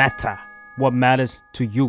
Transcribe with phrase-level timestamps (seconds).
[0.00, 0.36] matter
[0.80, 1.86] what matters to you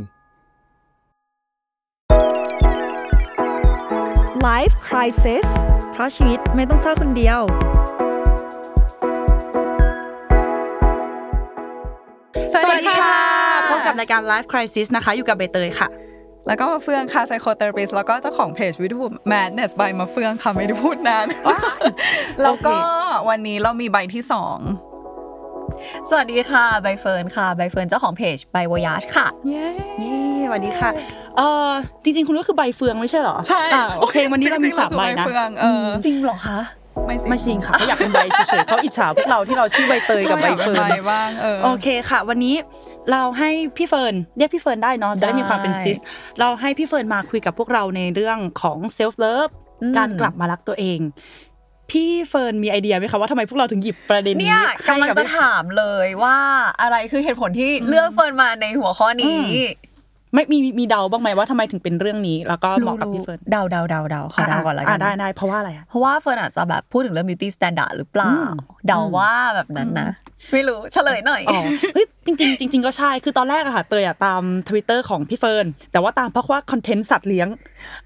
[4.50, 5.48] Life Crisis
[5.94, 7.40] เพราะชีวิตไม่ต้องเศร้าคนเดียว
[12.54, 13.18] สวัสดีค่ะ
[13.70, 15.88] พบกับรายการ Life Crisis นะคะ อยู่กับใบเตยค่ะ
[16.48, 21.26] แล้วก็มาเฟืองค่ะ psychotherapist แล้วก็เจ้าของเพจวิทู madness by มาเฟืองค่ะ ไม่ได้พูดนาน
[22.44, 22.78] แล้วก็
[23.30, 24.58] วันนี้เรามีใบที่สอง
[26.10, 29.68] สวัสดีค่ะใบเฟิร์นค่ะใบเฟิร์นเจ้าของเพจใบวยาชค่ะ เย้
[30.00, 30.89] เย้สวัสดีค่ะ
[31.38, 31.69] เอ่อ
[32.03, 36.59] จริงๆ คุณก็คือใบเฟืองไม่ใช่เหรอใช่อ่าโอเค วันนี้เรามีสามใบนะเฟืองเออจริงเหรอคะ
[37.05, 38.19] ไม่สิไม่จริงค่ะเขาอยากเป็นใบ
[38.49, 42.55] เฉยๆเขาอิจฉาพวกเราที่เราชื่อใบเตยกับใบเฟิร์นใบบ้างเออโอเคค่ะ วันนี้
[43.11, 45.97] เราให้พี่เฟิร์นเรียกพี่เฟิร์นได้เนาะจะได้มีความเป็น sis
[46.39, 49.49] เราให้พี่เฟิร์นมาคุยกับพวกเราในเรื่องของ self-love
[49.81, 50.99] อืมการกลับมารักตัวเอง
[51.91, 56.37] พี่เฟิร์นมีไอเดียไหมคะว่าทำไมพวกเราถึงหยิบประเด็นเนี่นี้ยให้กำลังกับจะถามเลยว่า
[56.81, 59.41] อะไรคือเหตุผลที่เลือกเฟิร์นมาในหัวข้อนี้
[60.33, 68.33] ไม่มีมีเดาบ้างไหมว่าทำไมถึงเป็นเรื่องนี้ แล้วก็เหมาะกับพี่เฟิร์นเดาเดาเดาเดาขอเดาก่อนละกัน อ่าได้ได้เพราะว่าอะไรอะเพราะว่าเฟิร์นอาจจะแบบพูดถึงเรื่อง beauty standard หรือเปล่า
[68.88, 70.09] เดาว่าแบบนั้นนะ
[70.53, 71.62] ไม่รู้เฉลยหน่อยอ๋อ
[71.94, 77.48] เฮ้ยจริงๆจริงๆก็ใช่คือตอนแรกอะค่ะเตยอะตามทวิตเตอร์ของพี่เฟิร์นแต่ว่าตามเพราะว่าคอนเทนต์สัตว์เลี้ยง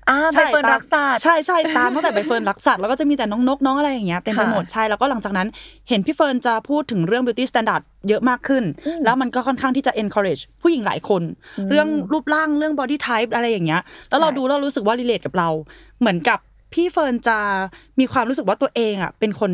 [0.10, 5.48] อ่าใบเฟิร์นตามรักสัตว์ใช่ใช่ตามตั้งแต่ใบเฟิร์นรักสัตว์แล้วก็จะมีแต่น้องนกน้องอะไรอย่างเงี้ยเต็มไปค่ะหมดใช่แล้วก็หลังจากนั้น
[5.90, 8.64] เห็นพี่เฟิร์นจะพูดถึงเรื่อง beauty standard เยอะมากขึ้น
[9.06, 11.22] แล้วมันก็ค่อนข้างที่จะ encourage ผู้หญิงหลายคน
[11.70, 15.50] เรื่องรูปร่างเรื่อง body type อะไรอย่างเงี้ยแล้วเราดูแล้วรู้สึกว่า relate กับเรา
[16.00, 16.40] เหมือนกับ
[16.74, 17.38] พี่เฟิร์นจะ
[18.00, 19.52] มีความรู้สึกว่าตัวเองอะเป็นคน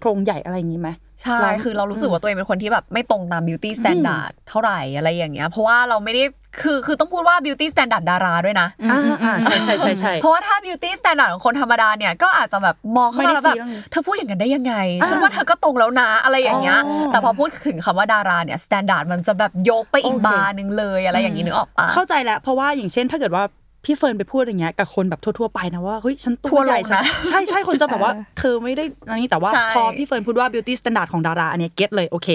[0.00, 0.90] โครงใหญ่อะไรอย่างงี้ไหม
[1.22, 6.22] ใช่เราคือเรารู้สึกว่าตัวเองเป็นคนที่แบบไม่ตรงตาม beauty standard เท่าไหร่อะไรอย่างเงี้ย เพราะว่าเราไม่ได้
[6.62, 23.44] คือ คือต้องพูดว่า beauty standard ดาราด้วยนะอ่าอ่าใช่ใช่ใช่ใช่เพราะว่าถ้า beauty standard ของคนธรรมดาเนี่ย ก็อาจจะแบบมองเข้าไม่มาได้แล้วแบบซีเรื่องเธอพูดอย่างนั้นได้ยังไงอ่าฉันว่าเธอก็ตรงแล้วนะ อะไรอย่างเงี้ยอ๋อแต่พอพูดถึงคำว่าดาราเนี่ย standard มันจะแบบยกไปอีกโอเคบาร์หนึ่งเลยอะไรอย่างงี้นึกออกปะเข้าใจแล้ว เพราะว่าอย่างเช่น ถ้าเกิดว่า
[23.84, 32.28] พี่เฟิร์นไปพูดอย่างเงี้ยกับคนแบบทั่วๆไปนะว่าเฮ้ยฉันตัทัววร์ใหญ่ลงฉันนะใช่ใช่คนจะแบบว่า เธอไม่ได้อันนี้แต่ว่าใช่พอพี่เฟิร์นพูดว่า beauty standard ของดาราอันเนี้ย get เลยโอเค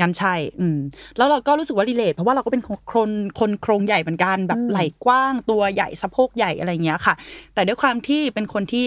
[0.00, 0.78] งั้นใช่อืม
[1.16, 2.62] แล้วเราก็รู้สึกว่า relate เพราะว่าเราก็เป็น
[2.92, 7.14] คนคนโครงใหญ่เหมือนกันแบบไหล่กว้างตัวใหญ่สะโพกใหญ่อะไรเงี้ยค่ะ
[7.54, 8.86] แต่ด้วยความที่เป็นคนที่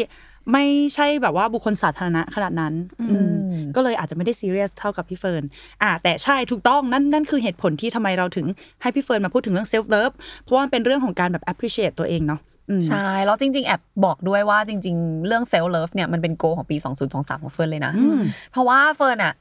[0.51, 0.65] ไม่
[0.95, 2.73] ใช่แบบว่าบุคคลสาธารณะขนาดนั้น
[3.11, 3.31] อืม
[3.75, 5.43] ก็เลยอาจจะไม่ได้ซีเรียสเท่ากับพี่เฟิร์น
[5.83, 8.47] อ่าแต่ใช่ถูกต้องนั่นนั่นคือเหตุผลที่ทำไมเราถึง
[8.81, 10.11] ให้พี่เฟิร์นมาพูดถึงเรื่อง self love
[10.43, 16.77] เพราะว่ามันเป็นเรื่องของการแบบ appreciate ตัวเองเนาะอืมใช่ แล้วจริง ๆ แอบบอกด้วยว่าจริง ๆ เรื่อง self love เนี่ยมันเป็น goal ของปี
[17.09, 17.93] 2023 ของเฟิร์นเลยนะ
[18.51, 19.33] เพราะว่าเฟิร์นอะ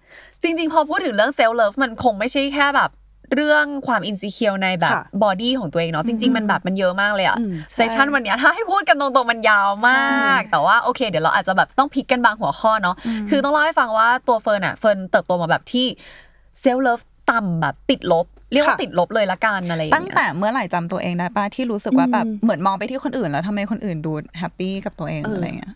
[0.43, 2.91] จริง ๆ พอพูดถึงเรื่อง self love มันคงไม่ใช่แค่แบบ
[3.35, 12.97] เรื่องความอิน e ิเคียวในแบบค่ะบอดี้ของตัวเองเนาะจริง ๆ มันแบบมันเยอะมากเลยอะอืม session วันเนี้ยถ้าให้พูดกันตรงๆ มันยาวมาก แต่ว่าโอเค เดี๋ยวเราอาจจะแบบต้อง pick กันบางหัวข้อเนาะ
[13.31, 15.87] คือต้องเล่าให้ฟังว่าตัวเฟิร์นอะเฟิร์นเติบโตมาแบบที่
[16.63, 25.73] self love ต่ำแบบติดลบเรียกว่าค่ะติดลบเลยละกันอะไรอย่างตั้งเงี้ยแต่เมื่อไหร่จำตัวเองได้ป้าที่รู้สึกว่าแบบเหมือนมองไปที่คนอื่นแล้วทำไมคนอื่นดูแฮปปี้กับตัวเองอะไรเงี้ย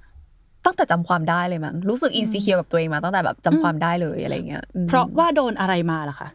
[0.64, 6.28] ตั้งแต่จำความได้เลยมั้งรู้สึก insecure กับตัวเองมาตั้งแต่แบบจำความได้เลยอะไรเงี้ยอืมเพราะว่าโดนอะไรมาล่ะคะ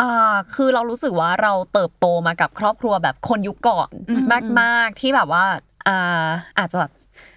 [0.00, 3.90] อ่าคือเรารู้สึกว่าเราเติบโตมากับครอบครัวแบบคนยุคก่อน
[4.60, 5.44] มาก ๆ ที่แบบว่า
[5.88, 6.26] อ่า
[6.58, 6.90] อาจจะแบบ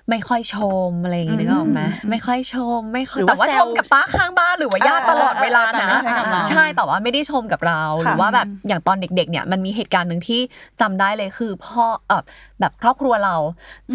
[0.09, 0.57] ไม่ค่อยช
[0.89, 10.41] มอะไรอย่างงี้นึกออกไหมไม่ค่อยชม ไม่ค่อยหรือแต่ว่าว่าแซชวมกับป้าข้างบ้านหรือว่าญาติตลอดเวลาแต่นะไม่ใช่กับเรา ใช่แต่ว่าไม่ได้ชมกับเราหรือค่ะว่าแบบอย่างตอนเด็กๆเนี่ยมันมีเหตุการณ์หนึ่งที่
[10.81, 12.21] จำได้เลยคือพ่อเออ
[12.59, 13.35] แบบครอบครัวเรา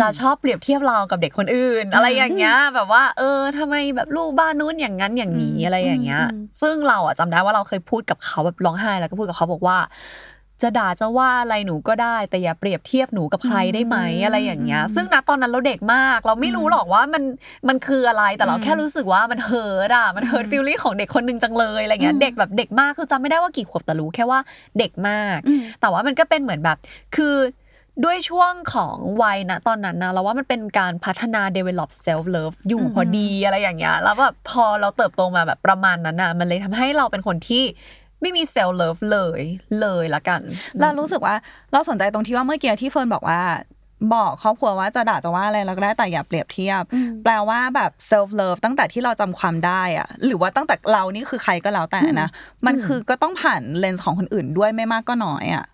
[0.01, 6.23] จะชอบเปรียบเทียบเรากับเด็กคนอื่น อะไรอย่างเงี้ยแบบว่า เออทำไมแบบลูกบ้านนู้นอย่างนั้นอย่างนี้อะไรอย่างเงี้ย
[6.63, 9.79] ซึ่งเราอะจำได้ว่าเราเคยพูดกับเขาแบบร้องไห้แล้วก็พูดกับเขาบอกว่า
[10.65, 17.23] จะด่าจะว่าอะไรหนูก็ได้ แต่อย่าเปรียบเทียบหนูกับใครได้ไหมอะไรอย่างเงี้ย ซึ่งณตอนนั้นเราเด็กมาก เราไม่รู้หรอกว่ามัน
[17.69, 24.41] มันคืออะไรแต่เราแค่รู้สึกว่ามัน hurt อะมัน hurt feeling ของเด็กคนหนึ่งจังเลยอะไรเงี้ยเด็กแบบเด็กมากคือจำไม่ได้ว่ากี่ขวบแต่รู้แค่ว่า
[24.79, 25.39] เด็กมาก
[25.81, 26.77] แต่ว่ามันก็เป็นเหมือนแบบ
[27.17, 27.37] คือ
[28.05, 37.65] ด้วยช่วงของวัยนะตอนนั้นนะเราว่ามันเป็นการพัฒนา develop self love อยู่พอดีอะไรอย่างเงี้ยแล้วแบบพอเราเติบโตมาแบบประมาณนั้นน่ะมันเลยทำให้เราเป็นคนที่
[38.25, 39.41] ไม่มี self love เลย
[39.81, 40.41] เลยละกัน
[40.81, 41.35] เรารู้สึกว่า
[41.73, 43.41] เราสนใจตรงที่ว่าเมื่อกี้ที่เฟิร์นบอกว่า
[44.15, 46.83] บอกครอบครัวว่าจะด่าจะว่าอะไรเราก็ได้แต่อย่าเปรียบเทียบ
[47.23, 52.29] แปลว่าแบบ self love ตั้งแต่ที่เราจำความได้อะหรือว่าตั้งแต่เรานี่คือใครก็แล้วแต่นะ
[52.67, 55.65] มันคือก็ต้องผ่านเลนส์ของคนอื่นด้วยไม่มากก็น้อยอะ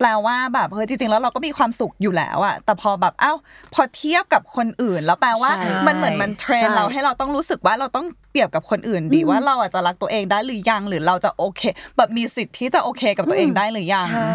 [0.00, 3.32] แปลว่าแบบเฮ้ยจริงๆแล้วเราก็มีความสุขอยู่แล้วอะแต่พอแบบเอ้า
[3.74, 11.62] พอเทียบกับคนอื่น แล้วแปลว่าใช่มันเหมือนมัน train ใช่เราให้เราต้องรู้สึกว่าเราต้องเปรียบกับคนอื่นดีว่าเราอาจจะรักตัวเองได้หรือยังหรือเราจะโอเค
[11.96, 14.26] แบบมีสิทธิ์ที่จะโอเคกับตัวเองได้หรือยังใช่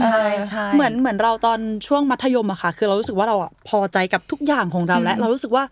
[0.00, 5.64] ใช่ใช่เหมือนเหมือนเราตอนช่วงมัธยมอะค่ะ คือเรารู้สึกว่าเราอะพอใจกับทุกอย่างของเราและเรารู้สึกว่า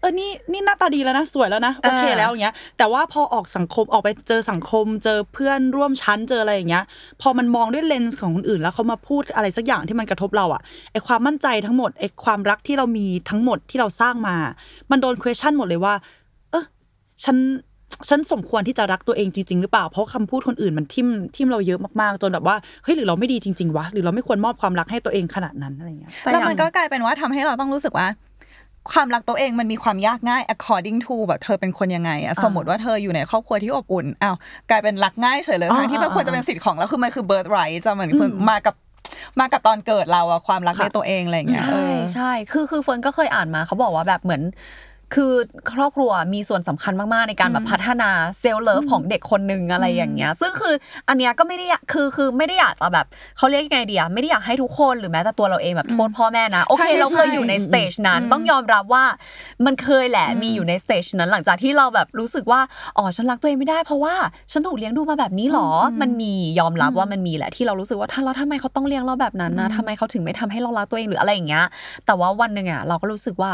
[0.00, 6.84] เออนี่นี่หน้าตาดีแล้วนะสวยแล้วนะโอเคอ่าแล้วอย่างเงี้ย แต่ว่าพอออกสังคมออกไปเจอสังคม เจอเพื่อนร่วมชั้นเจออะไรอย่างเงี้ย
[7.22, 10.62] พอมันมองด้วยเลนส์ของคนอื่น แล้วเขามาพูดอะไรสักอย่างที่มันกระทบเราอะ
[10.92, 14.36] ไอความมั่นใจทั้งหมดไอความรักที่เรามีทั้งหมดที่เราสร้างมา
[14.90, 15.94] มันโดน question หมดเลยว่า
[16.50, 16.64] เออ
[17.24, 17.36] ฉัน
[18.08, 28.06] ฉันสมควรที่จะรักตัวเองจริง ๆ หรือเปล่า เพราะคำพูดคนอื่นมันทิ่มทิ่มเราเยอะมากๆ จนแบบว่า เฮ้ย หรือเราไม่ดีจริง ๆ วะ หรือเราไม่ควรมอบความรักให้ตัวเองขนาดนั้นอะไรเงี้ยแต่แล้วอย่างมันก็กลายเป็นว่าทำให้เราต้องรู้สึกว่า
[28.90, 34.36] ความรักตัวเองมันมีความยากง่าย according to แบบเธอเป็นคนยังไงอะสมมติว่าเธออยู่ในครอบครัวที่อบอุ่นอ้าว
[34.70, 38.10] กลายเป็นรักยากเฉยเลยอ่าทั้งที่มันอ่าควรจะเป็นสิทธิ์ของเราคือมันคือ birth right จะเหมือน
[38.50, 38.74] มากับ
[39.40, 44.42] มากับตอนเกิดเราอะความรักค่ะในตัวเองอะไรอย่างเงี้ยใช่เออใช่คือคือเฟิร์นก็เคยอ่านมาเขาบอกว่าแบบเหมือน
[45.14, 45.32] คือ
[45.72, 48.10] ครอบครัวมีส่วนสำคัญมาก ๆ ในการแบบพัฒนา
[48.40, 50.74] self love ของเด็กคนหนึ่งอะไรอย่างเงี้ย ซึ่งคือ
[51.08, 59.04] อันเนี้ยก็ไม่ได้อยากคือคือไม่ได้อยากจะแบบเขาเรียกยังไงดีอะไม่ได้อยากให้ทุกคนหรือแม้แต่ตัวเราเองแบบโทษพ่อแม่นะ โอเคใช่เราเคยใช่อยู่ใน stage นั้นต้องยอมรับว่า
[59.66, 62.60] มันเคยแหละมีอยู่ใน stage นั้นหลังจากที่เราแบบรู้สึกว่า
[62.98, 64.14] อ๋อฉันรักตัวเองไม่ได้เพราะว่า
[64.52, 71.64] ฉันถูกเลี้ยงดูมาแบบนี้หรออมันมียอมรับว่ามันมีแหละที่เรารู้สึกว่าถ้าเราทำไมเขาต้องเลี้ยงเราแบบนั้นนะทำไมเขาถึงไม่ทำให้เรารักตัวเองหรืออะไรอย่างเงี้ย
[72.06, 73.52] แต่ว่าวันหนึ่งอะเราก็รู้สึกว่า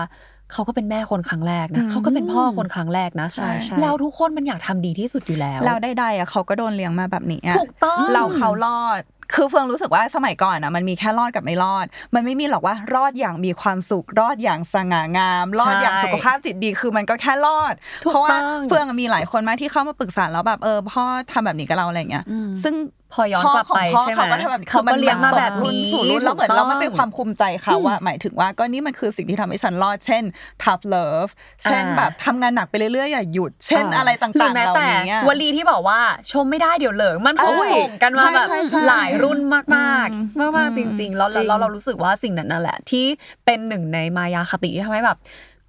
[0.52, 9.02] เขาก็เป็นแม่คนครั้งแรกนะเขาก็เป็นพ่อคนครั้งแรกนะใช่ใช่แล้วทุกคนมันอยากทำดีที่สุดอยู่แล้วแล้วได้ๆอะเขาก็โดนเลี้ยงมาแบบนี้อะถูกต้องเราเขารอด
[9.34, 22.24] คือเฟืองรู้สึกว่าสมัยก่อนอะมันมีแค่รอดกับไม่รอด มันไม่มีหรอกว่ารอดอย่างมีความสุขรอดอย่างสง่างาม รอดอย่างสุขภาพจิตดีคือมันก็แค่รอดถูกเพราะว่าต้องเฟืองมีหลายคนมากที่เข้ามาปรึกษาแล้วแบบเออพ่อทำแบบนี้กับเราอะไรเงี้ย
[22.62, 22.74] ซึ่ง
[23.12, 30.24] พอย้อนกลับไปพ่อใช่ไหมเขาก็ทำแบบนี้เขาก็เลี้ยงมาแบบรุ่นนี้สู่รุ่นแล้วเหมือนถูกต้องเรามันเป็นความภูมิใจเขาอะหมายถึงว่าก็นี่มันคือสิ่งที่ทำให้ฉันรอด เช่น
[30.62, 31.30] tough love
[31.64, 36.00] เช่นอ่าแบบทำงานหนักไปเรื่อยๆอย่าหยุด เช่นอะไรต่างหรือๆแม้เหล่าแต่นี้อะวลีที่บอกว่า
[36.32, 43.04] ชมไม่ได้เดี๋ยวเหลิงมันถูกโอ้ยส่งกันมาแบบใช่ใช่ใช่หลายรุ่นมากมากอืมมากมากๆจริง ๆ แล้วจริงแล้วเรารู้สึกว่าสิ่งนั้นนั่นแหละที่
[43.44, 45.18] เป็นหนึ่งในมายาคติที่ทำให้แบบ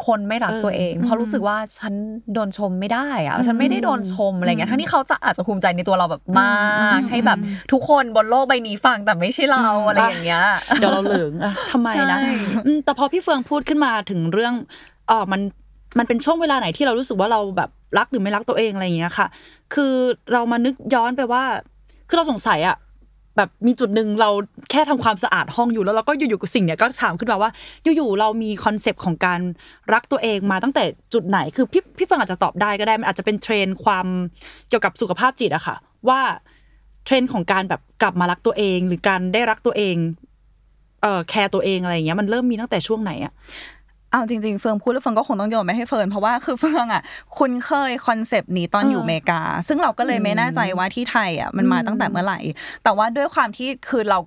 [0.05, 1.93] คนไม่รักตัวเอง เพราะรู้สึกว่าฉัน
[2.33, 7.39] โดนชมไม่ได้อะฉันไม่ได้โดนชมอะไรเงี้ยทั้งที่เขาจะอาจจะภูมิใจในตัวเราแบบมากให้แบบ
[7.71, 10.43] ทุกคนบนโลกใบนี้ฟังแต่ไม่ใช่เราอะไรอย่างเงี้ย
[10.79, 12.19] เดี๋ยวเราเหลิงอะทำไมนะใช่
[12.65, 14.53] อืมแต่พอพี่เฟืองพูดขึ้นมาถึงเรื่อง
[15.07, 15.41] เออมัน
[15.97, 19.27] มันเป็นช่วงเวลาไหนที่เรารู้สึกว่าเราแบบรักหรือไม่รักตัวเองอะไรอย่างเงี้ยค่ะ
[19.73, 19.93] คือ
[20.33, 21.43] เรามานึกย้อนไปว่า
[22.09, 22.75] คือเราสงสัยอะ
[23.37, 24.29] แบบมีจุดหนึ่งเรา
[24.71, 27.49] แค่ทำความสะอาดห้องอยู่แล้วเราก็อยู่ๆกับสิ่งเนี้ยก็ถามขึ้นมาว่า
[27.95, 29.39] อยู่ๆเรามีคอนเซปต์ของการ
[29.93, 34.07] รักตัวเองมาตั้งแต่จุดไหนคือพี่พี่เฟืองอาจจะตอบได้ก็ได้มันอาจจะเป็นเทรนด์ความ
[34.69, 35.75] เกี่ยวกับสุขภาพจิตอะค่ะ
[36.09, 36.21] ว่า
[37.05, 39.95] เทรนด์ของการแบบกลับมารักตัวเอง หรือการได้รักตัวเอง
[41.01, 43.33] เอ่อแคร์ตัวเองอะไรเงี้ยมันเริ่มมีตั้งแต่ช่วงไหนอะ
[44.11, 47.01] เอาจริงๆเฟิร์นพูดแล้วเฟิร์นก็คงต้องโยนไปให้เฟิร์นเพราะว่าคือเฟิร์นอะ
[47.37, 52.39] คุ้นเคยคอนเซปต์นี้ตอนอยู่อเมริกา ซึ่งเราก็เลยไม่แน่ใจว่าที่ไทยอะมันมาตั้งแต่เมื่อไหร่
[52.83, 54.19] แต่ว่าด้วยความที่คือเรา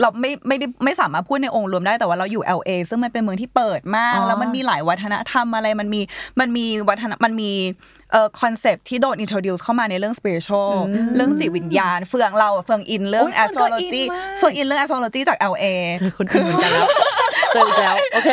[0.00, 6.00] เราไม่ไม่ได้ไม่สามารถพูดในองค์รวมได้แต่ว่าเราอยู่ LA ซึ่งมันเป็นเมืองที่เปิดมาก แล้วมันมีหลายวัฒนธรรมอะไรมันมี
[6.40, 7.50] มันมีวัฒนมันมี
[8.40, 10.72] คอนเซปต์ที่โดน introduce เข้ามาในเรื่อง spiritual
[11.16, 15.64] เรื่องจิตวิญญาณ เฟืองเราเฟืองอินเรื่องโอ้ยเฟืองก็อิน astrology มากเฟืองอินเรื่อง astrology จาก LA
[15.98, 16.88] เจอคนอื่นเหมือนกันแล้ว
[17.52, 18.28] เจออีกแล้วโอเค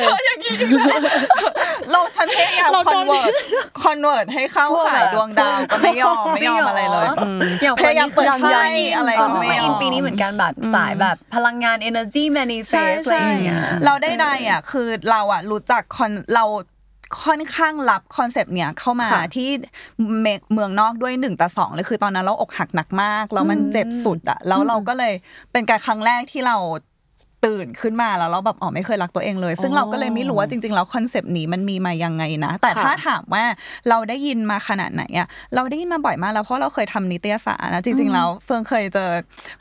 [1.92, 3.34] เราฉันพยายามเราคโดอนนเวิร์ต
[3.82, 16.46] คอนเวิร์ตให้เข้าสายดวงดาวก็ไม่ยอมไม่ยอมอะไรเลยอืมอย่างพยายามเปิดคนนี้ไพ่คืออะไรเอก็อไม่มาออิอนกปีนี้เหมือนกันแบบสายแบบพลังงาน energy manifest อะไรอย่างเงี้ยเราได้ใดอะคือเราอะรู้จักคอนเรา
[17.24, 19.50] ค่อนข้างรับคอนเซปต์เนี้ยเข้ามาค่ะที่
[20.22, 25.14] เมกเมืองนอกด้วยหนึ่งแต่สองเลยคือตอนนั้นเราอกหักหนักมากแล้วมันเจ็บสุดอะแล้วเราก็เลย
[25.52, 26.58] เป็นการครั้งแรกที่เรา
[27.46, 33.44] ตื่นขึ้นมาแล้วเราแบบอ๋อไม่เคยรักตัวเองเลย ซึ่งเราก็เลยไม่รู้ว่าจริงๆแล้วคอนเซปต์นี้มันมีมายังไงนะ แต่ค่ะถ้าถามว่า
[33.90, 39.10] เราได้ยินมาขนาดไหนอะเราได้ยินมาบ่อยมากแล้วเพราะเราเคยทำนิตยสารนะจริงๆแล้วเฟิร์นเคยเจอ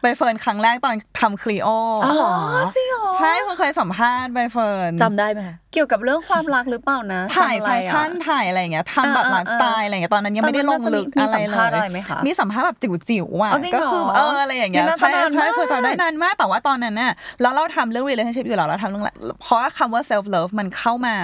[0.00, 1.68] ใบเฟิร์นครั้งแรกตอนทำคลีโอ
[2.04, 2.34] อ๋อเหรอ
[2.75, 17.12] จริงเหรอใช่เพิ่งเคยสัมภาษณ์ใบเฟิร์นจำได้ไหมคะ เกี่ยวกับเรื่องความรักหรือเปล่านะถ่ายจำอะแฟไรอะแฟชั่นถ่ายอะไรอย่างเงี้ยทำแบบอ่าไลฟ์สไตล์อะไรอย่างเงี้ยตอนนั้นยังไม่ได้ลงลึกตอนนั้นอะไรน่าจะมีเลสัมภาษณ์อะไรยไหมคะมีสัมภาษณ์แบบจิ๋วๆอะอ๋อจริงก็เหรอคือเอออะไรอย่างเงี้ยนี่น่าจะใช่นานใช่มากคือจำได้นานมากแต่ว่าตอนนั้นน่ะ
[17.43, 19.04] แล้วเราทำเรื่อง relationship อยู่แล้วเราทำเรื่อง
[19.43, 21.16] เพราะว่าคำว่า self love มันเข้ามา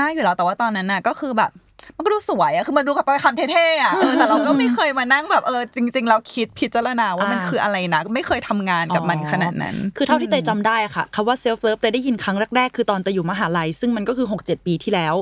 [0.00, 1.50] มากอยู่แล้วแต่ว่าตอนนั้นน่ะก็คือแบบ
[1.96, 15.14] มันก็ดูสวยอะคือมันดูกับไปคำเท่ๆอะเออแต่เราก็ไม่เคยมานั่งแบบเออจริง ๆ เราคิดพิจารณาว่ามันอ่าคืออะไรนะไม่เคยทำงานกับมันขนาดนั้น คือเท่าที่เตยจำได้อะค่ะคำว่า self love เตยได้ยินครั้งแรกๆคือตอนเตยอยู่มหาลัย ซึ่งมันก็คือ 6-7 ปีที่แล้ว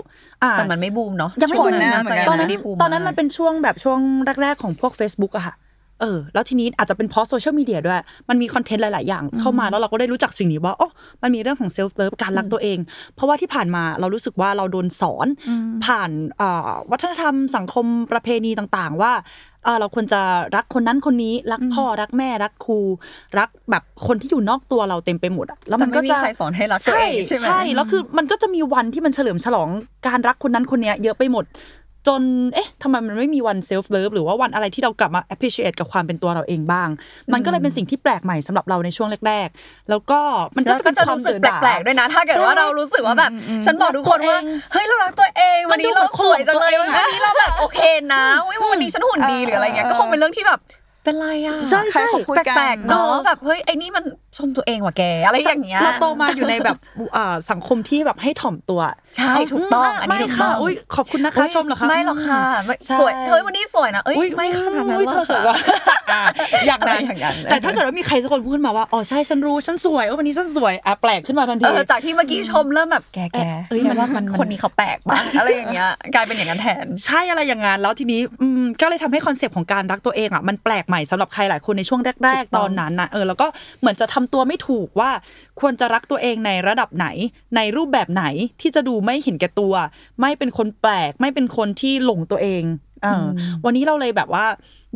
[0.42, 4.00] อ่าแต่มันไม่บูมเนาะยังไม่ช่วบูมนั้นนะน่าจะเหมือนกันตอนนั้นยังไม่ได้บูมตอนนั้นมันากเป็นช่วงแบบช่วง
[4.42, 5.54] แรกๆของพวก Facebook อะค่ะ
[6.00, 10.88] เออแล้วทีนี้อาจจะเป็นเพราะโซเชียลมีเดียด้วย มันมีคอนเทนต์หลาย ๆ อย่างเข้ามาแล้วเราก็ได้รู้จักสิ่งนี้ว่าอ๋อ
[11.22, 12.78] มันมีเรื่องของ self love การรักตัวเอง
[13.14, 15.26] เพราะว่าที่ผ่านมาเรารู้สึกว่าเราโดนสอน
[15.84, 19.12] ผ่านเอ่อวัฒนธรรมสังคมประเพณีต่าง ๆ ว่า
[19.64, 20.20] เอ่อเราควรจะ
[20.56, 22.78] รักคนนั้นคนนี้รักพ่อรักแม่รักครู
[23.38, 29.68] รักแบบคนที่อยู่นอกตัวเราเต็มไปหมดอะแล้วมันก็แต่ไม่มีจะใครสอนให้รักตัวเองใช่ไหมใช่แล้วคือมันก็จะมีวันที่มันเฉลิมฉลอง
[30.06, 31.44] การรักคนนั้นคนเนี้ยเยอะไปหมด
[32.08, 32.22] จน
[32.54, 36.88] เอ๊ะทำไมมันไม่มีวัน self love หรือว่าวันอะไรที่เรากลับมา appreciate กับความเป็นตัวเราเองบ้าง
[37.32, 40.20] มันก็เลยเป็นสิ่งที่แปลกใหม่สำหรับเราในช่วงแรก ๆ แล้วก็
[40.56, 43.30] มันก็แล้วจะก็เป็นจะความรู้สึกเดือดแปลกๆด้วยนะ ถ้าเกิดว่าเรารู้สึกว่าแบบ
[43.64, 44.38] ฉันบอกทุกคนว่า
[44.72, 47.80] เฮ้ยเรารักตัวเองวันนี้เราสวยจังเลยวันนี้เราแบบโอเค
[48.14, 50.60] นะอุ๊ยวันนี้ฉันหุ่นดีหรืออะไรเงี้ยก็คงเป็นเรื่องที่แบบ
[51.04, 54.04] เป็นไรอะใช่ใครใช่เขาพูดกันแปลกๆเนาะแบบเฮ้ยไอ้นี่มัน
[54.38, 56.76] ชมตัวเองว่ะแกอะไรอย่างเงี้ยเราโตมาอยู่ในแบบ
[57.16, 58.80] อ่าสังคมที่แบบให้ถ่อมตัว
[59.16, 65.56] ใช่ถูกต้องอันนี้ไม่ถูกค่ะต้องอุ้ยขอบคุณนะคะชมเหรอคะไม่หรอกค่ะไม่ใช่สวยเฮ้ยวันนี้สวยนะเอ้ยอุ๊ยไม่ขนาดนั้นอุ๊ยหรเธออกสวยค่ะว่ะ
[66.12, 66.22] อะ
[66.66, 73.40] อย่างนั้นอะไรอย่างนั้นแต่ถ้าเกิดว่ามีใครสักคนพูดมาว่าอ๋อใช่ฉันรู้ฉันสวยว่าวันนี้ฉันสวยอะแปลกขึ้นมาทันทีเออจากที่เมื่อกี้ชมเริ่มแบบแกแก
[73.70, 83.46] เอ้ยแกมันว่ามันคนนี้เขาแปลกปะอะไรอย่างเงี้ยกลายเป็นอย่างนั้นแทนใช่อะไรอย่างงั้นแล้วทีนี้อืมก็เลยทำให้คอนเซปต์ของการรักตัวเองอะมันแปลกใหม่สำหรับใครหลายคนในช่วงแรกถูกๆต้ตองอนนั้นนะเออแล้วก็
[83.80, 85.10] เหมือนจะทำตัวไม่ถูกว่า
[85.60, 87.06] ควรจะรักตัวเองในระดับไหน
[87.56, 88.24] ในรูปแบบไหน
[88.60, 89.74] ที่จะดูไม่เห็นแก่ตัว
[90.20, 92.64] ไม่เป็นคนแปลก ไม่เป็นคนที่หลงตัวเอง
[93.02, 94.46] เอออวันนี้เราเลยแบบว่า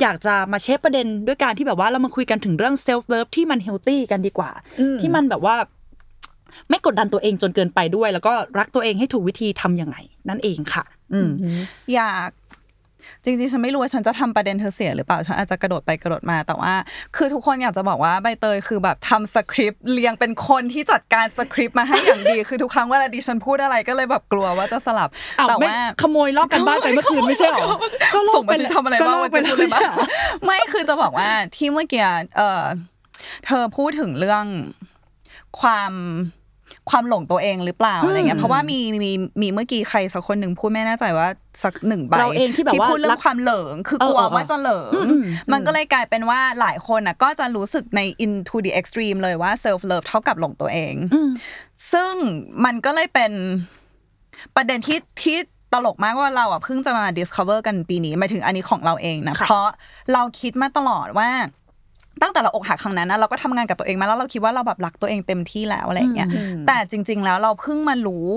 [0.01, 4.51] อยากจะมา shape ประเด็นด้วยการที่แบบว่าเรามาคุยกันถึงเรื่อง self-love ที่มัน healthy กันดีกว่า
[5.01, 5.57] ที่มันแบบว่า
[6.71, 9.97] ไม่กดดันตัวเองจนเกินไปด้วย แล้วก็รักตัวเองให้ถูกวิธีทำยังไง
[10.29, 11.31] นั่นเองค่ะอืม
[11.95, 12.29] อยาก
[13.25, 16.73] จริงๆ ฉันไม่รู้ว่าฉันจะทำประเด็นเธอเสียหรือเปล่า ฉันอาจจะกระโดดไปกระโดดมา แต่ว่า
[17.17, 27.69] คือทุกคนอยากจะบอกว่าใบเตยคือแบบทำสคริปต์เรียงเป็นคนที่จัดการสคริปต์มาให้อย่างดี คือทุกครั้งเวลาดิฉันพูดอะไรก็เลยแบบกลัวว่าจะสลับอ้าวแต่ไม่ว่าขโมยลอกกันบ้านไปเมื่อคืนไม่ใช่หรอ
[28.15, 30.07] ก็ลอส่กงไปมาสิทำอะไรบ้างก็ลวัอกนไปจะแล้วพูดอะไรบ้างใช่หรอ
[30.45, 32.07] ไม่คือจะบอกว่าที่เมื่อกี้
[32.37, 32.63] เออ
[33.47, 34.45] เธอพูดถึงเรื่อง
[35.61, 35.93] ความ
[36.91, 39.13] ความหลงตัวเองหรือเปล่าอะไรเงี้ยเพราะว่ามีมี
[39.43, 41.29] มีเมื่อกี้ใครสักคนหนึ่งพูดไม่แน่ใจว่า
[41.63, 45.23] สักหนึ่งใบเราเองที่แบบว่าพูดเรื่องความเหลิงคือกลัวเออเออเออว่าจะเหลิงอืม
[45.53, 50.95] มันก็เลยกลายเป็นว่าหลายคนอะก็จะรู้สึกใน into the extreme เลยว่า self love เท่ากับหลงตัวเอง
[51.93, 52.13] ซึ่ง
[52.65, 53.33] มันก็เลยเป็น
[54.57, 55.39] ประเด็นที่ที่
[55.73, 59.69] ตลกมากว่าเราอะเพิ่งจะมา discover กันปีนี้หมายถึงอันนี้ของเราเองนะค่ะเพราะ
[60.13, 61.31] เราคิดมาตลอดว่า
[62.23, 66.29] ตั้งแต่เราอกหักครั้งนั้นนะเราก็ทำงานกับตัวเองมาแล้วเราคิดว่าเราแบบรักตัวเองเต็มที่แล้วอะไรอย่างเงี้ย
[66.67, 68.29] แต่จริง ๆ แล้วเราเพิ่งมารู้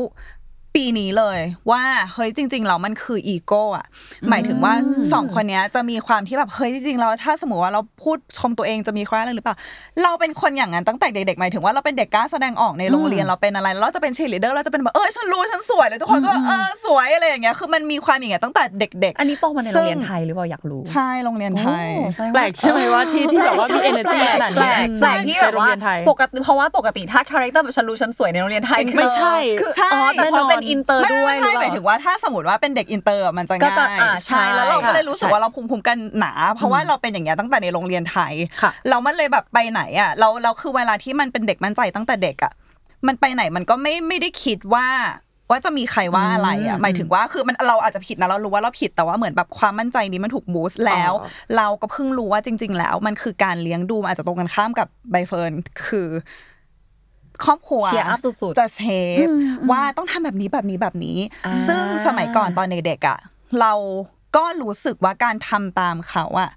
[0.75, 1.39] ปีนี้เลย
[1.71, 1.81] ว่า
[2.13, 3.85] เฮ้ยจริง ๆ แล้วมันคืออีโก้อะ
[4.29, 4.73] หมายถึงว่า
[5.13, 9.55] สองคนเนี้ยจะมีความที่แบบเฮ้ยจริงๆแล้วถ้าสมมติว่าเราพูดชมตัวเองจะมีความอะไรหรือเปล่า
[10.03, 42.53] เราเป็นคนอย่างนั้นตั้งแต่เด็กๆหมายถึงว่าเราเป็นเด็กกล้าแสดงออกในโรงเรียนเราเป็นอะไรแล้วเราจะเป็นเชียร์ลีดเดอร์เราจะเป็นแบบเออฉันรู้ฉันสวยเลยทุกคนก็เออสวยอะไรอย่างเงี้ยคือมันมีความอย่างเงี้ยตั้งแต่เด็ก ๆ อันนี้โตมาในโรงเรียนไทยหรือเปล่าอยากรู้ใช่โรงเรียนไทยโอ้ใช่ว่าแปลกใช่ไหมว่าที่ที่แบบว่ามี energy ขนาดแปลนี้กแปลกที่แบบว่าในโรงเรียนไทยปกติเพราะว่าปกติถ้าคาแรคเตอร์แบบฉันรู้ฉันสวยในโรงเรียนไทยคือไม่ใช่คือใช่อ๋อแต่พอเป็นอินเตอร์ไม่ด้วยไม่หรือเปใช่หมายล่าถึงว่าถ้าสมมติว่าเป็นเด็กอินเตอร์มันจะก็จะง่ายอ่าใช่ใช่แล้วเราก็เลยรู้สึกใช่ว่าเราภูมิคุ้มกันหนา เพราะว่าเราเป็นอย่างเงี้ยตั้งแต่ในโรงเรียนไทยค่ะเรามันเลยแบบไปไหนอะเราเราคือเวลาที่มันเป็นเด็กมั่นใจตั้งแต่เด็กอะ
[43.07, 44.87] มันไปไหนมันก็ไม่ไม่ได้คิดว่า
[45.49, 55.53] ว่าจะมีใครว่าอะไรอะหมายถึงว่าคือมันเราอาจจะผิดนะเรารู้ว่าเราผิดแต่ว่าเหมือนแบบความมั่นใจนี้มันถูก boost แล้วอ๋อเราก็เพิ่งรู้ว่าจริง ๆ แล้ว มันคือการเลี้ยงดูมันอาจจะตรงกันข้ามกับใบเฟิร์น
[55.85, 56.07] คือ
[57.43, 59.27] ครอบครัว cheer up สุดๆจะ shape
[59.71, 63.17] ว่าต้องทำแบบนี้แบบนี้แบบนี้อ่าซึ่งสมัยก่อนตอนเด็กๆอะ
[63.61, 63.73] เรา
[64.35, 66.51] ก็รู้สึกว่าการทำตามเขาอะ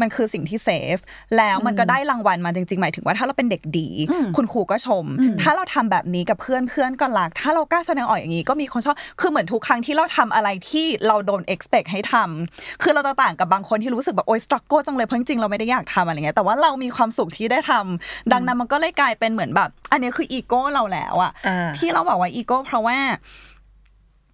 [0.00, 0.96] มันคือสิ่งที่ safe
[1.36, 3.88] แล้วมันก็ได้รางวัลมาจริงๆ หมายถึงว่าถ้าเราเป็นเด็กดี
[4.36, 5.04] คุณครูก็ชม
[5.42, 22.98] ถ้าเราทำแบบนี้กับเพื่อนเพื่อนก็รัก ถ้าเรากล้าแสดงออกอย่างนี้ก็มีคนชอบคือเหมือนทุกครั้งที่เราทำอะไรที่เราโดน expect ให้ทำคือเราจะต่างกับบางคนที่รู้สึกแบบโอ๊ย struggle จังเลยเพราะจริงๆเราไม่ได้อยากทำอะไรเงี้ยแต่ว่าเรามีความสุขที่ได้ทำดังนั้นมันก็เลยกลายเป็นเหมือนแบบ อันนี้คืออีโก้เราแล้วอะอ่าที่เราบอกว่าอีโก้เพราะว่า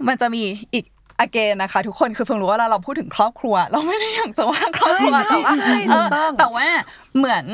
[0.09, 0.43] มันจะมี
[0.75, 0.85] อีก
[1.23, 6.69] อเกนนะคะ ทุกคนคือเพิ่งรู้ว่าเราเราพูดถึงครอบครัว เราไม่ได้อยากจะว่าครอบครัวใช่แต่ว่าใช่เอถูอกต้องแต่ว่า
[7.17, 7.45] เหมือน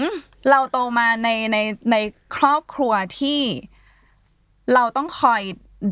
[0.51, 1.59] เราโตมาในใน
[1.91, 1.97] ใน
[2.37, 3.41] ครอบครัวที่
[4.75, 5.43] เราต้องคอย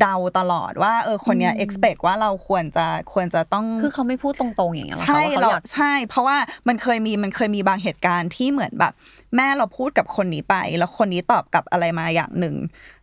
[0.01, 8.93] เดาตลอดว่าเออคนเนี้ย expect ว่าเราควรจะควรจะต้องคือเขาไม่พูดตรงๆอย่างเงี้ยหรอคะใช่ว่าเขาเราอยากใช่ เพราะว่ามันเคยมีมันเคยมีบางเหตุการณ์ที่เหมือนแบบ
[9.35, 12.55] แม่เราพูดกับคนนี้ไป แล้วคนนี้ตอบกลับอะไรมาอย่างหนึ่ง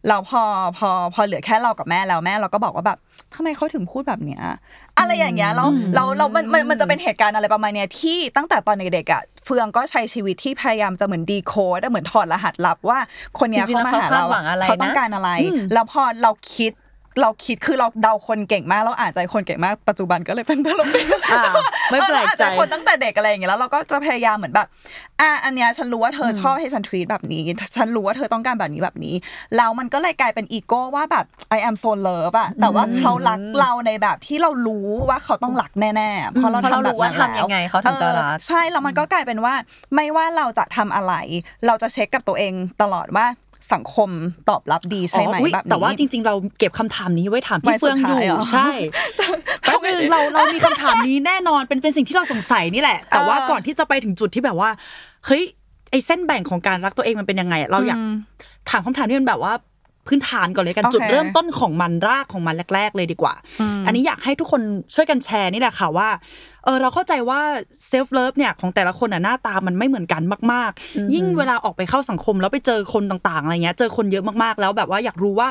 [0.09, 0.43] เราพอ
[0.79, 2.99] พอพอเหลือแค่เรากับแม่แล้วแม่เราก็บอกว่าแบบ
[3.35, 4.43] ทำไมเขาถึงพูดแบบเนี้ย
[4.99, 12.99] อะไรอย่างเงี้ยแล้วเราเรามันมันมันจะเป็นเหตุการณ์อะไรประมาณเนี้ยที่ตั้งแต่ตอนเด็กๆอะเฟืองก็ใช้ชีวิตที่พยายามจะเหมือนดีโคดเหมือนถอดรหัสลับว่า
[13.39, 15.31] คนเนี้ยจริงๆเขามาหาเราแล้วเขาคาดหวังอะไรนะเขาต้องการอะไร
[15.73, 16.73] แล้วพอเราคิด
[17.21, 20.89] เราคิดคือเราเดาคนเก่งมากเราอ่านใจคนเก่งมากปัจจุบันก็เลยเป็นตลก
[21.33, 21.43] อ่า
[21.91, 24.67] ไม่แปลกใจเออเราอ่านใจคนตั้งแต่เด็กอะไรอย่างเงี้ยแล้วเราก็จะพยายามเหมือนแบบ
[25.21, 27.43] อะอันเนี้ยฉันรู้ว่าเธอชอบให้ฉันทวีตแบบนี้
[27.77, 29.15] ฉันรู้ว่าเธอต้องการแบบนี้แบบนี้
[29.57, 31.25] แล้วมันก็เลยกลายเป็นอีโก้ว่าแบบ
[31.57, 39.55] I am so love อะแต่ว่าเขารักเราในแบบที่เรารู้ว่าเขาต้องรักแน่ๆเพราะเราเพราะเราทำแบบรู้ว่านั้นทำยังไงเขาถึงจะรักเออใช่แล้วมันก็กลายเป็นว่า
[39.95, 41.15] ไม่ว่าเราจะทำอะไร
[41.67, 42.53] เราจะเช็คกับตัวเอง
[42.83, 43.27] ตลอดว่า
[43.73, 44.11] สังคม
[44.49, 48.71] ตอบรับดีใช่ไหมอ๋ออุ๊ยแบบนี้แต่ว่าจริง ๆ เราเก็บคำถามนี้ไว้ถามไว้พี่เฟืองอยู่สุดท้ายเหรอใช่
[49.63, 54.71] แป๊บนึงเราเรามีคำถามนี้แน่นอนเป็นเป็นสิ่งที่เราสงสัยนี่แหละ แต่ว่าเออก่อนที่จะไปถึงจุดที่แบบว่า
[55.27, 55.43] เฮ้ย
[55.91, 58.13] ไอ้เส้นแบ่งของการรักตัวเองมันเป็นยังไงอะเราอยากอืม
[58.71, 59.53] ถามคำถามที่มันแบบว่า
[60.07, 63.35] พื้นฐานก่อนเลยกันโอเคจุดเริ่มต้นของมันรากของมันแรก ๆ เลยดีกว่า
[63.87, 64.63] อันนี้อยากให้ทุกคน
[64.95, 66.09] ช่วยกันแชร์นี่แหละค่ะว่า
[66.65, 67.41] เออเราเข้าใจว่า
[67.89, 75.49] self-love เนี่ยของแต่ละคนอะหน้าตามันไม่เหมือนกันมาก ๆ ยิ่งเวลาออกไปเข้าสังคมแล้วไปเจอคนต่างๆอะไรเงี้ยเจอคนเยอะมากๆแล้วแบบว่าอยากรู้ว่า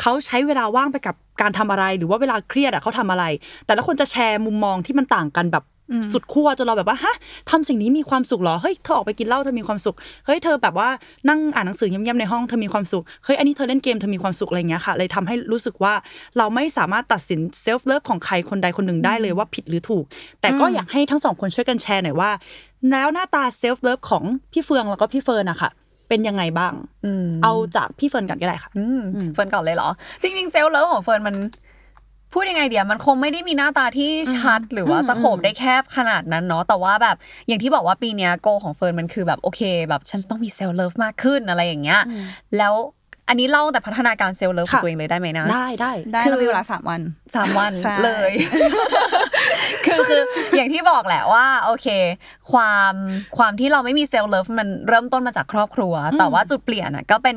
[0.00, 3.24] เขาใช้เวลาว่างไปกับการทำอะไร หรือว่าเวลาเครียดอะเขาทำอะไร
[3.66, 5.64] แต่ละคนจะแชร์มุมมองที่มันต่างกันแบบ
[6.12, 7.14] สุดขั้วจนเราแบบว่าฮะ
[7.50, 10.88] ทำสิ่งนี้มีความสุขเหรอเฮ้ยเธอออกไปกินเหล้าเธอมีความสุขเฮ้ยเธอแบบว่า
[11.28, 15.94] นั่งอ่านหนังสือเงียบๆในห้องเธอมีความสุขเฮ้ยอันนี้เธอเล่นเกมเธอมีความสุขอะไรเงี้ยค่ะ เลยทำให้รู้สึกว่า
[16.38, 20.04] เราไม่สามารถตัดสิน self-love ของใครคนใดคนหนึ่งได้เลยว่าผิดหรือถูก
[20.40, 22.30] แต่ก็อยากให้ทั้งสองคนช่วยกันแชร์หน่อยว่า
[22.90, 25.70] แล้วหน้าตา self-love ของพี่เฟืองแล้วก็พี่เฟิร์นอะค่ะ
[26.08, 26.72] เป็นยังไงบ้าง
[27.04, 29.00] อืมเอาจากพี่เฟิร์นกันก็ได้ค่ะอืม
[29.34, 29.88] เฟิร์นก่อนเลยเหรอ
[30.22, 31.36] จริงๆ self-love ของเฟิร์นมัน
[32.32, 42.00] พูดยังไงเดียวมันคงไม่ได้มีหน้าตาที่ชัดหรือว่า scope ได้แคบขนาดนั้นเนาะแต่ว่าแบบอย่างที่บอกว่าปีเนี้ย goal ของเฟิร์นมันคือแบบโอเคแบบฉันจะต้องมี self-love มากขึ้นอะไรอย่างเงี้ย
[42.58, 42.74] แล้ว
[43.28, 47.00] อันนี้เล่าแต่พัฒนาการ self-love ของค่ะตัวเองเลยได้ไหมนะ ได้ได้ได้คือเรามีเวลาสามวัน
[47.34, 48.32] สามวันใช่เลย
[49.86, 50.22] คือคือ
[50.56, 51.86] อย่างที่บอกแหละว่า โอเค
[52.52, 52.94] ความ
[53.38, 57.36] ความที่เราไม่มีเซลล์เลิฟมันเริ่มต้นมาจากครอบครัว แต่ว่าจุดเปลี่ยนอะก็เป็น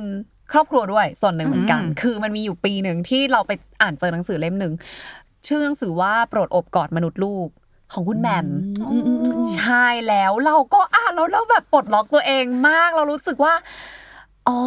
[0.53, 4.74] ครอบครัวด้วยส่วนหนึ่งเหมือนกัน คือมันมีอยู่ปีหนึ่งที่เราไปอ่านเจอหนังสือเล่มหนึ่ง
[5.48, 7.50] ชื่อหนังสือว่าโปรดอบกอดมนุษย์ลูก
[7.93, 8.48] ของคุณแหม่ม
[9.55, 13.53] ใช่แล้วเราก็อ่านแล้วเราแบบปลดล็อกตัวเองมากเรารู้สึกว่า
[14.50, 14.60] อ๋อ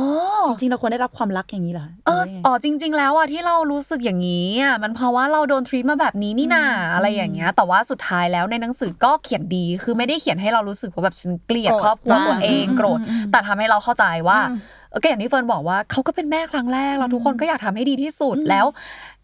[0.48, 6.64] จริงๆเราควรได้รับความรักอย่างนี้เหรอเอออ๋อจริง ๆ แล้วอะที่เรารู้สึกอย่างนี้อะมันเพราะว่าเราโดนทรีตมาแบบนี้นี่นา
[6.94, 12.98] อะไรอย่างเงี้ย แต่ว่าสุดท้ายแล้วในหนังสือก็เขียนดี คือไม่ได้เขียนให้เรารู้สึกว่าแบบฉันเกลียดโกรธครอบครัวจังตัวเองโกรธ
[13.30, 14.38] แต่ทำให้เราเข้าใจว่า
[14.85, 18.66] เออก็อย่างที่เฟิร์นบอกว่าเขาก็เป็นแม่ครั้งแรกแล้วทุกคนก็อยากทำให้ดีที่สุดแล้ว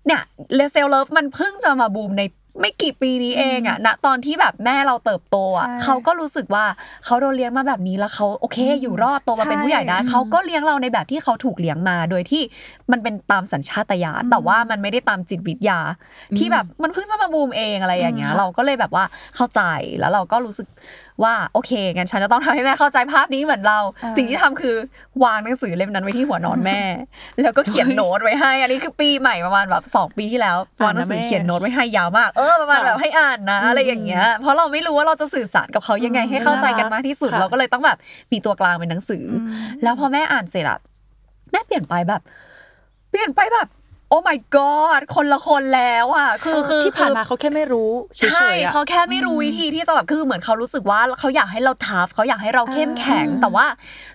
[0.07, 0.23] เนี่ย
[0.55, 2.23] แล้ว self-love มันเพิ่งจะมาบูมใน
[2.61, 6.65] ไม่กี่ปีนี้เองอะณตอนที่แบบแม่เราเติบโตอะใช่เขาก็รู้สึกว่า
[7.05, 12.43] เขาโดนเลี้ยงมาแบบนี้แล้วเขาโอเค อยู่รอดโตมาเป็นผู้ใหญ่ได้ใช่เขาก็เลี้ยงเราในแบบที่เขาถูกเลี้ยงมา โดยที่
[12.93, 15.79] มันเป็นตามสัญชาตญาณแต่ว่ามันไม่ได้ตามจิตวิทยา
[16.39, 19.05] ที่แบบมันเพิ่งจะมาบูมเองอะไรอย่างเงี้ย เราก็เลยแบบว่า
[19.37, 19.61] เข้าใจ
[20.01, 20.67] แล้วเราก็รู้สึก
[21.25, 23.79] ว่าโอเคงั้นฉันจะต้องทำให้แม่เข้าใจภาพนี้เหมือนเรา
[24.17, 24.75] สิ่งที่ทำคือ
[25.25, 26.81] วางหนังสือเล่มนั้นไว้ที่หัวนอนแม่
[27.43, 37.99] แล้วก็เขียนโน้ตไว้ให้ อันนี้คือปีใหม่ประมาณแบบสองปีที่แล้ววางหนังสือเขียนโน้ตไว้ให้ยาวมากเออประมาณแบบให้อ่านนะอะไรอย่างเงี้ยเพราะเราไม่รู้ว่าเราจะสื่อสารกับเขายังไงให้เข้าใจกันมากที่สุดค่ะเราก็เลยต้องแบบ
[38.33, 40.79] มีตัวกลางเป็นหนังสืออแล้วพอแม่อ่านเสร็จอะ
[41.53, 42.23] แม่เปลี่ยนไปแบบ
[43.11, 43.69] เปลี่ยนไปแบบ
[44.13, 53.67] oh my god คนละคนแล้วอะ คือคือที่ผ่านคือมาเขาแค่ไม่รู้เฉใช่ยๆอะเขาแค่ไม่รู้วิธีที่จะแบบคือเหมือนเขารู้สึกว่าเขาอยากให้เรา tough เขาอยากให้เราเข้มแข็ง แต่ว่า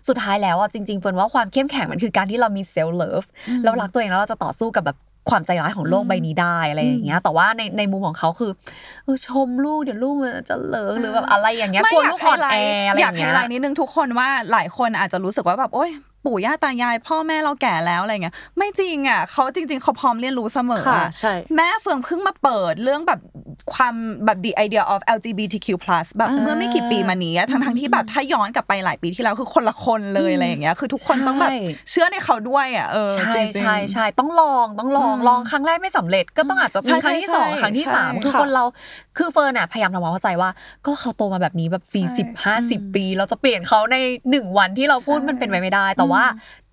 [0.08, 3.24] สุดท้ายแล้วอะจริงๆเฟิร์นว่าความเข้มแข็งมันคือการที่เรามี self-love
[3.64, 4.98] เรารักตัวเองแล้วเราจะต่อสู้กับแบบ
[5.30, 8.52] ความใจร้ายของโลกใบนี้ได้อะไรอย่างเงี้ย แต่ว่าในในมุมของเขาคือ
[9.04, 12.58] เออชมลูกเดี๋ยวลูกมันจะเหลิงหรือแบบอะไรอย่างเงี้ยกลัวลูกอ่อนแอ
[12.88, 15.92] อะไรอย่อาย่ากงให้เงี้ยไลน์นิดนึงทุกคนว่าหลายคนอาจจะรู้สึกว่าแบบโอ๊ย
[16.28, 23.20] ปู่ย่าตายาย พ่อแม่เราแก่แล้วอะไรเงี้ยไม่จริงอะเขาจริง ๆเขาพร้อมเรียนรู้เสมอค่ะอะใช่แม่เฟืองเพิ่งมาเปิดเรื่องแบบ
[23.74, 25.68] ความแบบ the idea of LGBTQ+
[26.18, 31.58] แบบเมื่อไม่กี่ปีมานี้อะทั้งทั้งๆที่แบบถ้าย้อนกลับไปหลายปีที่แล้วคือคนละคนเลยอะไรอย่างเงี้ยคือทุกคนต้องแบบใช่
[31.90, 38.64] เชื่อในเขาด้วยอะเออใช่จริงๆใช่ใช่ต้องลองต้องลองลองครั้งแรกไม่สำเร็จก็ต้องอาจจะใช่มีครั้งที่สองใช่ครั้งที่สามใช่คือค่ะคนเรา
[39.18, 40.50] คือเฟิร์นอะพยายามทำความเข้าใจว่า
[40.86, 41.84] ก็เขาโตมาแบบนี้แบบ
[42.16, 43.98] 40 50 ปี เราจะเปลี่ยนเขาใน
[44.30, 46.24] หนึ่งวันที่เราพูดมันเป็นไปไม่ได้ แต่ว่า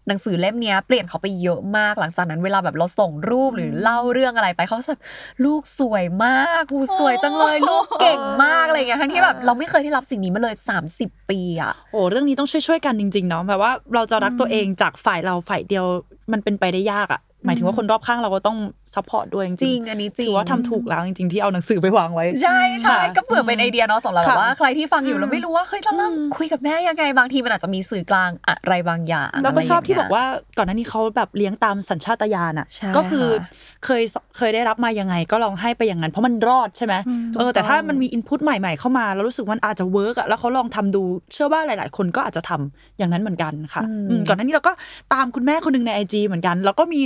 [0.09, 5.03] หนังสือเล่มเนี้ยเปลี่ยนเขาไปเยอะมากหลังจากนั้นเวลาแบบเราส่งรูปหรือเล่าเรื่องอะไรไปเขาจะแบบ
[5.45, 10.55] ลูกสวยมากหูสวยจังเลยลูกเก่งมากอะไรอย่างเงี้ยทั้งที่แบบเราไม่เคยได้รับสิ่งนี้มาเลย
[10.93, 15.85] 30 ปีอะโอ้เรื่องนี้ต้องช่วยๆกันจริงๆเนาะแบบว่าเราจะรักตัวเองจากฝ่ายเราฝ่ายเดียว
[16.33, 18.59] มันเป็นไปได้ยากอะ หมายถึงว่าคนรอบข้างเราก็ต้อง
[18.95, 30.25] support ด้วยจริงๆจริงอันนี้จริงถือว่าทำถูกแล้วจริงๆที่เอาหนังสือไปวางไว้ ใช่ใช่ค่ะก็เผื่อเป็นไอเดียเนาะสำหรับแบบค่ะว่าใครที่ฟังอยู่แล้วไม่รู้ว่าเฮ้ยจะเริ่มคุยกับแม่ยังไงบางทีมันอาจจะมีสื่อกลางอะไรบางอย่างแล้วก็ชอบที่ะไรบอกว่า
[30.59, 34.03] ก่อนหน้านี้เขาแบบเลี้ยงตามสัญชาตญาณอะใช่ก็คือค่ะเคย
[34.37, 36.95] เคยได้รับมายังไงก็ลองให้ไปอย่างนั้นเพราะมันรอดใช่ไหม
[37.39, 41.03] เออแต่ถ้ามันมี input ใหม่ ๆ เข้ามาแล้วรู้สึกมันอาจจะ work อะแล้วเขาลองทำดู
[41.33, 44.73] เชื่อว่าหลาย ๆ คนก็อาจจะทำอย่างนั้นเหมือนกันค่ะอืมก่อนหน้านี้เราก็
[45.15, 47.01] ตามคุณแม่คนหนึ่งใน IG เหมือนกัน แล้วก็มี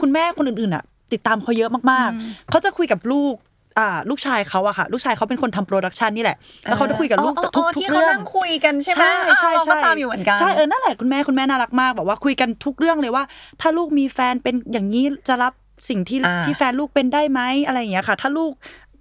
[0.00, 3.34] คุณแม่คนอื่นๆอะ ติดตามเขาเยอะมากๆ เขาจะคุยกับลูก
[3.78, 13.24] อ่าลูกชายเขาอะค่ะ ลูกชายเขาเป็นคนทำ production นี่แหละ แล้วเขาจะคุยกับลูกอ๋อทุกอ๋อทุกที่เขาเรื่อนั่งงคุยกันใช่ไหมใช่ใช่อ่าเราก็ใช่ตามอยู่เหมือนกันใช่เออนั่นแหละคุณแม่คุณแม่น่ารักมากแบบว่าคุยกันทุกเรื่องเลยว่า
[13.60, 15.52] ถ้าลูกมีแฟนเป็นอย่างนี้จะรับ
[15.88, 18.52] สิ่งที่อ่าที่แฟนลูกเป็นได้ไหมอะไรอย่างเงี้ยค่ะ ถ้าลูก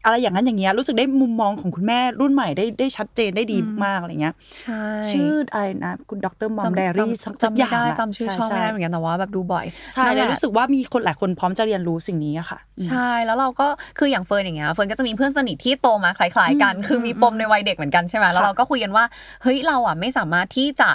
[0.06, 13.68] อะไรอย่างนั้นอย่างเงี้ยรู้สึกได้มุมมองของคุณแม่รุ่นใหม่ได้ได้ชัดเจนได้ดีมากๆอะไรเงี้ยใช่ชื่ออะไรนะคุณดรมอมจำแดรี่จำจำไม่ได้จำชื่อช่องไม่ได้เหมือนกันแต่ว่าแบบดูบ่อยใช่นั่นแหแล้วละรู้สึกว่ามีคนหลายคนพร้อมจะเรียนรู้สิ่งนี้อะค่ะ ใช่แล้วเราก็
[14.00, 19.06] คืออย่างเฟิร์นอย่างเงี้ยเฟิร์นก็จะมีเพื่อนสนิทที่โตมาคล้าย ๆ กัน คือมีปมในวัยเด็กเหมือนกันใช่ไหมแล้วเราก็คุยกันว่า
[19.44, 20.90] เฮ้ยเราอะไม่สามารถที่จะ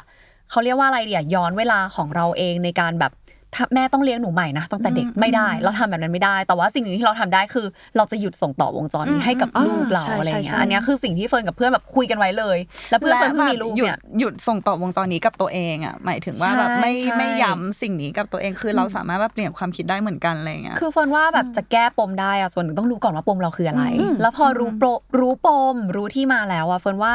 [0.51, 3.28] เขาเรียกว่าอะไรเดียย้อนเวลาของเราเองในการแบบถ้า
[3.75, 12.59] แม่ต้องเลี้ยงหนูใหม่นะตั้งแต่เด็กไม่ได้ เราทำแบบนั้นไม่ได้ แต่ว่าสิ่งหนึ่งที่เราทำได้คือ เราจะหยุดส่งต่อวงจรนี้ให้กับอืมลูกเราใช่อะไรใช่เงี้ใช่ยอันเนี้ยคือสิ่งที่เฟิร์นกับเพื่อนแบบคุยกันไว้เลย
[12.91, 23.85] แล้วเพื่อนเฟิร์นเพิ่งมีลูกหยุดเนี่ยหยุดส่งต่อวงจรนี้กับตัวเองอะหมายถึงว่าใช่แบบไม่ใช่ไม่ย้ำสิ่งนี้กับตัวเองคือเราสามารถแบบเปลี่ยนความคิดได้เหมือนกันอะไรอย่างเงี้ยคือเฟิร์นว่าแบบจะแก้ปมได้อะส่วนหนึ่งต้องรู้ก่อนว่าปมเราคืออะไร
[24.23, 27.15] แล้วพอรู้ปมรู้ปมรู้ที่มาแล้วอะเฟิร์นว่า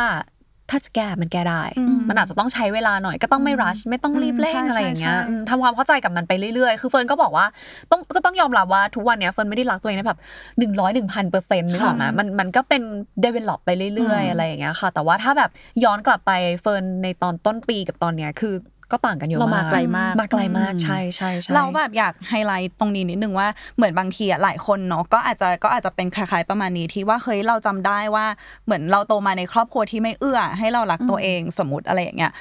[0.74, 1.64] ถ้าจะแก้มันแก้ได้
[2.10, 7.46] มันอาจจะต้องใช้เวลาหน่อยก็ต้องไม่ rush ไม่ต้องรีบเร่งใช่อะไรอย่างเงี้ยใช่อืมทำความเข้าใจกับมันไปเรื่อยๆ คือเฟิร์นก็บอกว่า
[7.92, 10.20] ต้องก็ต้องยอมรับว่าทุกวันเนี้ยเฟิร์นไม่ได้รักตัวเองนะแบบ
[10.60, 12.82] หนึ่งร้อยหนึ่งพันเปอร์เซ็นต์นึกออกไหมมันมันก็เป็น
[13.26, 15.50] develop ไปเรื่อยๆ อะไรอย่างเงี้ยค่ะ แต่ว่าถ้าแบบ
[15.84, 16.32] ย้อนกลับไป
[16.62, 18.56] เฟิร์นในตอนต้นปีกับตอนเนี้ยคือ
[18.94, 28.26] ก็ต่างกันเยอะเรามากมาไกลมากมาไกลมากใช่ใช่ใช่เราแบบอยากไฮไลท์ตรงนี้นิดนึงว่าเหมือนบางทีอะหลายคนเนาะก็อาจจะก็อาจจะเป็นคล้ายๆประมาณนี้ที่ว่าเฮ้ยเราจำได้ว่า
[28.66, 32.32] เหมือนเราโตมาในครอบครัวที่ไม่เอื้อ ให้เรารักตัวเองสมมติอะไรอย่างเงี้ย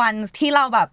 [0.00, 0.88] วันที่เราแบบ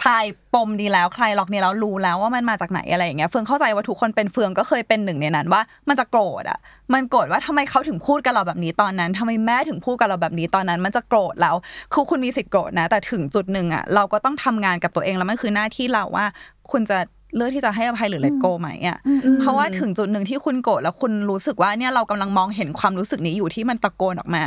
[0.00, 0.24] คลาย
[0.54, 6.58] ปมดีแล้วคลายล็อกนี้แล้วรู้แล้วว่ามันมาจากไหนอะไรอย่างเงี้ยเฟืองเข้าใจว่าทุกคนเป็นเฟืองก็เคยเป็นหนึ่งในนั้นว่า มันจะโกรธอะ
[6.92, 11.54] มันโกรธว่าทำไมเขาถึงพูดกับเราแบบนี้ตอนนั้นทำไมแม่ถึงพูดกับเราแบบนี้ตอนนั้น มันจะโกรธแล้ว
[11.92, 16.26] คือคุณมีสิทธิ์โกรธนะ แต่ถึงจุดหนึ่งอะเราก็ต้องทำงานกับตัวเองแล้วมันคือหน้าที่เราว่า
[16.72, 16.98] คุณจะ
[17.36, 18.98] เลือกที่จะให้อภัยหรือ let go ไหมอะ
[19.40, 24.44] เพราะว่าถึงจุดหนึ่งที่คุณโกรธแล้วคุณรู้สึกว่าเนี่ยเรากำลังมองเห็นความรู้สึกนี้อยู่ที่มันตะโกนออกมา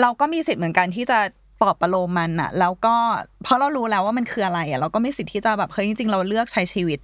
[0.00, 1.18] เราก็มีสิทธิ์เหมือนกันที่จะ
[1.60, 2.94] ปลอบประโลมมันอะแล้วก็
[3.42, 6.98] เพราะเรารู้แล้วว่ามันคืออะไรอะเราก็มีสิทธิ์ที่จะแบบเฮ้ยจริงๆเราเลือกใช้ชีวิต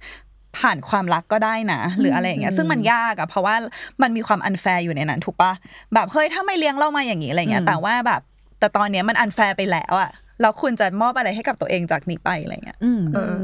[0.57, 3.55] ผ่านความรักก็ได้นะ หรืออะไรอย่างเงี้ยซึ่งมันยากอะเพราะว่า
[4.01, 5.51] มันมีความ unfair อยู่ในนั้นถูกปะ
[5.93, 8.21] แบบเฮ้ยถ้าไม่เลี้ยงเรามาอย่างนี้อะไรเงี้ยแต่ว่าแบบ
[8.59, 10.11] แต่ตอนเนี้ยมัน unfair ไปแล้วอะ
[10.41, 13.35] แล้วคุณจะมอบอะไรให้กับตัวเองจากนี้ไปอะไรเงี้ยอืมเออ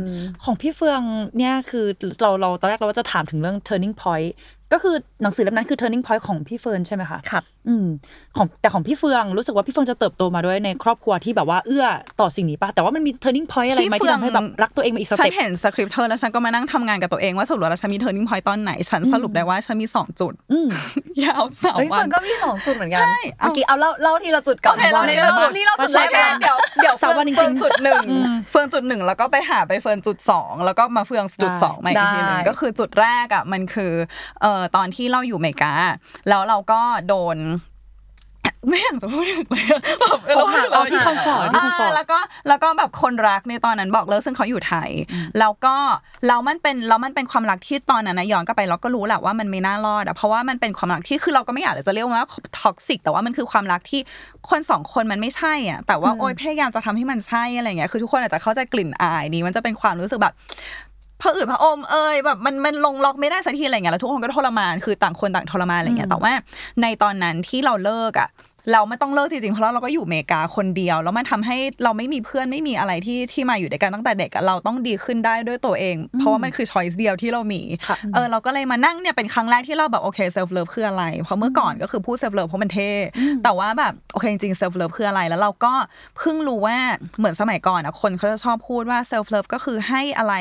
[0.44, 1.02] ของพี่เฟือง
[1.38, 1.86] เนี่ยคือ
[2.22, 4.32] เราเราตอนแรกเราว่าจะถามถึงเรื่อง turning point
[4.74, 7.88] ก็คือหนังสือเล่มนั้นคือ turning point ของพี่เฟิร์นใช่ไหมคะครับอืม
[8.38, 11.86] ของแต่ของพี่เฟืองรู้สึกว่าพี่เฟืองจะเติบโตมาด้วยในครอบครัวที่แบบว่าเอื้อ
[12.20, 20.68] ต่อสิ่งนี้ปะแต่ว่ามันมี turning point อะไรไหมที่ทำให้แบบรักตัวเองมาอีก step ฉันเห็นสคริปต์เธอแล้วฉันก็มานั่งทำงานกับตัวเองว่าสรุปแล้วฉันมี turning point ตอนไหน ฉันสรุปได้ว่าฉันมีสองจุดอืม
[21.24, 28.04] ยาวสามวันเฮ้ยวัเฟิร์นก็มีสองจุดเหมือนกันใช่เอาเมื่อกี้เอาเล่าเล่าทีละจุดก่อนโอเคเล่าทีในละจุดเล่านี่เล่าจุดแรกโอเคก่อนเดี๋ยวเดี๋ยวสามวันจริงๆเฟือจุดหนึ่ง
[28.52, 33.92] เฟืองจุดหนึ่งแล้วก็ไปหาไปเฟิร์นจุดสองแล้วก็มาเฟืองจุดสองมาอีกทีหนึงได้ก็คือจุดแรกอะมันคือ
[34.42, 35.74] เอ่อตอนที่เราอยู่อเมริกา
[36.30, 37.38] แล้วเราก็โดน
[38.70, 44.90] ไม่อยากจะพูดถึงเลยอะแบบอกหักเอาที่ comfort ที่ comfort อะแล้วก็แล้วก็แบบคนรักในตอนนั้นบอกเลิกซึ่งเขาอยู่ไทย
[45.40, 45.76] แล้วก็
[46.28, 52.28] แล้วมันเป็นแล้วมันเป็นความรักที่ตอนนั้นนะย้อนกลับไปเราก็รู้แหละว่ามันไม่น่ารอดอะเพราะว่ามันเป็นความรักที่คือเราก็ไม่อยากจะเรียกว่า
[52.60, 54.02] toxic แต่ว่ามันคือความรักที่
[54.50, 60.34] คนสองคนมันไม่ใช่อะแต่ว่าโอ๊ยพยายามจะทำให้มันใช่อะไรเงี้ยคือทุกคนอาจจะเข้าใจกลิ่นอายนี้มันจะเป็นความรู้สึกแบบ
[61.22, 66.34] พะอืดพะอมเอยแบบมันมันลงล็อกไม่ได้สักทีอะไรเงี้ยแล้วทุกคนก็ทรมานคือต่างคนต่างทรมานอะไรเงี้ยแต่ว่า
[66.82, 68.30] ในตอนนั้นที่เราเลิกอะ
[68.74, 82.92] เราไม่ต้องเลิกจริงๆเพราะเราก็อยู่อเมริกาคนเดียว แล้วมันทำให้เราไม่มีเพื่อนไม่มีอะไรที่ที่มาอยู่ด้วยกันตั้งแต่เด็กอะเราต้องดีขึ้นได้ด้วยตัวเอง เพราะว่ามันคือ choice เดียวที่เรามีค่ะเออเราก็เลยมานั่งเนี่ยเป็นครั้งแรกที่เราแบบโอเค self-love คืออะไรเพราะเมื่อก่อนก็คือพูด self-love เพราะมันเท่
[83.44, 85.74] แต่ว่าแบบโอเคจริงๆ self-love คืออะไรแล้วเราก็
[86.18, 86.78] เพิ่งรู้ว่า
[87.18, 90.34] เหมือนสมัยก่อนอะคนเขาจะชอบพูดว่า self-love ก็คือให้อะไร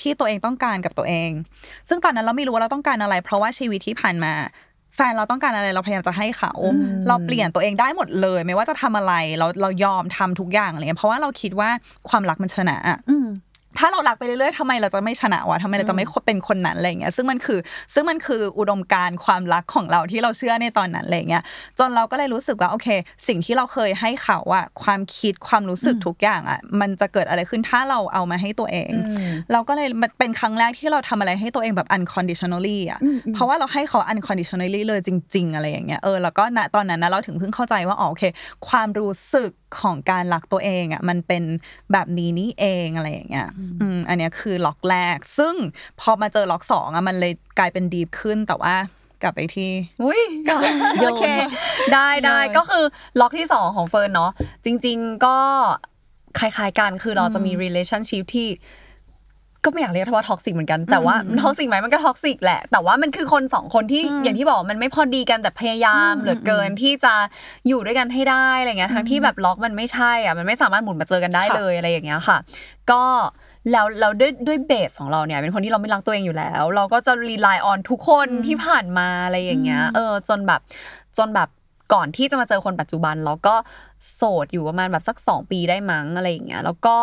[0.00, 1.30] ที่ตัวเองต้องการกับตัวเอง
[1.88, 4.34] ซึ่งตอนนั้นเราไม่รู้ว่าเราต้องการอะไร เพราะว่าชีวิตที่ผ่านมา
[4.96, 6.52] แฟนเราต้องการอะไรเราพยายามจะให้เขา
[7.08, 11.70] เราเปลี่ยนตัวเองได้หมดเลย ไม่ว่าจะทำอะไรเราเรายอมทำทุกอย่างอะไรเงี้ยเพราะว่าเราคิดว่า
[12.08, 13.26] ความรักมันชนะอะอืม
[13.78, 17.58] ถ้าเรารักไปเรื่อยๆทำไมเราจะไม่ชนะวะทำไมเราจะไม่เป็นคนนั้นอะไรเงี้ย ซึ่งมันคือ
[17.94, 21.42] ซึ่งมันคืออุดมการณ์ความรักของเราที่เราเชื่อในตอนนั้นอะไรเงี้ย
[21.78, 22.88] จนเราก็เลยรู้สึกว่าโอเค
[23.28, 28.92] สิ่งที่เราเคยให้เขาอะความคิดความรู้สึกทุกอย่างอะมันจะเกิดอะไรขึ้นถ้าเราเอามาให้ตัวเอง
[29.52, 33.00] เราก็เลยมันเป็นครั้งแรกที่เราทำอะไรให้ตัวเองแบบ unconditionally อะ
[33.34, 38.24] เพราะว่าเราให้เขา unconditionally เลยจริง ๆ อะไรอย่างเงี้ย เออ แล้วก็ณตอนนั้นนะเราถึงเพิ่งเข้าใจว่าอ๋อโอเค
[38.68, 41.42] ความรู้สึกของการรักตัวเองอะมันเป็น
[41.92, 43.48] แบบนี้นี่เองอะไรอย่างเงี้ย
[43.80, 45.54] อืมอันเนี้ยคือล็อกแรก ซึ่ง
[46.00, 48.74] พอมาเจอล็อกสองอะมันเลยกลายเป็น deep ขึ้นแต่ว่า
[49.22, 49.70] กลับไปที่
[50.04, 50.22] อุ้ย
[51.00, 51.24] โอเค
[51.92, 52.84] ได้ได้ก็คือ
[53.20, 54.30] ล็อกที่สองของเฟิร์นเนาะ
[54.64, 55.38] จริง ๆก็
[56.38, 58.48] คล้ายๆกันคือเราจะมี relationship ที่
[59.64, 67.14] ก็ไม่อยากเรียกว่า toxic เหมือนกันแต่ว่า toxic ไหมมันก็ toxic แหละ แต่ว่ามันคือคนสองคนที่อย่างที่บอกมันไม่พอดีกันแต่พยายามเหลือเกินที่จะ
[67.68, 72.38] อยู่ด้วยกันให้ได้อะไรเงี้ยทั้งที่แบบล็อกมันไม่ใช่อะมันไม่สามารถหมุนมาเจอกันได้เลยอะไรอย่างเงี้ยค่ะ
[72.90, 73.02] ก็
[73.70, 80.60] แล้วเราด้วยด้วย base ของเราเนี่ย เป็นคนที่เราไม่รักตัวเองอยู่แล้ว เราก็จะ rely on ทุกคนที่ผ่านมาอะไรอย่างเงี้ยเออจนแบบ
[81.18, 81.48] จนแบบ
[81.92, 83.54] ก่อนที่จะมาเจอคนปัจจุบันเราก็
[84.14, 86.96] โสดอยู่ประมาณแบบสักสองปีได้มั้งอะไรอย่างเงี้ยแล้วก็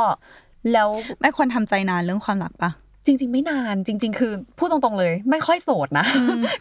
[0.74, 0.90] แล้ว
[1.20, 2.72] เป็นคนทำใจนานเรื่องความรักปะ
[3.06, 6.06] จริง ๆ ไม่นานจริง ๆ คือพูดตรงๆเลย ไม่ค่อยโสดนะ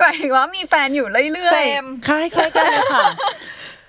[0.01, 3.05] หมายถึงว่ามีแฟนอยู่เรื่อยๆคล้ายคล้ายกันเลยค่ะ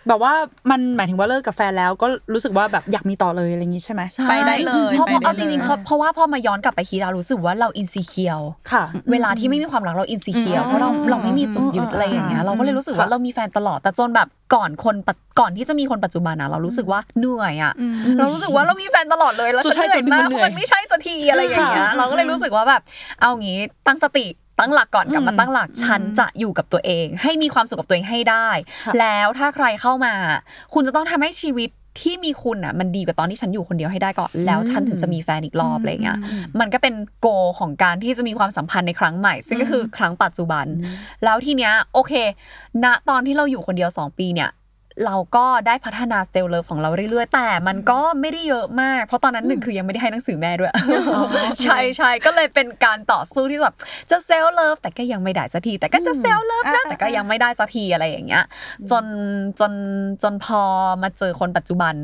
[0.09, 0.33] แบบว่า
[0.71, 8.39] มันหมายถึงว่าเลิกกับแฟนแล้วก็รู้สึกว่าแบบอยากมีต่อเลยอะไรอย่างงี้ใช่ไหมใช่ไปได้เลยเพราะไปเพราะได้เอาจริงเลยๆเพราะเพราะว่าพอมาย้อนกลับไปคิดเรารู้สึกว่าเรา insecure
[8.71, 17.73] ค่ะ เวลาที่ไม่มีความรักเรา insecure เพราะเราเราไม่มีจุดยึดอะไรอย่างเงี้ยเราก็เลยรู้สึกว่าเรามีแฟนตลอดแต่จนแบบก่อนคนปัจก่อนที่จะมีคนปัจจุบันนะเรารู้สึกว่าเหนื่อยอะ
[18.17, 22.81] เรารู้สึกว่าเรามีแฟนตลอดเลยแล้วฉันใช่เหนื่อยมากจนเพมันเหนื่อยมันไม่ใช่สักทีอะไรอย่างเงี้ยเราก็เลยรู้สึกว่าแบบ
[23.21, 24.25] เอางี้ตั้งสติ
[24.59, 28.49] ตั้งหลักก่อนกลับมาตั้งหลักฉันจะอยู่กับตัวเอง ให้มีความสุขกับตัวเองให้ได้
[28.99, 30.13] แล้วถ้าใครเข้ามา
[30.73, 31.69] คุณจะต้องทำให้ชีวิต
[32.01, 36.19] ที่มีคุณอะมันดีกว่าตอนที่ฉันอยู่คนเดียวให้ได้ก่อนแล้วฉันถึงจะมีแฟนอีกรอบอะไรเงี้ย
[36.59, 37.27] มันก็เป็นโก
[37.59, 40.65] ของการที่จะมีความสัมพันธ์ในครั้งใหม่ ซึ่งก็คือครั้งปัจจุบัน
[41.23, 42.13] แล้วทีเนี้ยโอเค
[42.83, 44.49] ณตอนที่เราอยู่คนเดียว 2 ปีเนี่ย
[45.05, 50.71] เราก็ได้พัฒนาเซลล์เลิฟของเราเรื่อยๆ แต่มันก็ไม่ได้เยอะมาก เพราะตอนนั้นหนึ่งคือยังไม่ได้ให้หนังสือแม่ด้วย
[51.63, 53.75] ใช่ใช่ก็เลยเป็นการต่อสู้ที่แบบ
[54.11, 58.43] จะ self-love แต่ก็ยังไม่ได้สักที แต่ก็จะ self-love นะแต่ก็ยังไม่ได้สักทีอะไรอย่างเงี้ย
[58.91, 59.05] จน
[59.59, 59.73] จน
[60.23, 60.61] จนพอ
[61.03, 61.95] มาเจอคนปัจจุบัน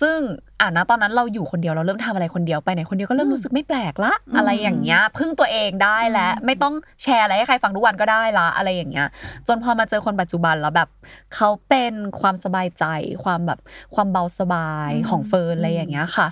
[0.00, 0.18] ซึ่ง
[0.60, 9.06] อ่านะตอนนั้นเราอยู่คนเดียวเราเริ่มทำอะไรคนเดียวไปไหนคนเดียวก็เริ่มรู้สึกไม่แปลกละอะไรอย่างเงี้ยพึ่งตัวเองได้แล้วไม่ต้องแชร์อะไรให้ใครฟังทุกวันก็ได้ละอะไรอย่างเงี้ย
[9.48, 10.88] จนพอมาเจอคนปัจจุบันแล้วแบบ
[11.34, 12.84] เขาเป็นความสบายใจ
[13.24, 13.58] ความแบบ
[13.94, 16.26] ความเบาสบายของเฟิร์นอะไรอย่างเงี้ยค่ะ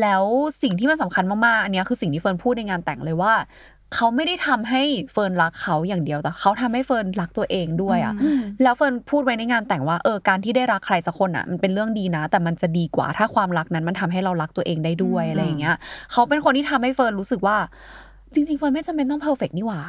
[0.00, 0.24] แล้ว
[0.62, 3.32] สิ่งที่มันสำคัญมากๆอันเนี้ยคือสิ่งที่เฟิร์นพูดในงานแต่งเลยว่า
[3.96, 8.14] เขาไม่ได้ทำให้เฟิร์นรักเขาอย่างเดียวแต่เขาทำให้เฟิร์นรักตัวเองด้วยอะ
[8.62, 15.76] แล้วเฟิร์นพูดไว้ในงานแต่งว่าเออการที่ได้รักใครสักคนอะมันเป็นเรื่องดีนะ แต่มันจะดีกว่าถ้าความรักนั้นมันทำให้เรารักตัวเองได้ด้วยอะไรอย่างเงี้ย
[16.12, 17.56] เขาเป็นคนที่ทำให้เฟิร์นรู้สึกว่า
[18.34, 19.80] จริงๆเฟิร์นไม่จำเป็นต้อง perfect นี่หว่า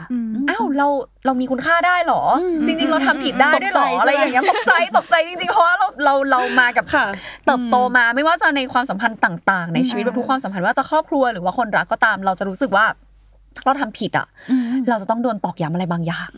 [0.49, 0.87] อ้าวเรา
[1.25, 2.21] เรามีคุณค่าได้เหรอ
[2.65, 7.05] จริง ๆ เราทำผิดได้ด้วยเหรอตกใจอะไรอย่างเงี้ยตกใจตกใจจริงๆเพราะว่าเราเราเรามากับค่ะ
[7.45, 12.85] เติบโตมาไม่ว่าจะในความสัมพันธ์ต่าง ๆ ในชีวิตแบบทุกความสัมพันธ์ว่าจะครอบครัวหรือว่าคนรักก็ตามเราจะรู้สึกว่า
[13.55, 14.27] ถ้าเราทำผิดอะ
[14.89, 16.29] เราจะต้องโดนตอกย้ำอะไรบางอย่าง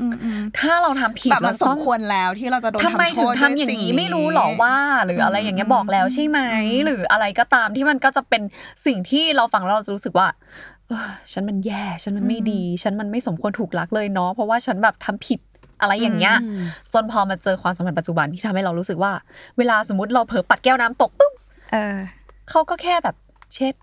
[0.59, 4.75] ถ้าเราทำผิดแบบมันเราสต้มองควรแล้วที่เราจะโดนทำไมทำโทถึงษทำอย่างนี้ไม่รู้หรอว่า
[5.05, 6.39] หรืออะไรอย่างเงี้ยบอกแล้วใช่ไหม
[6.85, 8.41] หรืออะไรก็ตามที่มันก็จะเป็น
[8.85, 10.27] สิ่งที่เราฟังแล้วเราจะรู้สึกว่า
[10.87, 15.39] เอ้อฉันมันแย่ ฉันมันไม่ดี ฉันมันไม่สมควรถูกรักเลยเนาะเพราะว่าฉันแบบทำผิด
[15.81, 16.35] อะไรอย่างเงี้ย
[16.93, 19.11] จนพอมาเจอความสัมพันธ์ปัจจุบันที่ทำให้เรารู้สึกว่า
[19.57, 21.33] เวลาสมมติเราเผลอปัดแก้วน้ำตกปุ๊บ
[21.73, 21.97] เออ
[22.49, 23.15] เขาก็แค่แบบ
[23.53, 23.73] เช็ด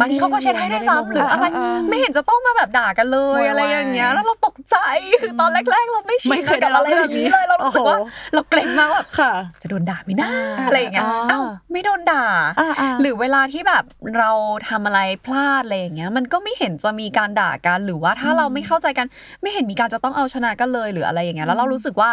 [0.00, 4.76] บางทีเขาก็เช็ดให้ด้วยซ้ำหรืออะไรเออเออไม่เห็นจะต้องมาแบบด่ากันเลยโวยวายอะไรอย่างเงี้ย แล้วเราตกใจ
[5.22, 10.30] คือตอนแรก ๆ เราไม่ชิไม่นเคยกับอะไรได้แบรับบนี้เลยเรารู้สึกว่าโอ้โหเราเกรงมากแบบค่ะจะโดนด่าไหม่น่า
[10.66, 12.24] อะไรอย่างเงี้ยอ่าอ้าวไม่โดนด่า
[12.60, 13.84] อ่าอ่า หรือเวลาที่แบบ
[14.18, 14.30] เรา
[14.68, 19.06] ทำอะไรพลาดอะไรอย่างเงี้ย มันก็ไม่เห็นจะมีการด่ากันหรือว่าถ้าเราไม่เข้าใจกัน
[19.42, 22.10] ไม่เห็นมีการจะต้องเอาชนะกันเลยหรืออะไรอย่างเงี้ยแล้วเรารู้สึกว่า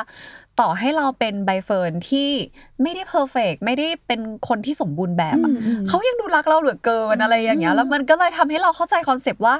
[0.60, 2.30] ต่อให้เราเป็นใบเฟิร์นที่
[2.82, 5.52] ไม่ได้ perfect ไม่ได้เป็นคนที่สมบูรณ์แบบอะ
[5.88, 9.56] เขายังดูรักเราเหลือเกินอะไรอย่างเงี้ยแล้วมันก็เลยทำให้เราเข้าใจ concept ว่า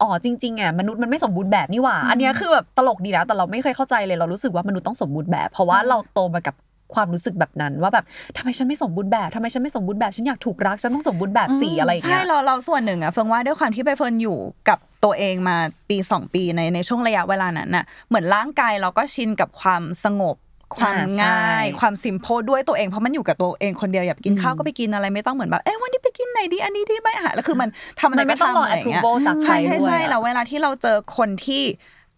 [0.00, 6.54] อ๋อจริงๆอะมนุษย์มันไม่สมบูรณ์แบบนี่หว่า อันเนี้ยคือแบบตลกดีนะแต่เราไม่เคยเข้าใจเลยเรารู้สึกว่ามนุษย์ต้องสมบูรณ์แบบ เพราะว่าเราโตมากับ
[6.94, 8.04] ความรู้สึกแบบนั้น ว่าแบบ
[8.36, 15.56] ทำไมฉันไม่สมบูรณ์แบบทำไมฉันไม่สมบูรณ์แบบฉันอยากถูกรักฉันต้องสมบูรณ์แบบสิอะไรอย่างเงี้ยใช่เราเราส่วนหนึ่งอะเฟิงว่าด้วยความที่ไปเฟิร์นอยู่กับตัวเองมา
[15.88, 20.36] ปี 2 ปีในในช่วงระยะเวลานั้นน่ะเหมือนร่างกายเราก็ชินกับความสงบ
[20.76, 27.68] ความอ่าใช่ง่ายความซิมโพด้วยตัวเองเพราะมันอยู่กับตัวเองคนเดียวอยากกินข้าวก็ไปกินอะไรไม่ต้องเหมือนแบบเอ้วันนี้ไปกินไหนดีอันนี้ดีไหมอาหารแล้วคือมัน
[28.00, 31.62] ทำอะไรมันไม่ก็ต้องรอทำอะไรอย่างเงี้ย approval จากใครใช่ใช่ด้วยใช่อะแล้วเวลาที่เราเจอคนที่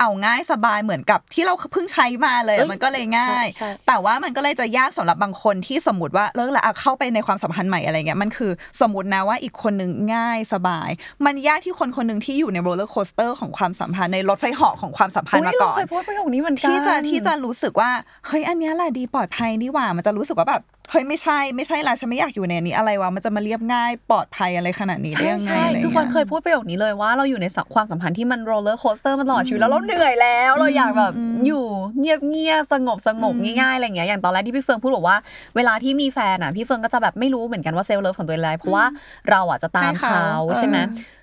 [0.00, 8.50] เอาง่ายสบายเหมือนกับที่เราเพิ่งใช้มาเลยอะมันก็เลยง่ายใช่ใช่แต่ว่ามันก็เลยจะยากสำหรับบางคนที่สมมติว่าเลิกแล้วอะเข้าไปในความสัมพันธ์ใหม่อะไรเงี้ยมันคือ
[8.80, 10.90] สมมตินะว่าอีกคนหนึ่งง่ายสบาย
[11.24, 17.90] มันยากที่คนคนหนึ่งที่อยู่ใน roller coaster ของความสัมพันธ์ในรถไฟเหาะของความสัมพันธ์ oh my god เราเคยพูดประโยคนี้เหมือนกันที่จะที่จะรู้สึกว่า
[18.26, 31.12] เฮ้ยอันเนี้ยแหละดีปลอดภัยนี่หว่ามันจะรู้สึกว่าแบบเฮ้ยไม่ใช่ไม่ใช่ละฉันไม่อยากอยู่ในอันนี้อะไรวะมันจะมาเรียบง่ายปลอดภัยอะไรขนาดนี้ได้ใช่ยังไงใช่อะไรคือเฟิร์นเคเงี้ยพูดประโยคนี้เลยว่าเราอยู่ในสัความสัมพันธ์ที่มัน roller coaster มาตลอดชีวิตแล้วเราเหนื่อยแล้วเราอยากแบบ
[31.46, 31.64] อยู่
[31.98, 35.16] เงียบเงียบสงบสงบง่ายๆอะไรอย่างเงี้ยอย่างตอนแรกที่พี่เฟิร์นพูดบอกว่า
[35.56, 38.84] เวลาที่มีแฟนอะพี่เฟิร์นก็จะแบบไม่รู้เหมือนกันว่า self-love ของตัวเองอะไรเพราะว่า
[39.30, 40.26] เราอะจะตามเขา
[40.58, 40.76] ใช่ไหม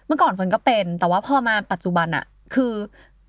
[0.08, 2.23] เมื่อก่อนเฟิร์นก็เป็น แต่ว่าพอมาปัจจุบันอะ
[2.55, 2.73] คือ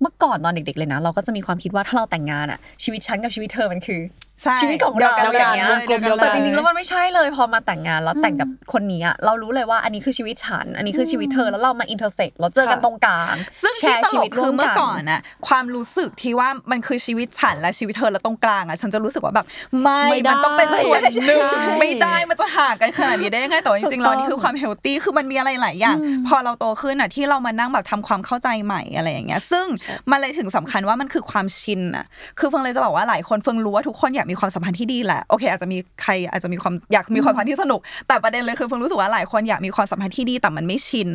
[0.01, 3.99] เมื่อก่อนตอนเด็กๆเลยนะ เราก็จะมีความคิดว่าถ้าเราแต่งงานอะชีวิตฉันกับชีวิตเธอมันคือ
[4.30, 19.45] ใช่ชีวิตของเดียวเรากันอย่างเงี้ยวงกลมเดียวกันแต่จริงๆแล้วมันไม่ใช่เลยพอมาแต่งงานแล้วแต่งกับคนนี้อะเรารู้เลยว่าอันนี้คือชีวิตฉัน อันนี้คือชีวิตเธอแล้วเรามา intersect เราเจอกันตรงกลางแชร์ชีวิตร่วมกัน ซึ่งที่ตลกคือเมื่อก่อนอะความรู้สึกที่ว่ามันคือชีวิตฉันและชีวิตเธอแล้วตรงกลางอะฉันจะรู้สึกว่าแบบ
[19.81, 29.65] ไม่ไม่ได้มันต้องเป็นส่วนหนึ่งใช่ไม่ได้มันจะห่างกันขนาดนี้ได้ยังไงแต่ว่าจริงๆแล้วนี่คือความเฮลตี้คือมันมีอะไรหลายอย่างพอเราโตขึ้นอะที่เรามานั่งแบบทำความเข้าใจใหม่อะไรอย่างเงี้ยซึ่ง
[30.11, 32.05] มันเลยถึงสำคัญว่ามันคือความชินอะ
[32.39, 41.09] คือเฟิงเลยจะบอกว่าหลายคนเฟิงรู้ว่าทุกคนอยากมีความสัมพันธ์ที่ดีแหละโอเค อาจจะมีใครอาจจะมีความอยากมีความสัมพันธ์ที่สนุก แต่ประเด็นเลยคือเฟิงรู้สึกว่าหลายคนอยากมีความสัมพันธ์ที่ดีแต่มันไม่ชิน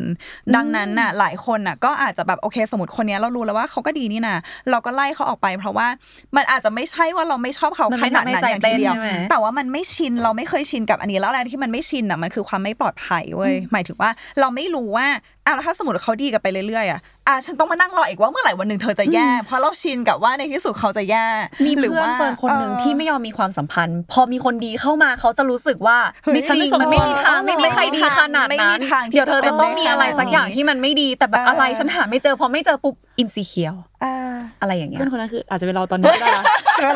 [0.55, 4.37] ดังนั้นน่ะหลายคนน่ะก็อาจจะแบบโอเค สมมติคนเนี้ยเรารู้แล้วว่าเขาก็ดีนี่นะ
[4.69, 5.87] เราก็ไล่เขาออกไป เพราะว่า
[6.35, 15.07] มันอาจจะไม่ใช่ว่าเราไม่ชอบเขามันขไม่นาดทำให้นั้นใจอย่างทีเดียวเต้นใช่ไหมแต่ว่ามันไม่ชินเราไม่เคยชินกับอันนี้แล้วอะไรที่มันไม่ชินอะมันคือความไม่ปลอดภัยเว้ยหมายถึงว่าเราไม่รู้ว่า
[15.47, 21.25] อะแล้วถ้าสมมติเขาดีกันไปเรื่อยๆอะอะฉันต้องมานั่งรออีกว่าเมื่อไหร่วันหนึ่งเธอจะแย่เพราะเราชินกับว่าในที่สุดเขาจะแย่
[21.65, 36.45] มีหรืเพื่อนว่าเฟิร์นคนหนึ่งเออที่ไม่ยอมมีความสัมพันธ์ พอมีคนดีเข้ามาเขาจะรู้สึกว่าเฮ้ยไม่จริงฉันไม่มันไม่มีทางสมควรไม่มีใครดีขนาดไม่มีนั้นทางที่เดี๋ยวเธอจะต้องมีอะไรสักอย่างจะเป็นได้ที่มันไม่ดีแต่แบบเออออะไรฉันหาไม่เจอพอไม่เจอปุ๊บ อินซีเคียวอ่าอะไรอย่างเงี้ยเพื่อนคนนั้นคืออาจจะเป็นเราตอนนี้ก็ได้นะ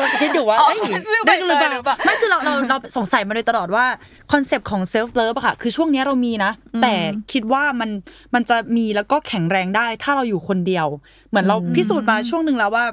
[0.00, 3.84] เราคิดอยู่ว่าอ๋อเอ้ยชื่อได้หรือเปใบเตยหรือเปล่าไม่คือเราเราเราสงสัยมาโดยตลอดว่า
[4.32, 6.94] concept ของ self-love อะค่ะ คือช่วงเนี้ยเรามีนะ แต่
[7.32, 7.90] คิดว่ามัน
[8.34, 10.86] มันจะมีแล้วก็แข็งแรงได้ ถ้าเราอยู่คนเดียว
[11.28, 12.84] เหมือนเราพิสูจน์มาช่วงหนึ่งแล้วว่า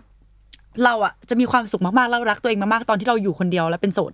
[0.85, 4.11] เราอะจะมีความสุขมากๆแล้วรักตัวเองมากๆตอนที่เราอยู่คนเดียวและเป็นโสด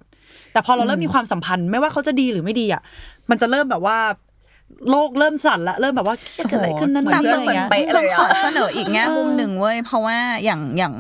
[0.54, 2.82] แต่พอเราเริ่มมีความสัมพันธ์ไม่ว่าเขาจะดีหรือไม่ดีอะ
[3.30, 3.98] มันจะเริ่มแบบว่า
[4.90, 10.94] โลกเริ่มสั่นละเริ่มแบบว่าเชี่ยเกิดอะไรขึ้นนั่นนี่เพื่อะอนไรเงี้ย เหมือนเพื่อนเป๊ะเลยอะขอเสนออีกแง่มุมหนึ่งเว้ยเพราะว่าอย่างอย่าง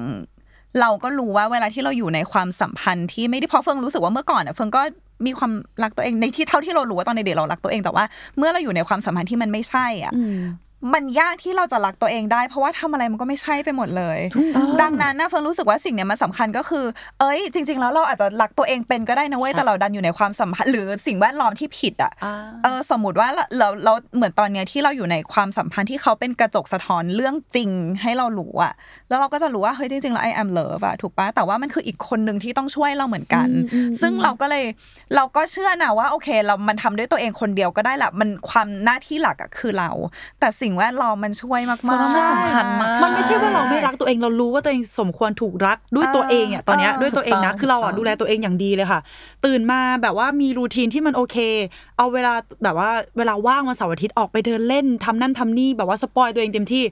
[0.82, 4.82] เราก็รู้ว่าเวลาที่เราอยู่ในความสัมพันธ์ที่ไม่ได้เพราะเฟิงรู้สึกว่าเมื่อก่อนอะเฟิงก็
[5.25, 5.51] มีความ
[5.84, 8.06] รักตัวเองในที่เท่าที่เรารู้ว่าตอนในเด็กเรารักตัวเองแต่ว่า
[8.38, 10.13] เมื่อเราอยู่ในความสัมพันธ์ที่มันไม่ใช่อะ
[10.93, 14.19] มันยากที่เราจะรักตัวเองได้ เพราะว่าทำอะไรมันก็ไม่ใช่ไปหมดเลย
[14.82, 16.86] ดังนั้นนะเฟิงรู้สึกว่าสิ่งเนี้ยมันสำคัญก็คือ
[17.19, 27.69] เอ้ย จริง ๆ แล้วเราอาจจะรักตัวเองเป็นก็ได้นะเว้ยแต่เราดันอยู่ในความสัมพันธ์หรือสิ่งแวดล้อมที่ผิดอะอ่าเออสมมติว่าเราเราเราเหมือนตอนเนี้ยที่เราอยู่ในความสัมพันธ์ที่เขาเป็นกระจกสะท้อนเรื่องจริง
[28.02, 28.74] ให้เรารู้อะ
[29.10, 33.48] แล้วเราก็จะรู้ว่าเฮ้ยจริงๆแล้ว I am love อะถูกปะแต่ว่ามันคืออีกคนหนึ่งที่ต้องช่วยเราเหมือนกัน
[34.02, 34.65] ซึ่งเราก็เลย
[35.15, 39.91] เราก็เชื่อนะว่าโอเค เรามันทำด้วยตัวเองคนเดียวก็ได้แหละมันความหน้าที่หลักอะคือเรา
[40.39, 48.99] แต่สิ่งแวดล้อมมันช่วยมากมันๆสำคัญมากมันไม่ใช่ว่าเราไม่รักตัวเองเรารู้ว่าตัวเองสมควรถูกรักด้วยตัวเองอะตอนเนี้ยเออด้วยตัวเองนะถูกต้องคือเราอะถูกต้องดูแลตัวเองอย่างดีเลยค่ะ
[49.45, 51.38] ตื่นมาแบบว่ามีรูทีนที่มันโอเค
[51.97, 52.33] เอาเวลา
[52.63, 56.83] แบบว่าเวลาว่างวันเสาร์อาทิตย์ออกไปเดินเล่นทำนั่นทำนี่แบบว่า spoil ตัวเองเต็มที่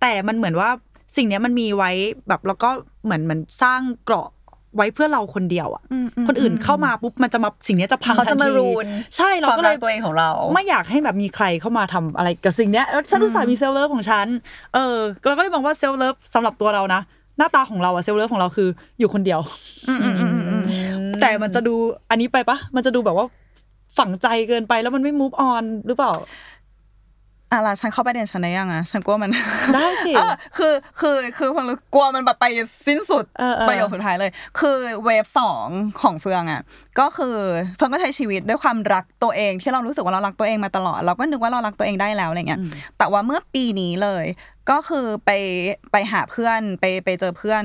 [0.00, 0.68] แต่มันเหมือนว่า
[1.16, 1.90] สิ่งเนี้ยมันมีไว้
[2.28, 2.70] แบบแล้วก็
[3.04, 4.28] เหมือนเหมันสร้างเกราะ
[4.76, 14.26] ไว้เพื่อเราคนเดียวอะอืมอืมคนอื่นเข้ามาปุ๊บมันจะมาสิ่งเนี้ยจะพังเขาจะทันมาทีรูนใช่เราความก็เลรัยกตัวเองของเรา ไม่อยากให้แบบมีใครเข้ามาทำอะไรกับสิ่งเนี้ยแล้วฉันรู้สึกมี self-love ของฉัน
[14.74, 17.00] เออเราก็เลยมองว่า self-love สำหรับตัวเรานะ
[17.38, 19.40] หน้าตาของเราอะ self-love ของเราคืออยู่คนเดียว
[21.20, 21.74] แต่มันจะดู
[22.10, 23.26] อันนี้ไปปะมันจะดูแบบว่า
[23.98, 26.12] ฝังใจเกินไปแล้วมันไม่ move on หรือเปล่า
[27.52, 29.30] อะล่ะฉันเข้าประเด็นฉันได้ยังอะฉันกลัวมัน
[29.74, 32.46] ได้สิเออคือคือคือเพิ่งรู้กลัวมันแบบไป
[32.86, 35.66] สิ้นสุดเออเออประโยคสุดท้ายเลย คือเวฟสอง
[36.00, 36.60] ของเฟืองอะ
[37.00, 37.36] ก็คือ
[37.76, 42.60] เฟืองก็ใช้ชีวิตด้วยความรักตัวเอง ที่เรารู้สึกว่าเรารักตัวเองมาตลอด เราก็นึกว่าเรารักตัวเองได้แล้วอะไรเงี้ย
[42.98, 44.24] แต่ว่าเมื่อปีนี้เลย
[44.70, 45.30] ก็คือไป
[45.92, 47.64] ไปหาเพื่อนไปไปเจอเพื่อน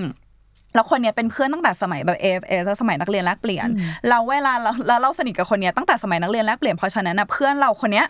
[0.78, 3.68] แล้วคนเนี้ยเป็นเพื่อนตั้งแต่สมัยแบบ AFS สมัยนักเรียนแลกเปลี่ยน
[4.10, 8.06] เราเวลาเราแล้วเราสนิทกับคนเนี้ยตั้งแต่สมัยนักเรียนแลกเปลี่ยนเพราะฉะนั้นนะเพื่อนเราคนเนี้ย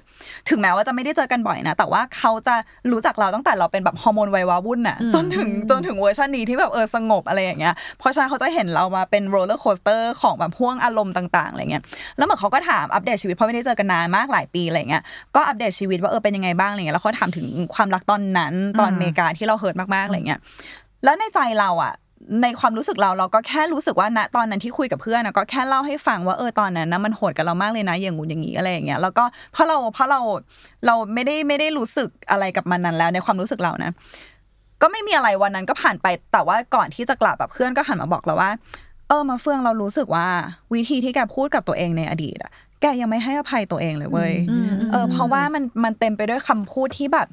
[0.49, 2.55] ถึงแม้ว่าจะไม่ได้เจอกันบ่อยนะ แต่ว่าเขาจะ
[2.91, 11.83] รู้จักเราตั้งแต่เราเป็นแบบฮอร์โมนวัยวาวุ่นน่ะจนถึงจนถึงเวอร์ชันนี้ที่แบบเออสงบอะไรอย่างเงี้ยเพราะฉะนั้นเขาจะเห็นเรามาเป็น roller coaster ของแบบห้วงอารมณ์ต่างๆอะไรเงี้ย
[12.17, 15.03] แล้วเหมือนเขาก็ถามอัปเดตชีวิตเพราะไม่ได้เจอกันนานมากหลายปีอะไรเงี้ย
[15.35, 20.39] ก็อัปเดตชีวิตว่าเออเป็นยังไงบ้างอะไรเงี้ยแล้วเขาถามถึงความรักตอนนั้นตอนอเมริกาที่เราเฮิร์ตมากๆอะไรเงี้ย
[21.03, 21.93] แล้วในใจเราอะ
[22.43, 30.19] ในความรู้สึกเราเราก็แค่รู้สึกว่าณตอนนั้นที่คุยกับเพื่อนอะก็แค่เล่าให้ฟังว่าเออตอนนั้นนะมันโหดกับเรามากเลยนะ อย่างงูอย่างงี้อะไรอย่างเงี้ยแล้วก็เพราะเราเพราะเรา
[30.85, 33.91] เราไม่ได้ไม่ได้รู้สึกอะไรกับมันนั้นแล้วในความรู้สึกเรานะ
[34.81, 38.51] ก็ไม่มีอะไรวันนั้นก็ผ่านไปแต่ว่าก่อนที่จะกลับแบบเพื่อนก็หันมาบอกเราว่า
[39.07, 40.27] เออมาเฟืองเรารู้สึกว่า
[40.73, 44.33] วิธีที่แกพูดกับตัวเองในอดีตอะแกยังไม่ให้อภัยตัวเองเลยเว้ย
[44.91, 47.27] เออเพราะว่ามันมันเต็มไปด้วยคำพูดที่แบบ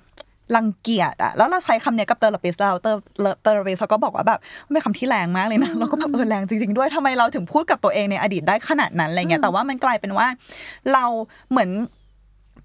[0.57, 10.27] รังเกียจอะแล้วเราใช้คำเนี้ยกับ therapist เราเธอ therapist เขาก็บอกว่าแบบมันเป็นคำที่แรงมากเลยนะเราก็แบบเออแรงจริง ๆ ด้วยทำไมเราถึงพูดกับตัวเองในอดีตได้ขนาดนั้นอะไรเงี้ยแต่ว่ามันกลายเป็นว่า
[10.93, 11.05] เรา
[11.51, 11.71] เหมือน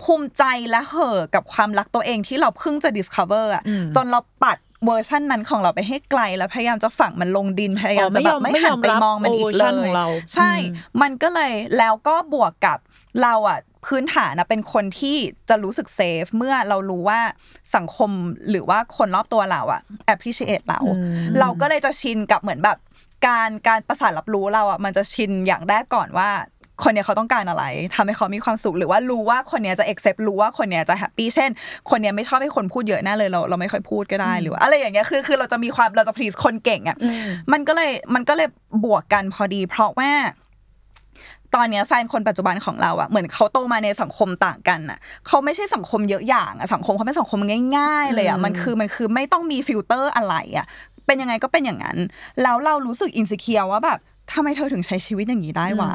[0.03, 3.63] ภูมิใจและเห่อกับความรักตัวเองที่เราเพิ่งจะ discover อะ
[3.95, 10.51] จนเราปัดเวอร์ชันนั้นของเราไปให้ไกลแล้วพยายามจะฝังมันลงดินพยายามจะแบบไม่หันไปมองมันอีกไม่ยอมรับเล version ขยองเราใช่
[11.01, 12.77] มันก็เลยแล้วก็บวกกับ
[13.23, 15.17] เราอะ พื้นฐานนะเป็นคนที่
[15.49, 17.19] จะรู้สึกเซฟเมื่อเรารู้ว่า
[17.75, 18.11] สังคม
[18.49, 19.81] หรือว่าคนรอบตัวเราอะ
[20.13, 20.79] appreciate เรา
[21.39, 22.77] เราก็เลยจะชินกับเหมือนแบบ
[23.27, 26.29] การการประสาทรับรู้เราอะมันจะชินอย่างแรกก่อนว่า
[26.83, 27.63] คนเนี้ยเขาต้องการอะไร
[27.95, 31.49] ทำให้เขามีความสุขหรือว่ารู้ว่าคนเนี้ยจะ accept รู้ว่าคนเนี้ยจะแฮปปี้เช่น
[31.89, 36.97] คนเนี้ยไม่ชอบให้คนพูดเยอะแน่เลยเราเราไม่ค่อยพูดก็ได้หรือว่าอะไรอย่างเงี้ยคือคือเราจะมีความเราจะ please คนเก่งอะ
[37.51, 38.49] มันก็เลยมันก็เลย
[38.85, 40.11] บวกกันพอดี เพราะว่า
[41.55, 47.39] ตอนเนี้ยแฟนคนปัจจุบันของเราอะเหมือนเขาโตมาในสังคมต่างกันอะเขาไม่ใช่สังคมเยอะอย่างอะสังคมเขาเป็นสังคม
[47.77, 50.65] ง่าย ๆ เลยอะมันคือมันคือไม่ต้องมีฟิลเตอร์อะไรอะ
[51.05, 51.97] เป็นยังไงก็เป็นอย่างนั้น
[52.43, 53.99] แล้วเรารู้สึก insecure ว่าแบบ
[54.33, 55.91] ทำไมเธอถึงใช้ชีวิตอย่างนี้ได้วะ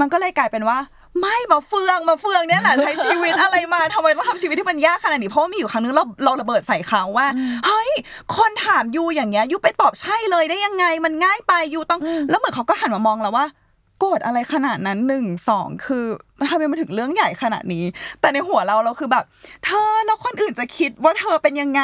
[0.00, 0.78] มันก็เลยกลายเป็นว่า
[1.20, 7.26] ไม่มาเฟืองมาเฟืองเนี่ยแหละใช้ชีวิตอะไรมาทำไมต้องทำชีวิตที่มันยากขนาดนี้เพราะว่ามีอยู่ครั้งนึงเราเราระเบิดใส่เขาว่า
[7.66, 7.90] เฮ้ย
[8.36, 12.00] คนถามยูอย่างเงี้ยยูไปตอบใช่เลยได้ยังไงมันง่ายไปยูต้อง
[12.30, 16.04] แล้วเหมือนเขาก็หันมามองเราว่าโกรธอะไรขนาดนั้นหนึ่งสองคือ
[16.50, 17.84] ทำไมมันถึงเรื่องใหญ่ขนาดนี้
[18.20, 19.24] แต่ในหัวเราเราคือแบบ
[19.64, 21.82] เธอแล้วคนอื่นจะคิดว่าเธอเป็นยังไง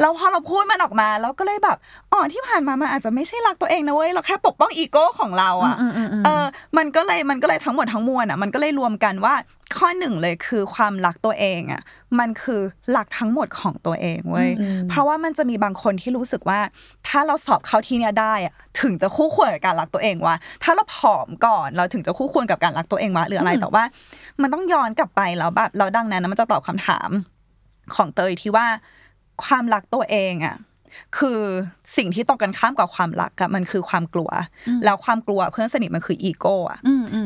[0.00, 1.76] แล้วพอเราพูดมันออกมาเราก็เลยแบบ
[2.12, 5.76] อ๋อที่ผ่านมามันอาจจะไม่ใช่รักตัวเองนะเว้ยเราแค่ปกป้องอีโก้ของเราอะ
[6.24, 6.44] เออ
[6.76, 9.34] มันก็เลยมันก็เลยทั้งหมดทั้งมวลอะมันก็เลยรวมกันว่า
[9.76, 11.82] ข้อหนึ่งเลยคือความรักตัวเองอะ
[12.18, 12.60] มันคือ
[12.90, 14.50] หลักทั้งหมดของตัวเองเว้ย
[14.88, 16.60] เพราะว่ามันจะมีบางคนที่รู้สึกว่า
[17.08, 23.84] ถ้าเราสอบเข้าที่เนี้ยได้อะถึงจะคู่ควรกับการรักตัวเองว่า ถ้าเราผอมก่อนเราถึงจะคู่ควรกับการรักตัวเองวะหรืออะไรแต่ว่า
[24.42, 27.08] มันต้องย้อนกลับไปแล้วแบบเราดังนั้นนะมันจะตอบคำถาม
[27.94, 28.66] ของเตยที่ว่า
[29.44, 30.56] ความรักตัวเองอะ
[31.18, 31.40] คือ
[31.96, 34.30] สิ่งที่ตรงกันข้ามกับความรักอะมันคือความกลัว
[34.84, 36.78] แล้วความกลัวเพื่อนสนิทมันคืออีโก้อะ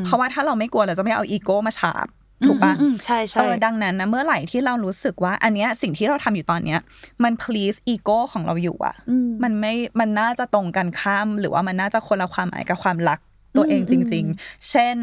[0.05, 2.07] เพราะว่าถ้าเราไม่กลัวเราจะไม่เอาอีโก้มาฉาบ
[2.47, 6.78] ถูกปะอืมใช่ใช่เออดังนั้นนะเมื่อไหร่ที่เรารู้สึกว่า อันเนี้ยสิ่งที่เราทำอยู่ตอนเนี้ย
[7.24, 8.95] มัน please ego ของเราอยู่อะ
[9.43, 13.18] มันไม่มันน่าจะตรงกันข้าม หรือว่ามันน่าจะคนละความหมายกับความรัก
[13.57, 14.97] ตัวเองจริง ๆ เช่น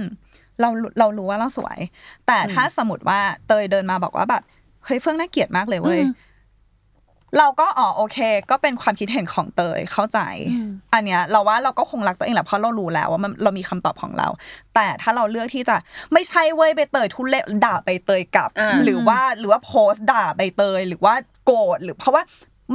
[0.61, 0.69] เรา
[0.99, 1.79] เรารู้ว่าเราสวย
[2.27, 4.43] แต่ถ้าสมมติว่าเตยเดินมาบอกว่าแบบ
[4.85, 6.01] เฮ้ยเฟื่องน่าเกลียดมากเลยเว้ย
[7.38, 8.17] เราก็อ๋อโอเค
[8.51, 10.19] ก็เป็นความคิดเห็นของเตยเข้าใจ
[10.93, 14.28] อันเนี้ยเราว่าเราก็คงรักตัวเองแหละเพราะเรารู้แล้วว่ามันเรามีคำตอบของเรา
[14.75, 15.75] แต่ถ้าเราเลือกที่จะ
[16.13, 21.13] ไม่ใช่เว้ยไปเตยทุเรศด่าไปเตยกลับอ่าหรือว่าหรือว่าโพสต์ด่าใบเตยหรือว่า
[21.45, 22.23] โกรธหรือเพราะว่า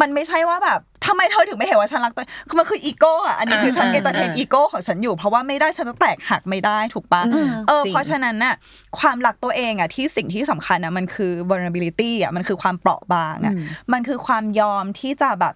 [0.01, 7.23] มันไม่ใช่ว่าแบบทำไมเธอถึงไม่เห็นว่าฉันรักตัวคือมันคืออีโก้อะอันนี้คือฉันอ่า entertain อ่าอีโก้ของฉันอยู่ เพราะว่าไม่ได้ฉันจะแตกหักไม่ได้ถูกปะ
[7.69, 8.55] เออจริงเพราะฉะนั้นน่ะ
[8.99, 13.55] ความรักตัวเองอะที่สิ่งที่สำคัญอะมันคือ vulnerability อะมันคือความเปราะบางอะ
[13.93, 15.55] มันคือความยอมที่จะแบบ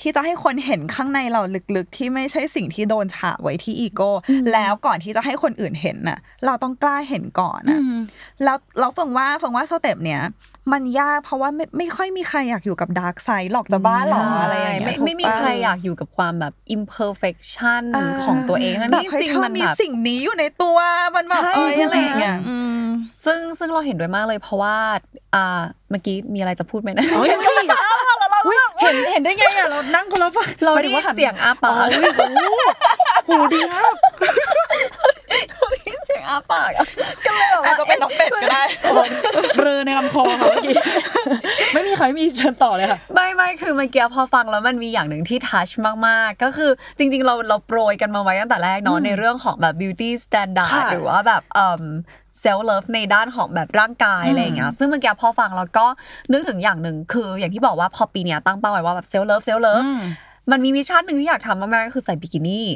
[0.00, 1.42] ที่จะให้คนเห็นข้างในเรา
[1.76, 4.10] ลึกๆ ที่ไม่ใช่สิ่งที่โดนฉาบไว้ที่อีโก้
[4.52, 7.80] แล้วก่อนที่จะให้คนอื่นเห็นน่ะ เราต้องกล้าเห็นก่อนน่ะ
[8.44, 10.22] แล้วเราฟังว่าฟังว่า step เนี้ย
[10.72, 20.78] มันยากเพราะว่าไม่ไม่ค่อยมีใครอยากอยู่กับ dark side หรอกจะบ้าหรออะไรอย่างเงี้ยไม่ไม่มีถูกปะใครอยากอยู่กับความแบบ imperfection าของตัวเองทั้งแบบที่เฮ้ยจริงเธอมันมีแบบสิ่งนี้อยู่ในตัว
[21.16, 22.84] มันแบบใช่เอ้ยใช่อะไรอย่างเงี้ยไหมอืม
[23.26, 24.76] ซึ่งซึ่งเราเห็นด้วยมากเลยเพราะว่า
[25.34, 27.66] อ่าเมื่อกี้มีอะไรจะพูดไหมนะเฮ้ยเฮ้ย
[28.46, 32.60] อุ๊ยเห็นเห็นได้ไงอะเรานั่งคนละฝั่งเราหมได้ถึยิว่นหัเสียงอาปากโอ้ยโอ้โห
[33.28, 33.94] หูดีมาก
[35.52, 36.86] เราได้ยินเสียงอาปากอะ
[37.26, 38.62] ก็เลยแบบอาจว่าจะเป็นน้องเป็ดก็ได้
[39.56, 40.76] เบลอในลำคอค่ะเมื่อกี้
[41.72, 45.68] ไม่มีใครมีเชิญต่อเลยค่ะ ไม่ไม่คือเมื่อกี้พอฟังแล้วมันมีอย่างหนึ่งที่ทัช
[46.06, 51.84] มากๆ ก็คือจริง ๆ เราเราโปรยกันมาไว้ตั้งแต่แรกเนาะในเรื่องของแบบ beauty standard ค่ะ หรือว่าแบบเอ่อ
[52.42, 55.86] self love ในด้านของแบบร่างกายอะไรอย่างเงี้ยซึ่งเมื่อกี้พอฟังแล้วก็
[56.32, 62.66] นึกถึงอย่างหนึ่งคืออย่างที่บอกว่าพอปีเนี้ยตั้งเป้าไว้ว่าแบบ self love self love มั นมี mission หนึ่งที่อยากทำมากๆก็คือใส่บิกินี่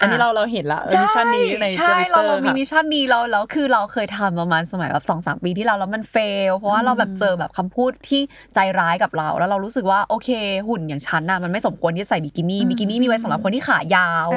[0.00, 8.22] อันนี้เราเราเห็นละ mission นี้ในทวิตเตเราอร์เรา ใช่ค่ะเรามีิชชั่นนี้เราแล้วคือเราเคยทำประมาณสมัยแบบสองสามปีที่แล้วแล้วมัน fail เพราะว่าเราแบบเจอแบบคำพูดที่
[8.54, 10.28] ใจร้ายกับเรา แล้วเรารู้สึกว่าโอเค
[10.68, 14.28] หุ่นอย่างฉันน่ะมันไม่สมควรที่จะใส่บิกินี่บิกินี่มีไว้สำหรับคนที่ขายาว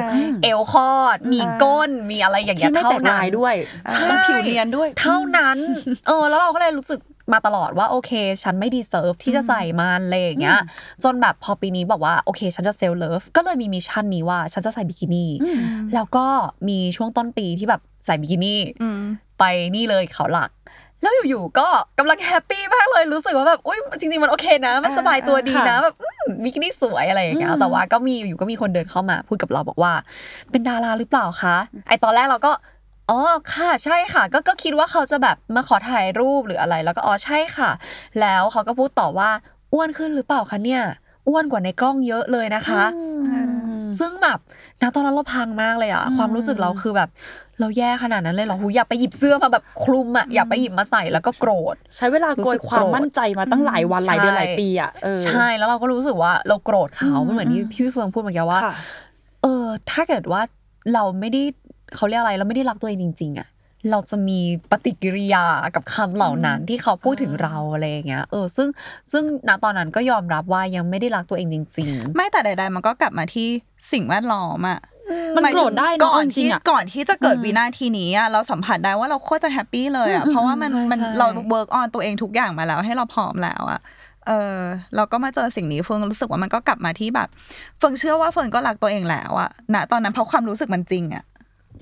[0.42, 3.54] เอวคอด มีก้นมีอะไรอย่างเงี้ที่ไม่แตกลายด้วยเท่าแตกนั้น
[3.90, 5.58] ใช่ต้องผิวเนียนด้วย เท่านั้น
[6.06, 7.00] เออแล้วเราก็เลยรู้สึก
[7.32, 8.10] มาตลอดว่าโอเค
[8.42, 10.60] ฉันไม่ deserve ที่จะใส่มันอะไรอย่างเงี้ย
[11.04, 15.30] จนแบบพอปีนี้บอกว่าโอเค ฉันจะ self-love ก็เลยมี mission นี้ว่าฉันจะใส่บิกินี่
[15.94, 16.26] แล้วก็
[16.68, 18.60] มีช่วงต้นปีที่แบบใส่บิกินี่
[19.38, 20.50] ไปนี่เลยเขาหลัก
[21.02, 21.68] แล้วอยู่ๆก็
[21.98, 29.92] กำลัง happy มากเลยรู้สึกว่าแบบอุ้ยจริงๆมันโอเคนะ มันสบายตัวดีนะค่ะแบบอืมบิกินี่สวยอะไรอย่างเงี้ยแต่ว่าก็มีอยู่ๆก็มีคนเดินเข้ามาพูดกับเราบอกว่า
[30.50, 31.56] เป็นดาราหรือเปล่าคะ
[31.88, 32.52] ไอตอนแรกเราก็
[33.10, 33.20] อ๋อ
[33.54, 37.70] ค่ะใช่ค่ะ ก็ก็คิดว่าเขาจะแบบมาขอถ่ายรูปหรืออะไร แล้วก็อ๋อใช่ค่ะ
[38.20, 39.30] แล้วเขาก็พูดต่อว่า
[39.72, 40.82] อ้วนขึ้นหรือเปล่าคะเนี่ย
[41.28, 42.82] อ้วนกว่าในกล้องเยอะเลยนะคะ
[43.98, 44.38] ซึ่งแบบ
[44.80, 47.08] ณตอนนั้นเราพังมากเลยอะความรู้สึกเราคือแบบ
[47.60, 58.74] เราแย่ขนาดนั้นเลยเหรอหูอยากไปหยิบเสื้อมาแบบคลุมอะอยากไปหยิบมาใส่แล้วก็โกรธ ใช้เวลาโกยความมั่นใจมาตั้งหลายวันหลายเดือนหลายปีอะเออใช่แล้วเราก็รู้สึกว่าเราโกรธเขามันเหมือนที่พี่เฟืองพูดเมื่อกี้ว่าค่ะ
[59.42, 60.42] เออถ้าเกิดว่า
[60.94, 61.42] เราไม่ได้
[61.94, 63.48] เขาเรียกอะไรเราไม่ได้รักตัวเองจริง ๆอะ
[63.90, 68.68] เราจะมีปฏิกิริยากับคำเหล่านั้นที่เขาพูดถึงเราอะไรอย่างเงี้ยเออซึ่ง
[69.12, 73.48] ซึ่งณตอนนั้นก็ยอมรับว่ายังไม่ได้รักตัวเองจริงไม่แต่ใด ๆ มันก็กลับมาที่
[73.92, 74.80] สิ่งแวดล้อมอะ
[75.36, 83.80] มันหายโกรธได้เนอะจริงๆอะ ก่อนจริที่ถึงก่อนที่จะเกิดอืมวินาทีนี้อะเราสัมผัสได้ว่าเราโคตรจะ happy เลยอะอืมเพราะว่ามันใช่มันใช่มันเรา work on ตัวเองทุกอย่างมาแล้วให้เราพร้อมแล้วอะ
[84.26, 84.58] เออ
[84.96, 87.28] เราก็มาเจอสิ่งนี้เฟิร์นรู้สึกว่ามันก็กลับมาที่แบบ
[87.78, 91.24] เฟิร์นเชื่อว่าเฟิร์นก็รักตัวเองแล้วอะณตอนนั้นเพราะความรู้สึกมันจริงอะ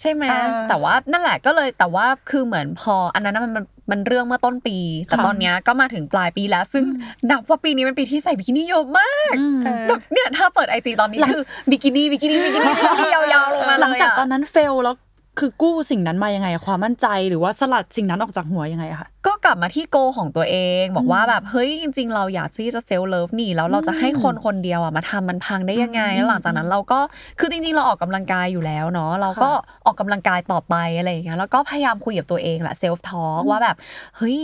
[0.00, 4.76] ใช่ไหมเออแต่ว่านั่นแหละก็เลยแต่ว่าคือเหมือนพอ อันนั้นนะมันมันมันเรื่องเมื่อต้นปี
[5.06, 6.84] แต่ค่ะตอนเนี้ยก็มาถึงปลายปีแล้ว ซึ่ง
[7.30, 14.94] นับว่าปีนี้เป็นปีที่ใส่บิกินี่เยอะมากอืมแบบเนี่ยถ้าเปิดไอจีตอนนี้คือบิกินี่บิกินี่บิกินี่บิกินี่ยาวๆลงมาเลยหลังจากตอนอะนั้น fail แล้ว
[15.38, 27.00] คือกู้สิ่งนั้นมายังไงอะความมั่นใจหรือว่าสลัดสิ่งนั้นออกจากหัวยังไงอะคะ ก็กลับมาที่ goal ของตัวเอง บอกว่าแบบเฮ้ยจริง ๆ เราอยากที่จะ self-love นี่แล้วเราจะให้คนคนเดียวอะมาทำมันพังได้ยังไงแล้วหลังจากนั้นเราก็
[27.40, 29.50] คือจริง ๆ เราออกกำลังกายอยู่แล้วเนาะเราก็
[29.86, 33.76] ออกกำลังกายต่อไปอะไรอย่างเงี้ยแล้วก็พยายามคุยกับตัวเองแหละ self-talk ว่าแบบ
[34.16, 34.38] เฮ้ย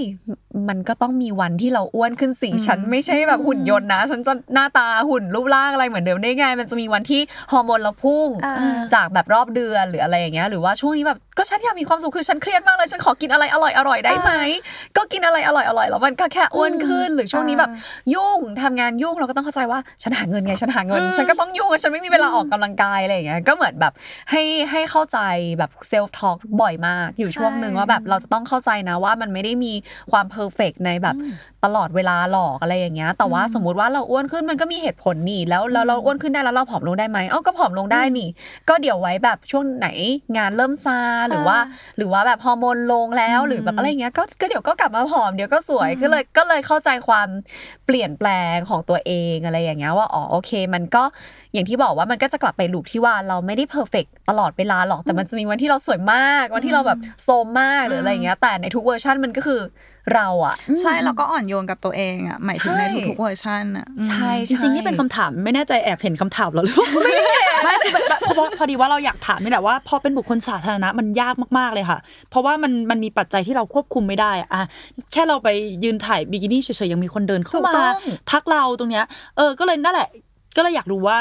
[0.68, 7.20] มันก็ต้องมีวันที่เราอ้วนขึ้นสิฉันไม่ใช่แบบหุ่นยนต์นะฉันจะหน้าตาหุ่นรูปร่างอะไรเหมือนเดิมได้ไง มันจะมีวันที่
[7.53, 8.57] ฮอร์โมนเราพุ่งอ่า
[8.95, 14.33] จากแบบรอบเดือนหรืออะไรอย่างเงี้ยหรือว่าช่วงนี้แบบก็ฉันอยากมีความสุขคือฉันเครียดมากเลยฉันขอกินอะไรอร่อยอร่อยๆได้ไหม
[14.96, 17.70] ก็กินอะไรอร่อยอร่อยๆแล้วมันก็แค่อ้วนขึ้น หรือช่วงนี้แบบ
[18.14, 23.92] ยุ่งทำงานยุ่งเราก็ต้องเข้าใจว่าฉันหาเงินไงฉันหาเงิน ฉันก็ต้องยุ่งอะฉันไม่มีเวลาออกกำลังกายอะไรอย่างเงี้ยก็เหมือนแบบ
[24.30, 25.18] ให้ให้เข้าใจ
[25.58, 29.72] แบบ self-talk บ่อยมากอยู่ช่วงหนึ่งว่าแบบเราจะต้องเข้าใจนะว่ามันไม่ได้มี
[30.12, 31.16] ความ perfect ในแบบ
[31.64, 38.28] ตลอดเวลาหรอกอะไรอย่างเงี้ยแต่ว่าสมมุติว่าเราอ้วนขึ้นมันก็มีเหตุผลนี่แล้วแล้วเราอ้วนขึ้นได้แล้วเราผอมลงได้ไหมเอ้าก็ผอมลงได้นี่
[38.68, 39.88] ก็เดี๋ยวไว้แบบช่วงไหน
[40.36, 40.98] งานเริ่มซา
[41.28, 41.58] หรือว่า
[41.96, 47.28] หรือว่าแบบฮอร์โมนลงแล้วหรือแบบอะไรเงี้ยก็ก็เดี๋ยวก็กลับมาผอมเดี๋ยวก็สวยก็เลยก็เลยเข้าใจความ
[47.86, 51.02] เปลี่ยนแปลงของตัวเองอะไรอย่างเงี้ยว่าอ๋อโอเค มันก็
[51.52, 59.61] อย่างที่บอกว่ามันก็จะกลับไป loop ที่ว่าเราไม่ได้ perfect ตลอดเวลาหรอกแต่มันจะมีวันที่เราสวยมาก วันที่เราแบบโทรมมากหรืออะไรเงี้ยแต่ในทุกเวอร์ชันมันก็คือ
[60.14, 67.24] เราอะใช่แล้วก็อ่อนโยนกับตัวเองอะหมายถึงในใช่ทุกๆเวอร์ชันอะอืมใช่จริงๆนี่เป็นคำถามไม่แน่ใจแอบเห็นคำถามเราหรือเปล่าไม่ได้
[67.64, 71.98] ไม่คือแบบเพราะพอดีว่าเราอยากถามนี่แหละว่าพอเป็นบุคคลสาธารณะมันยากมากๆเลยค่ะ
[72.30, 74.62] เพราะว่ามันมันมีปัจจัยที่เราควบคุมไม่ได้อะอะ
[75.12, 75.48] แค่เราไป
[75.84, 78.00] ยืนถ่ายบิกินี่เฉยๆยังมีคนเดินเข้าถูกมาต้อง
[78.30, 79.04] ทักเราตรงเนี้ย
[79.36, 80.08] เออก็เลยนั่นแหละ
[80.56, 81.18] ก็เลยอยากรู้ว่า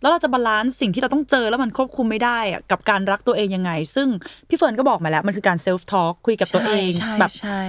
[0.00, 4.08] แล้วเราจะ balance สิ่งที่เราต้องเจอแล้วมันควบคุมไม่ได้อะกับการรักตัวเองยังไง ซึ่ง
[4.48, 7.60] พี่เฟิร์นก็บอกมาแล้วมันคือการ self-talk คุยกับตัวเองใช่แบบใช่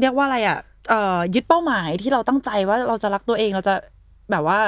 [0.00, 0.58] เรียกว่าอะไรอะ
[0.90, 3.74] เอ่อยึดเป้าหมายที่เราตั้งใจว่าเราจะรักตัวเองเราจะ
[4.30, 4.60] แบบว่า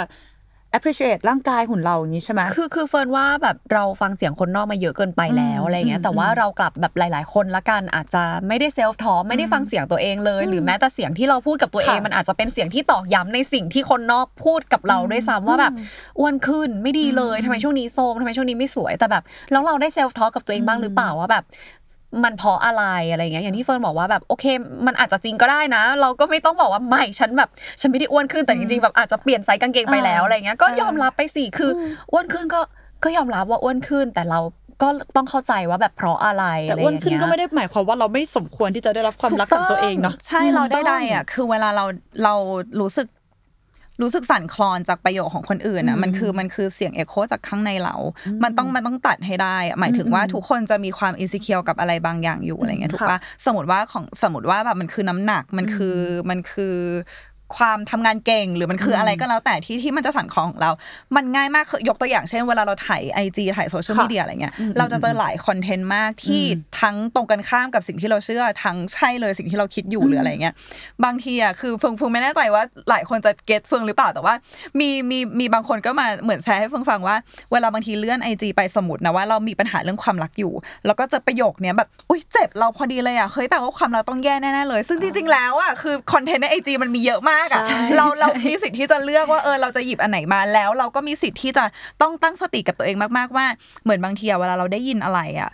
[0.77, 15.73] appreciate ร่างกายหุ่นเราอย่างนี้ใช่ไหมคือคือเฟิร์นว่าแบบเราฟังเสียงคนนอกมาเยอะเกินไปแล้วอะไรเงี้ยแต่ว่าเรากลับแบบหลาย ๆ คนละกันอาจจะไม่ได้ self-talk ไม่ได้ฟังเสียงตัวเองเลย หรือแม้แต่เสียงที่เราพูดกับตัวเองค่ะมันอาจจะเป็นเสียงที่ตอกย้ำในสิ่งที่คนนอกพูดกับเราด้วยซ้ำว่าแบบ
[16.19, 21.45] อ้วนขึ้นไม่ดีเลยทำไมช่วงนี้โทรมทำไมช่วงนี้ไม่สวยแต่แบบแล้วเราได้ self-talk กับตัวเองบ้างหรือเปล่าว่าแบบ
[22.25, 24.45] มันเพราะอะไรอะไรเงี้ยอย่างที่เฟิร์นบอกว่าแบบโอเค
[24.87, 27.49] มันอาจจะจริงก็ได้นะ เราก็ไม่ต้องบอกว่าไม่ฉันแบบ
[27.81, 31.75] ฉันไม่ได้อ้วนขึ้นแต่จริงๆแบบอาจจะเปลี่ยนไซส์กางเกงไปแล้วอะไรเงี้ยก็ยอมรับไปสิคืออ
[32.13, 32.61] อ้วนขึ้นก็
[33.05, 34.41] ก็ยอมรับว่าอ้วนขึ้นแต่เรา
[34.83, 41.85] ก็ต้องเข้าใจว่าแบบเพราะอะไรแต่อะไรอ้วนอย่างขึ้นเงี้ยก็ไม่ได้หมายความว่าเราไม่สมควรที่จะได้รับความรักจากตัวเองเนาะใช่เราได้ใดอะคือเวลาเรา
[42.25, 42.35] เรา
[42.81, 43.07] รู้สึก
[44.03, 47.97] รู้สึกสั่นคลอนจากประโยคของคนอื่นอะมันคือมันคือเสียงเอ็โคจากข้างในเรา
[48.43, 55.97] มันต้องมันต้องตัดให้ได้อะหมายถึงว่าทุกคนจะมีความอินสิเคียวกับอะไรบางอย่างอยู่อะไรเงี้ยถูกปะสมมติว่าของสมมติว่าแบบมันคือน้ำหนักมันคือ
[56.31, 56.77] มันคือ
[57.57, 60.71] ความทำงานเก่ง หรือมันคืออะไรก็แล้วแต่ที่ที่มันจะสั่นคลอนของเรา
[61.17, 66.43] มันง่ายมากคือยกตัวอย่างเช่นเวลาเราถ่ายไอจีถ่ายโซเชียลค่ะมีเดียอะไรเงี้ยเราจะเจอหลายคอนเทนต์มากที่
[66.81, 70.55] ทั้งตรงกันข้ามกับสิ่งที่เราเชื่อ ทั้งใช่เลยสิ่งที่เราคิดอยู่หรืออะไรเงี้ย
[71.05, 74.35] บางทีอะคือเฟิร์นเฟิร์นไม่แน่ใจว่าหลายคนจะ get เฟิร์นหรือเปล่าแต่ว่า
[74.81, 77.17] มีมีมีบางคนก็มาเหมือนแชร์ให้เฟิร์นฟังว่า
[77.53, 80.53] เวลาบางทีเลื่อนไอจีไปสมมตินะว่าเรามีปัญหาเรื่องความรักอยู่
[80.87, 91.65] แล้วก็จะประโยคเนี้ยแบบอุ้ยเจ็บเราพอดีเลยอะเฮ้ยแปลว่าความรักต้องแย่แน่ๆเลย ซึ่งจริงๆแล้วอะคือคอนเทนต์ในไอจีมันมีเยอะมากอะใช่เราเรามีสิทธิ์ที่จะเลือกว่าเออเราจะหยิบอันไหนมาแล้ว เราก็มีสิทธิ์ที่จะ
[92.03, 93.47] ต้องตั้งสติกับตัวเองมากๆว่า
[93.83, 95.53] เหมือนบางทีอะเวลาเราได้ยินอะไรอะ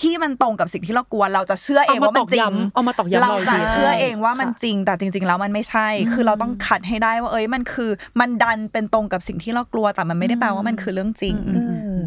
[0.00, 7.90] ที่มันตรงกับสิ่งที่เรากลัวเราจะเชื่อเองว่ามันจริงเอามาตอกย้ำเราเราจะอีกทีเชื่อเองว่ามันค่ะจริง แต่จริง ๆ แล้วมันไม่ใช่ คือเราต้องคัดให้ได้ว่าเอ้ยมันคือ
[8.20, 11.36] มันดันเป็นตรงกับสิ่งที่เรากลัวแต่มันไม่ได้แปลว่ามันคือเรื่องจริง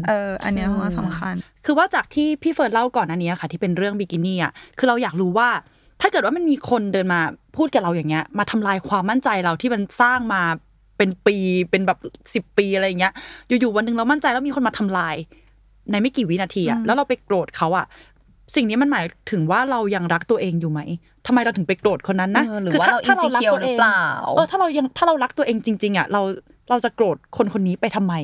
[0.08, 1.34] เอออันเนี้ยว่าสำคัญ
[1.64, 5.48] คือว่าจากที่พี่เฟิร์นเล่าก่อนอันนี้ค่ะ ที่เป็นเรื่องบิกินี่อะคือเราอยากรู้ว่า
[6.00, 7.20] ถ้าเกิดว่ามันมีคนเดินมา
[7.56, 10.42] พูดกับเราอย่างเงี้ย มาทำลายความมั่นใจเราที่มันสร้างมา
[10.96, 11.36] เป็นปี
[11.70, 11.98] เป็นแบบ
[12.34, 13.12] สิบปีอะไรอย่างเงี้ย
[13.48, 15.16] อยู่ๆวันหนึ่งเรามั่นใจแล้วมีคนมาทำลาย
[15.90, 17.86] ในไม่กี่วินาทีอะแล้วเราไปโกรธเขาอะ
[18.54, 20.80] สิ่งนี้มันหมายถึงว่าเรายังรักตัวเองอยู่ไหม
[21.26, 24.02] ทำไมเราถึงไปโกรธคนนั้นนะเออหรือคืว่าเราถ้ถ้ insecure ตัวหรือเปล่า
[24.36, 26.22] เออถ้าเรายังถ้าเรารักตัวเองจริง ๆอะเรา
[26.70, 28.14] เราจะโกรธคนคนนี้ไปทำไม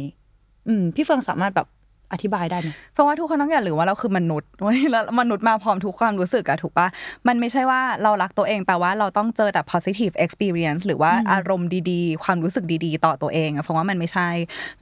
[0.69, 1.67] อืมพี่เฟิงสามารถแบบ
[2.13, 6.89] อธิบายได้ไหมเพราะว่าทุกคนต้องอย่าลืมว่าเราคือมนุษย์เว้ยแล้วมนุษย์มาพร้อมทุกความรู้สึกอะถูกปะ
[7.29, 14.29] มันไม่ใช่ว่าเรารักตัวเองแปลว่าเราต้องเจอแต่ positive experience หรือว่าอารมณ์ดีๆ ความรู้สึกดีๆ ต่อตัวเองอะเพราะว่ามันไม่ใช่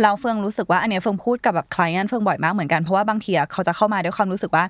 [0.02, 4.64] เราเฟิงรู้สึกว่าอันเนี้ยเฟิงพูดกับแบบ client เฟิงบ่อยมากเหมือนกันเพราะว่าบางทีอะเขาจะเข้ามาด้วยความรู้สึกว่า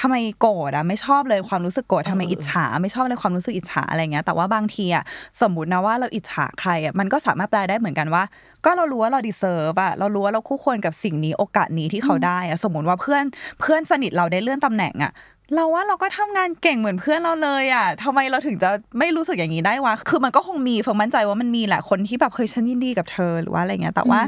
[0.00, 5.04] ทำไมโกรธอะไม่ชอบเลยความรู้สึกโกรธทำไมอิจฉา ไม่ชอบเลยความรู้สึกอิจฉาอะไรเงี้ยแต่ว่าบางทีอะ
[5.40, 8.22] สมมตินะว่าเราอิจฉาใครอะมันก็สามารถแปลได้เหมือนกันว่า
[8.64, 13.24] ก็เรารู้ว่าเรา deserve อะเรารู้ว่าเราคู่ควรกับสิ่งนี้โอกาสนี้ที่เขาได้อะสมมติว่าเพื่อน
[13.60, 15.12] เพื่อนสนิทเราได้เลื่อนตำแหน่งอะ
[15.54, 24.20] เราว่าเราก็ทำงานเก่งเหมือนเพื่อนเราเลยอะทำไมเราถึงจะไม่รู้สึกอย่างนี้ได้วะ คือมันก็คงมีเฟิร์มมั่นใจว่ามันมีแหละคนที่แบบเคยฉันยินดีกับเธอหรือว่าอะไรเงี้ย แต่ว่า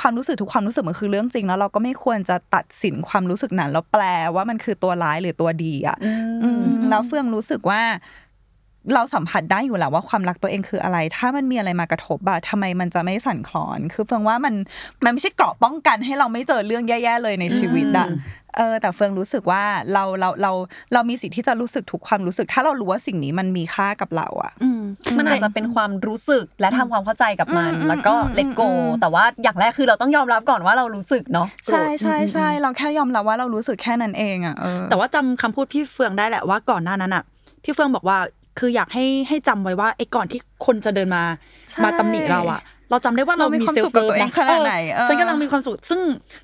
[0.00, 4.02] ความรู้สึกทุกความรู้สึกมันคือเรื่องจริงแล้วเราก็ไม่ควรจะตัดสินความรู้สึกนั้นแล้วแปล
[4.34, 5.96] ว่ามันคือตัวร้ายหรือตัวดีอะ
[6.44, 7.82] อืมแล้วเฟื่องรู้สึกว่า
[8.94, 14.54] เราสัมผัสได้อยู่แล้วว่าความรักตัวเองคืออะไร ถ้ามันมีอะไรมากระทบอะทำไมมันจะไม่สั่นคลอน คือเฟืองว่ามัน
[15.04, 18.08] มันไม่ใช่เกราะป้องกันให้เราไม่เจอเรื่องแย่ๆเลยในชีวิตอะ
[18.56, 19.62] เออแต่เฟืองรู้สึกว่า
[19.92, 20.52] เราเราเรา
[20.92, 24.52] เรามีสิทธิ์ที่จะรู้สึกทุกความรู้สึก ถ้าเรารู้ว่าสิ่งนี้มันมีค่ากับเราอะ
[25.18, 37.24] มันอาจจะเป็นความรู้สึกและทำความเข้าใจกับมันอืมแล้วก็อืมเลตโกอืมแต่ว่าอย่างแรกคือเราต้องยอมรับก่อนว่าเรารู้สึกเนาะใช่ใช่ใช่เราแค่ยอมรับว่าเรารู้สึกแค่นั้นเองอะเออแต่ว่าจำคำพูดพี่เฟืองได้แหละว่าก่อนหน้านั้นอะ
[37.64, 38.18] พี่เฟืองบอกว่า
[38.58, 41.22] คืออยากให้ให้จำไว้ว่าไอ้ก่อนที่คนจะเดินมา
[41.70, 46.00] ใช่มาตำหนิเราอะเราจำได้ว่าเราเรามีมีความเซลสุขฟ์กับเลิฟตัวเองนะขนาดไหนเออฉันกำลังมีความสุข ซึ่ง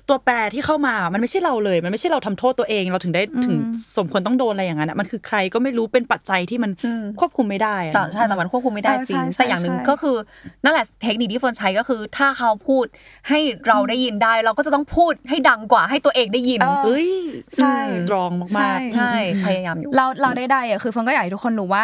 [0.09, 3.55] ตัวแปรที่เข้ามา มันไม่ใช่เราเลย มันไม่ใช่เราทำโทษตัวเอง เราถึงได้ถึง
[3.97, 10.15] สมควรต้องโดนอะไรอย่างนั้นอะมันคือใครก็ไม่รู้เป็นปัจจัยที่มันอืมควบคุมไม่ได้อะแต่ใช่แต่มันควบคุมไม่ได้เออจริงใช่ใช่แต่อย่างหนึ่งใช่ก็คือ
[10.63, 12.85] นั่นแหละเทคนิคที่เฟิร์นใช้ก็คือ ถ้าเขาพูด
[13.29, 17.09] ให้เราได้ยินได้ เราก็จะต้องพูดให้ดังกว่าให้ตัวเองได้ยินเออเฮ้ย
[17.55, 19.13] ใช่สตรองใช่มากใช่
[19.45, 21.83] พยายามอยู่เราเราได้ได้อะคือเฟิงก็อยากให้ทุกคนรู้ว่า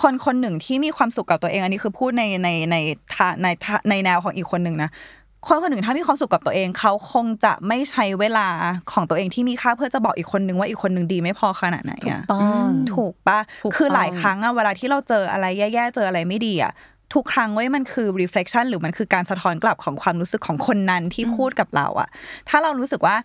[0.00, 2.76] คนคนหนึ่งที่มีความสุขกับตัวเอง อันนี้คือพูดในในใน
[3.14, 4.90] ทาในทาในแนวของอีกคนหนึ่งนะ
[5.46, 8.48] คนคนหนึ่งถ้ามีความสุขกับตัวเอง เขาคงจะไม่ใช้เวลา
[8.92, 16.72] ของตัวเองที่มีค่าเพื่อจะบอกอีกคนนึงว่าอีกคนนึงดีไม่พอขนาดไหนอะต้องถูกปะถูกคือหลายต้องครั้งอะเวลาที่เราเจออะไรแย่ๆเจออะไรไม่ดีอะ
[17.14, 22.08] ทุกครั้งเว้ยมันคือ reflection หรือมันคือการสะท้อนกลับของความรู้สึกของคนนั้นที่พูดกับเราอะ
[22.48, 23.16] ถ้าเรารู้สึกว่า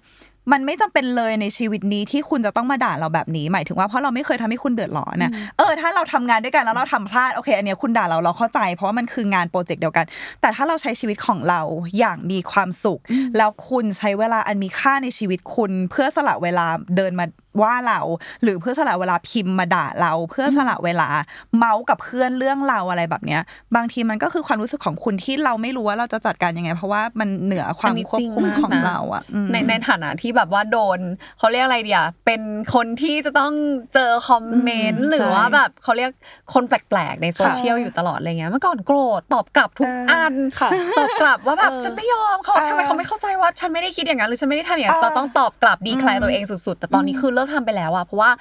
[0.51, 10.05] มันไม่จำเป็นเลยในชีวิตนี้ที่คุณจะต้องมาด่าเราแบบนี้หมายถึงว่าเพราะเราไม่เคยทำให้คุณเดือดร้อนนะเออถ้าเราทำงานด้วยกันแล้วเราทำพลาดโอเคอันเนี้ยคุณด่าเราเราเข้าใจ เพราะว่ามันคืองานโปรเจกต์เดียวกัน
[10.41, 11.61] แต่ถ้าเราใช้ชีวิตของเรา
[11.97, 12.99] อย่างมีความสุข
[13.37, 16.65] แล้วคุณใช้เวลาอันมีค่าในชีวิตคุณ เพื่อสละเวลา
[16.97, 17.25] เดินมา
[17.61, 17.99] ว่าเรา
[18.43, 21.09] หรือเพื่อสละเวลาพิมพ์มาด่าเรา เพื่อสละเวลา
[21.57, 23.41] เมาส์กับเพื่อนเรื่องเราอะไรแบบเนี้ย
[23.75, 30.99] บางทีมันก็คือความรู้สึกของคุณที่เราไม่รู้ว่าเราจะจัดการยังไง เพราะว่ามันเหนือความอันนี้ควบจริงคุมมากของนะเราอะอืมในในฐานะที่แบบว่าโดน
[31.37, 32.41] เขาเรียกอะไรเดียเป็น
[32.73, 33.53] คนที่จะต้อง
[33.93, 36.11] เจอคอมเมนต์หรือว่าแบบเขาเรียก
[36.53, 48.31] คนแปลกๆในโซเชียลอยู่ตลอดอะไรเงี้ยเมื่อก่อนโกรธตอบกลับทุกเอออันค่ะตอบกลับว่าแบบเออฉันไม่ยอมเขาเออทำไมเขาไม่เข้าใจว่าฉันไม่ได้คิดอย่างนั้นหรือฉันไม่ได้ทำอย่างนั้นเออเราต้องตอบกลับ declare ตัวเองสุดๆ แต่ตอนนี้คือเลิกทำไปแล้วอะเพราะว่า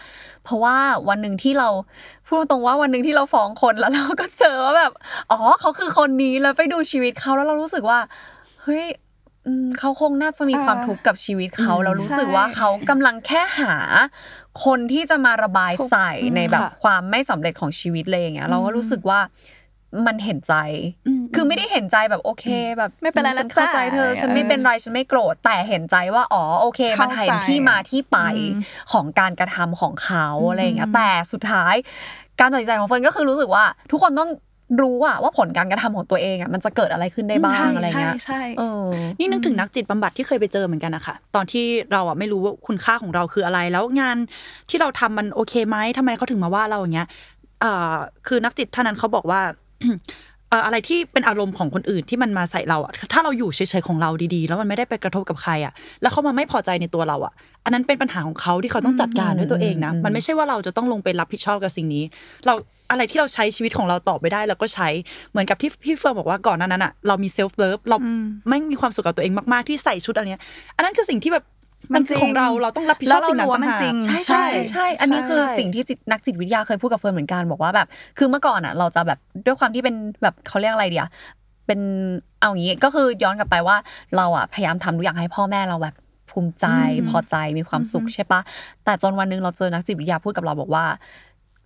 [0.44, 0.76] เพราะว่า
[1.09, 1.68] วันหนึ่งที่เรา
[2.26, 4.92] พูดตรงๆว่าวันหนึ่งที่เราฟ้องคนแล้วเราก็เจอว่าแบบ
[5.30, 7.98] อ๋อเขาคือคนนี้แล้วไปดูชีวิตเขาแล้วเรารู้สึกว่า
[8.62, 8.86] เฮ้ย
[9.46, 13.74] อืมเขาคงน่าจะมีความทุกข์กับชีวิตเขาแล้วรู้สึกว่าเขากำลังแค่หา
[14.64, 19.20] คนที่จะมาระบายใส่ในแบบค่ะความไม่สำเร็จของชีวิตเลยอย่างเงี้ยเราก็รู้สึกว่า
[20.07, 20.55] มันเห็นใจ
[21.34, 22.47] คือไม่ได้เห็นใจแบบโอเค
[22.78, 28.61] แบบ ไม่เป็นไรฉันเข้าใจเธอแล้วจ้ะฉันไม่เป็นไรฉันไม่โกรธแต่เห็นใจว่าอ๋อโอเค มันเข้าใจเห็นที่มาที่ไปอืม
[28.93, 31.74] ของการกระทำของเขาอะไรอย่างเงี้ยแต่สุดท้าย
[32.40, 34.30] การตัดสินใจของเฟิร์นก็คือรู้สึกว่า ทุกคนต้อง
[34.82, 38.88] รู้อะว่าผลการกระทำของตัวเองอะมันจะเกิดอะไรขึ้นได้บ้างอะไรเงี้ยใช่ใช่เออ
[39.18, 44.16] นี่นึกถึงนักจิตบำบัดที่เคยไปเจอเหมือนกันนะคะตอนที่เราอะไม่รู้ว่าคุณค่าของเราคืออะไร แล้วงาน
[44.70, 47.09] ที่เราทำมันโอเคไหมทำไมเขาถึงมาว่าเราอย่างเงี้ย
[47.61, 47.95] เอ่อ
[48.26, 49.40] คือนักจิตท่านนั้นเขาบอกว่า
[49.72, 55.72] เอ่ออะไรที่เป็นอารมณ์ของคนอื่นที่มันมาใส่เราอะถ้าเราอยู่เฉยๆของเราดีๆ แล้วมันไม่ได้ไปกระทบกับใครอะ
[56.03, 57.33] แล้วเขามาไม่พอใจในตัวเราอะ
[57.64, 62.05] อันนั้นเป็นปัญหาของเขาที่เขาต้องจัดการด้วยตัวเองนะ มันไม่ใช่ว่าเราจะต้องลงไปรับผิดชอบกับสิ่งนี้
[62.47, 62.55] เรา
[62.91, 64.89] อะไรที่เราใช้ชีวิตของเราต่อไปได้เราก็ใช้
[65.30, 67.97] เหมือนกับที่พี่เฟิร์นบอกว่าก่อนหน้านั้นอะเรามี self-love เรา
[68.49, 70.41] ไม่มีความสุขกับตัวเองมากๆที่ใส่ชุดอันเนี้ย
[70.76, 71.45] อันนั้นคือสิ่งที่แบบ
[71.95, 77.87] มันคือของเราเราต้องรับผิดชอบสิ่งนั้นแล้วเรารู้ว่ามันต่างหากจริงใช่ใช่ใช่ใช่อันนี้คือใช่สิ่งที่จิตนักจิตวิทยาเคยพูดกับเฟิร์นเหมือนกันบอกว่าแบบ
[78.18, 81.07] คือเมื่อก่อนอะ เราจะแบบด้วยความที่เป็นแบบเขาเรียกอะไรเดีย
[81.66, 81.80] เป็น
[82.41, 83.76] เอางี้ก็คือย้อนกลับไปว่า
[84.16, 85.95] เราอะพยายามทำทุกอย่างให้พ่อแม่เราแบบ
[86.30, 86.66] ภูมิใจ
[87.11, 88.41] พอใจมีความสุขใช่ปะ
[88.85, 90.85] แต่จนวันหนึงเราเจอนักจิตวิทยาพูดกับเราบอกว่า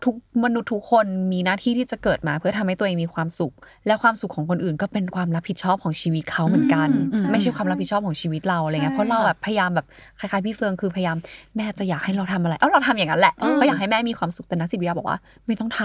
[0.04, 3.52] ทุกมนุษย์ทุกคนมีหน้าที่ที่จะเกิดมา เพื่อทำให้ตัวเองมีความสุข
[3.86, 9.86] และความสุขของคนอื่นก็เป็นความรับผิดชอบของชีวิตเขาเหมือนกันอืมไม่ใช่ความรับผิดชอบของชีวิตเราอะไรเงี้ยใช่เพราะเราแบบพยายามแบบ
[10.18, 11.16] คล้ายๆพี่เฟืองคือพยายาม
[11.56, 15.80] แม่จะอยากให้เราทำอะไรเอ้าเราทำอย่างนั้นแหละเพราะอยากให้แม่มีความสุขแต่นักจิตวิทยาบอกว่า ไม่ต้องท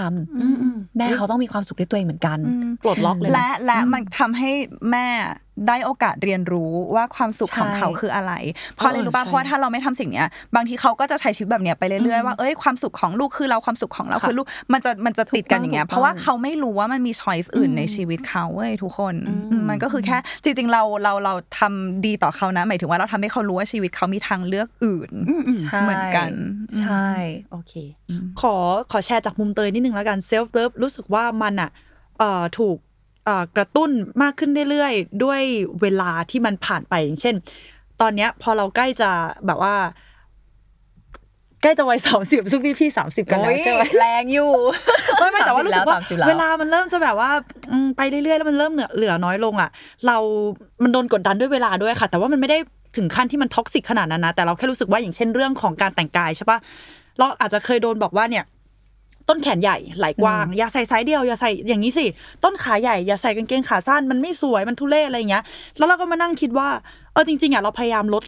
[0.46, 2.38] ำแม่เขาต้องมีความสุขด้วยตัวเองเหมือนกัน
[2.84, 4.50] ปลดล็อกเลยนะและและมันทำให้
[4.90, 5.06] แม่
[5.68, 8.32] ได้โอกาสเรียนรู้ว่าความสุขของเขาคืออะไร
[8.76, 25.10] เพราะอะไรรู้ป่ะใช่เพราะว่าถ้าเราไม่ทำสิ่งเนี้ย บางทีเขาก็จะใช้ชีวิตแบบเนี้ยไปเรื่อยๆว่าเอ้ยความสุขของลูกคือเราความสุขของเราค่ะคือลูกมันจะมันจะติดกันอย่างเงี้ยถูกต้องเพราะว่าเขาไม่รู้ว่ามันมีช้อยส์อื่นในชีวิตเขาเว้ยทุกคนอืมมันก็คือแค่จริงๆเราเราเราทำดีต่อเขานะ หมายถึงว่าเราทำให้เขารู้ว่าชีวิตเขามีทางเลือกอื่น
[25.62, 26.30] ใช่เหมือนกัน
[26.80, 27.08] ใช่
[27.50, 27.72] โอเค
[28.40, 28.54] ขอ
[28.92, 31.70] ขอแชร์จากมุมเตยนิดนึงแล้วกัน self-love รู้สึกว่ามันอะ
[32.18, 32.91] เอ่อถูกเอ่อ
[33.56, 33.90] กระตุ้น
[34.22, 35.40] มากขึ้นเรื่อยๆ ด้วย
[35.82, 37.34] เวลาที่มันผ่านไปอย่างเช่น
[38.00, 39.10] ตอนเนี้ยพอเราใกล้จะ
[39.46, 39.74] แบบว่า
[41.62, 44.50] ใกล้จะวัยสามสิบซึ่งพี่พี่สามสิบกันแล้วใช่ไหมแรงอยู่
[45.20, 47.30] ไม่ไม่แต่ว่ารู้สึกว่า30แล้วเวลามันเริ่มจะแบบว่า
[47.70, 49.70] อืมไปเรื่อยๆแล้วมันเริ่มเหลือเหลือน้อยลงอะ
[50.06, 50.16] เรา
[50.82, 52.58] มันโดนกดดันด้วยเวลาด้วยค่ะ แต่ว่ามันไม่ได้
[52.96, 56.58] ถึงขั้นที่มัน toxic ขนาดนั้นนะแต่เราแค่รู้สึกว่าอย่างเช่นเรื่องของการแต่งกายใช่ปะ
[57.18, 58.44] เราอาจจะเคยโดนบอกว่าเนี่ย
[59.28, 62.06] ต้นแขนใหญ่ไหล่กว้าง อย่าใส่สายเดี่ยวอย่าใส่อย่างนี้สิ
[62.44, 65.44] ต้นขาใหญ่อย่าใส่กางเกงขาสั้นมันไม่สวยมันทุเรศอะไรอย่างเงี้ย
[65.78, 66.68] แล้วเราก็มานั่งคิดว่า
[67.12, 68.24] เออจริงๆอะเราพยายามลด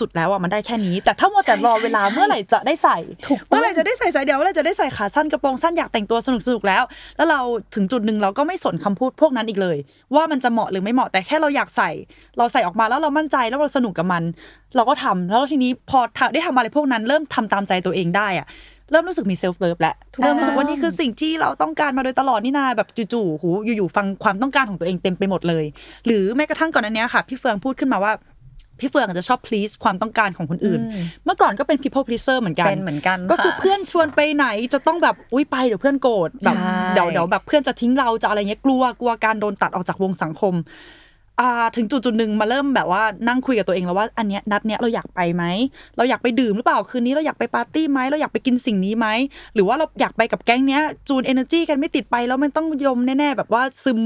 [0.00, 2.98] สุดๆแล้วอะมันได้แค่นี้ แต่ถ้ามัวแต่รอเวลาเมื่อไหร่จะได้ใส่
[3.48, 6.82] เมื่อไหร่จะได้ใส่สายเดี่ยวเมื่อไหร่จะได้ใส่ขาสั้นกระโปรงสั้นอยากแต่งตัวสนุกๆแล้ว
[7.16, 7.40] แล้วเรา
[7.74, 9.76] ถึงจุดหนึ่งเราก็ไม่สนคำพูดพวกนั้นอีกเลย
[10.14, 11.90] ว่ามันจะเหมาะหรือไม่เหมาะแต่แค่เราอยากใส่
[12.38, 14.22] เราใส่ออกมาแล้วเรามั่นใจแล้วเราสนุกกับมัน
[14.76, 18.46] เราก็ทำแล้วทีนี้พอทำได้ทำอะไรพวกนั้นเริ่มทำตามใจตัวเองได้อะ
[18.90, 25.64] เริ่มรู้สึกมี self love แล้วเริ่มรู้สึกว่านี่คือสิ่งที่เราต้องการมาโดยตลอดนี่นาแบบจู่ๆหูอยู่ๆฟังความต้องการของตัวเองเต็มไปหมดเลย
[26.06, 28.12] หรือแม้กระทั่งก่อนอันเนี้ยค่ะ พี่เฟิร์นพูดขึ้นมาว่า
[28.80, 30.80] พี่เฟิร์นอาจจะชอบ please ความต้องการของคนอื่น
[31.24, 40.54] เมื่อก่อนก็เป็น people pleaser เหมือนกัน เป็นเหมือนกัน ก็คือค่ะเพื่อนชวนไปไหนจะต้องแบบ อุ้ยไปเดี๋ยวเพื่อนโกรธแบบใช่เดี๋ยวเดี๋ยวแบบเพื่อนจะทิ้งเราจะอะไรเงี้ยกลัวกลัวการโดนตัดออกจากวงสังคม
[41.40, 45.44] อ่าถึงจุดจุดหนึ่งมาเริ่มแบบว่านั่งคุยกับตัวเองแล้วว่าอันเนี้ยนัดเนี้ยเราอยากไปไหม
[45.96, 49.06] เราอยากไปดื่มหรือเปล่าคืนนี้เราอยากไปปาร์ตี้ไหมเราอยากไปกินสิ่งนี้ไหม
[49.54, 54.00] หรือว่าเราอยากไปกับแก๊งเนี้ยจูนเอเนอร์จีกันไม่ติดไปแล้วมันต้องยมแน่ๆแบบว่าซึม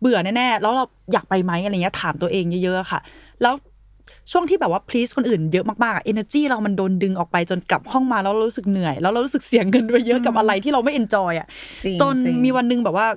[0.00, 3.00] เบื่อแน่ๆแล้วเราอยากไปไหมอะไรเงี้ยถามตัวเองเยอะๆค่ะ
[3.42, 3.54] แล้ว
[4.30, 11.48] ช่วงที่แบบว่า please คนอื่นเยอะมากๆอะ energy เรามันโดนดึงออกไปจนกลับห้องมาแล้วเรารู้สึกเหนื่อย แล้วเรารู้สึกเสียเงินไปเยอะกับอะไรที่เราไม่ enjoy อะ
[11.84, 13.08] จริงจนจริงมีวันหนึงแบบว่า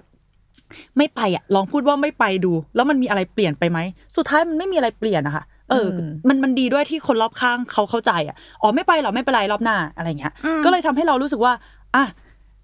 [0.97, 3.79] ไม่ไปอะลองพูดว่าไม่ไปดู แล้วมันมีอะไรเปลี่ยนไปไหม
[4.15, 10.33] สุดท้ายมันไม่มีอะไรเปลี่ยนนะคะเอออมันมันดีด้วยที่คนรอบข้างเขาเข้าใจอะอ๋อไม่ไปหรอไม่เป็นไรรอบหน้าอะไรเงี้ย
[10.65, 11.53] ก็เลยทำให้เรารู้สึกว่า
[11.95, 12.03] อะ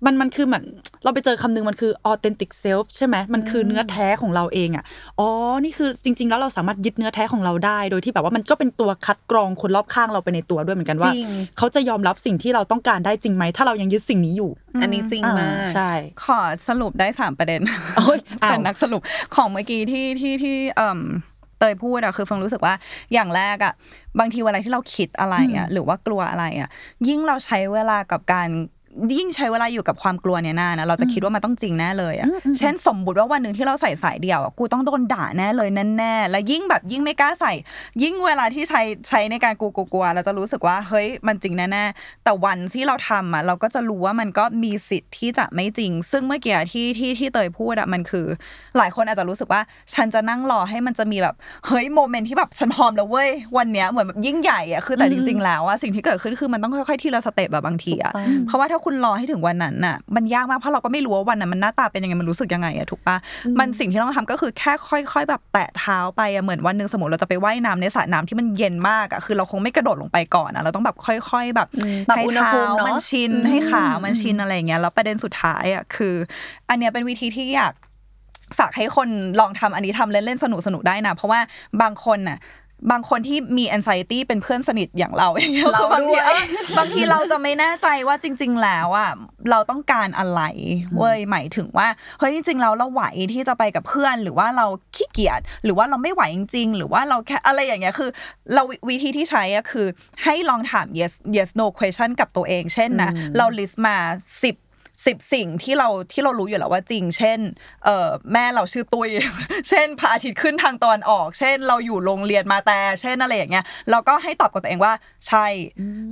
[0.06, 0.66] มันมันคือเหมือน
[1.04, 4.84] เราไปเจอคำนึงมันคือ authentic self ใช่ไหมมันคือเนื้อแท้ของเราเองอะ
[5.20, 5.30] อ๋อ
[5.64, 14.52] นี่คือจริง ๆ แล้วเราสามารถยึดเนื้อแท้ของเราได้ โดยที่แบบว่ามันก็เป็นตัวคัดกรองคนรอบข้างเราไปในตัวด้วยเหมือนกันว่าจริงเขาจะยอมรับสิ่งที่เราต้องการได้จริงไหมถ้าเรายังยึดสิ่งนี้อยู่
[14.82, 15.92] อันนี้จริงมากอ่ใช่
[16.24, 17.62] ขอสรุปได้สามประเด็น
[17.98, 19.02] โอ้ยอ้าวเป็นนักสรุป
[19.36, 21.02] ของเมื่อกี้ที่ที่ที่เอ่ม
[21.60, 22.74] เตยพูดอะคือฟังรู้สึกว่า
[23.14, 23.74] อย่างแรกอะ
[24.20, 26.70] บางทีเวลาที่เราคิดอะไรอะหรือว่ากลัวอะไรอะ
[27.08, 28.50] ยิ่งเราใช้เวลากับการ
[29.18, 32.28] ยิ่งใช้เวลาอยู่กับความกลัวเนี่ยนานนะเราจะคิดว่ามันต้องจริงแน่เลยอะ
[32.60, 37.54] เช่นสมมุติว่าวันหนึ่งที่เราใส่สายเดี่ยวอะกูต้องโดนด่าแน่เลยแน่ๆและยิ่งแบบยิ่งไม่กล้าใส่
[38.04, 48.26] ยิ่งเวลาที่ใช้ใช้ในการกูกลัวๆเราจะรู้สึกว่าเฮ้ยมันจริงแน่ๆแต่วันที่เราทำอะเราก็จะรู้ว่ามันก็มีสิทธิ์ที่จะไม่จริง ซึ่งเมื่อกี้ที่ที่ที่เตยพูดอะมันคือ
[48.78, 49.62] หลายคนอาจจะรู้สึกว่า
[49.94, 51.36] ฉันจะนั่งรอให้มันจะมีแบบ
[51.68, 58.14] เฮ้ยโมเมนต์ที่แบบฉันพร้อมแล้วเว้ยวันเนี้ยเหมือนแบบยิ่งใหญ่อะคือแต่จริง ๆ แล้วอะสิ่งที่เกิดขึ้นคือมันต้องค่อยๆทีละสเต็ปแบบบางทีอะ
[58.48, 63.18] เพราะว่าถ้าคุณรอให้ถึงวันนั้นน่ะ มันยากมากเพราะเราก็ไม่รู้ว่าวันนั้นมันหน้าตาเป็นยังไงมันรู้สึกยังไงอะถูกปะ
[63.60, 71.68] มันสิ่งที่เราต้องทำก็คือแค่ค่อยๆ แบบแตะเท้าไปอะเหมือนวันหนึ่งสมมติเราจะไปว่ายน้ำในสระน้ำที่มันเย็นมากอะคือเราคงไม่กระโดดลงไปก่อนอะเราต้องแบบค่อย ๆ แบบ
[72.10, 76.16] ปรับให้อุณหเท้าภูมิเนอะมันชินให้ขามันชินอะไรอย่างเงี้ยแล้วประเด็นสุดท้ายอะคือ
[76.70, 77.74] อันเนี้ยเป็นวิธีที่อยาก
[78.60, 79.10] ฝากให้คน
[79.40, 81.40] ลองทำอันนี้ทำเล่นๆสนุกสนุกๆได้นะ เพราะว่า
[81.82, 82.38] บางคนน่ะ
[82.92, 86.44] บางคนที่มี anxiety เป็นเพื่อนสนิทอย่างเราอย่างเงี้ยเราคือบางทีด้วยเออ
[86.78, 89.12] บางทีเราจะไม่แน่ใจว่าจริง ๆ แล้วอะ
[89.50, 90.42] เราต้องการอะไร
[90.98, 91.88] เว้ยหมายถึงว่า
[92.20, 93.04] เฮ้ยจริงๆเราเราไหว
[93.34, 94.66] ที่จะไปกับเพื่อน หรือว่าเรา
[94.96, 98.10] ขี้เกียจหรือว่าเราไม่ไหวจริง ๆ หรือว่าเราแค่อะไรอย่างเงี้ยคือ
[98.54, 99.88] เราวิธีที่ใช้อะคือ
[100.24, 103.98] ให้ลองถาม yes yes no question กับตัวเอง เช่นนะเรา list มา
[104.44, 104.56] สิบ
[105.06, 107.40] สิบสิ่งที่เราที่เรารู้อยู่แล้วว่าจริง เช่น
[107.86, 109.10] เอ่อแม่เราชื่อตุย
[109.70, 114.94] เช่นพระอาทิตย์ขึ้นทางตอนออก เช่น เราอยู่โรงเรียนมาแต่ เช่นอะไรอย่างเงี้ยเราก็ให้ตอบกับตัวเองว่า
[115.28, 115.46] ใช่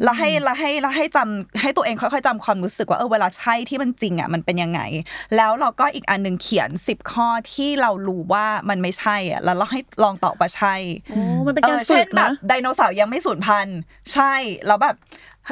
[0.04, 4.82] แล้วให้แล้วให้แล้วให้จำให้ตัวเองค่อยๆจำความรู้สึกว่าเออเวลาใช่ที่มันจริงอะมันเป็นยังไง
[5.38, 10.76] แล้วเราก็อีกอันหนึ่งเขียนสิบข้อที่เรารู้ว่ามันไม่ใช่อะแล้วเราให้ลองตอบว่าใช่
[11.10, 13.80] โอ้มันเป็นเอการอฝึเช่นกแบนะบไดโนเสาร์ยังไม่สูญพันธุ์
[14.14, 14.34] ใช่
[14.68, 14.96] แล้วแบบ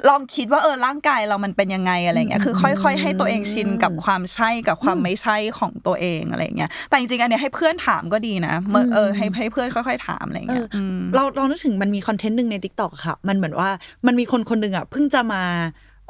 [0.10, 13.70] ลองคิดว่าเออร่างกายเรามันเป็นยังไงอะไรเงี้ยคือ ค่อย ๆ ให้ตัวเองชินกับความใช่กับความไม่ใช่ของตัวเองอะไรเงี้ยแต่จริงๆอันเนี้ยให้เพื่อนถามก็ดีนะเมื่อเออให้ให้เพื่อนค่อย ๆ ถามอะไรเงี้ยเอออเราเรานึกถึงมันมีคอนเทนต์หนึ่งใน t ิ k t o k ค่ะ มันเหมือนว่า
[14.08, 15.44] มันมีคนคนหนึ่งอะเพิ่งจะมา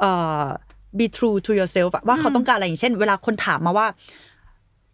[0.00, 0.12] เอ่
[0.42, 0.44] อ
[0.98, 3.86] be true to yourself อะว่าเขาต้องการอะไรอย่างเช่น เวลาคนถามมาว่า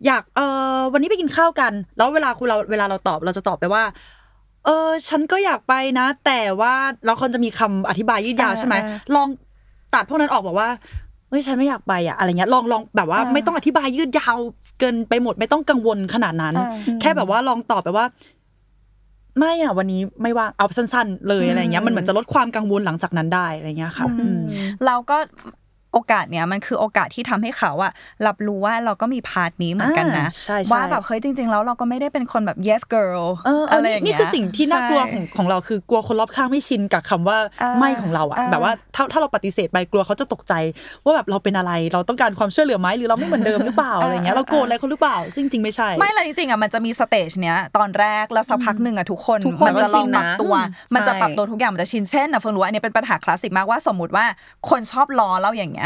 [0.06, 0.40] อยากเอ
[0.76, 3.82] อวันนี้ไปกินข้าวกัน แล้วเวลาคุณเราเวลาเราตอบเราจะตอบไปว่า
[4.66, 9.28] เออ ฉันก็อยากไปนะ แต่ว่าเราคนจะมีคำอธิบายยืดยาวใช่ไหมอ่าลอง
[9.94, 10.68] ตัดพวกนั้นออกบอกว่า
[11.28, 14.36] เฮ้ยฉันไม่อยากไปอะอะไรเงี้ยลองลองแบบว่าอ่าไม่ต้องอธิบายยืดยาว
[14.78, 16.68] เกินไปหมดไม่ต้องกังวลขนาดนั้นอ่า
[17.00, 18.06] แค่แบบว่าลองตอบไปว่า
[19.38, 24.36] ไม่อะวันนี้ไม่ว่างเอาสั้น ๆ เลยอะไรเงี้ยมันเหมือนจะลดความกังวลหลังจากนั้นได้อะไรเงี้ยค่ะอืม
[24.86, 25.18] เราก็
[25.96, 27.92] โอกาสเนี้ยมันคือโอกาสที่ทำให้เขาอะ
[28.26, 40.54] รับรู้ว่าเราก็มีพาร์ทนี้เหมือนกันนะอ่าใช่ใช่ว่าแบบเฮ้ยจริง ๆ แล้วเราก็ไม่ได้เป็นคนแบบ yes girl เออเอออะไรนี่อย่างนี่เงี้ยคือสิ่งที่น่ากลัวใช่ของของเราคือกลัวคนรอบข้างไม่ชินกับคำว่าอ่าไม่ของเราอะอ่าแบบว่าถ้าถ้าเราปฏิเสธไปกลัวเขาจะตกใจ
[41.04, 54.24] ว่าแบบเราเป็นอะไรเราต้องการความช่วยเหลือไหมหรือเราไม่เหมือนเดิมหรือเปล่าอะไรเงี้ยเราโกรธอะไรเขาหรือเปล่า ซึ่งจริงไม่ใช่ไม่เลยจริงๆอะมันจะมีสเตจเนี้ยตอนแรกแล้วสักพักหนึ่งอะทุกคนทุกคนมัจะลองปรับจริงนะตัวอืมมันจะใช่ปรับตัวทุกอย่างมันจะชินเช่นนะเฟิงรู้ว่าอันนี้เป็นปัญหาคลาสสิกมากว่าสมมติว่า
[54.70, 55.85] คนชอบล้อเราอย่างเงี้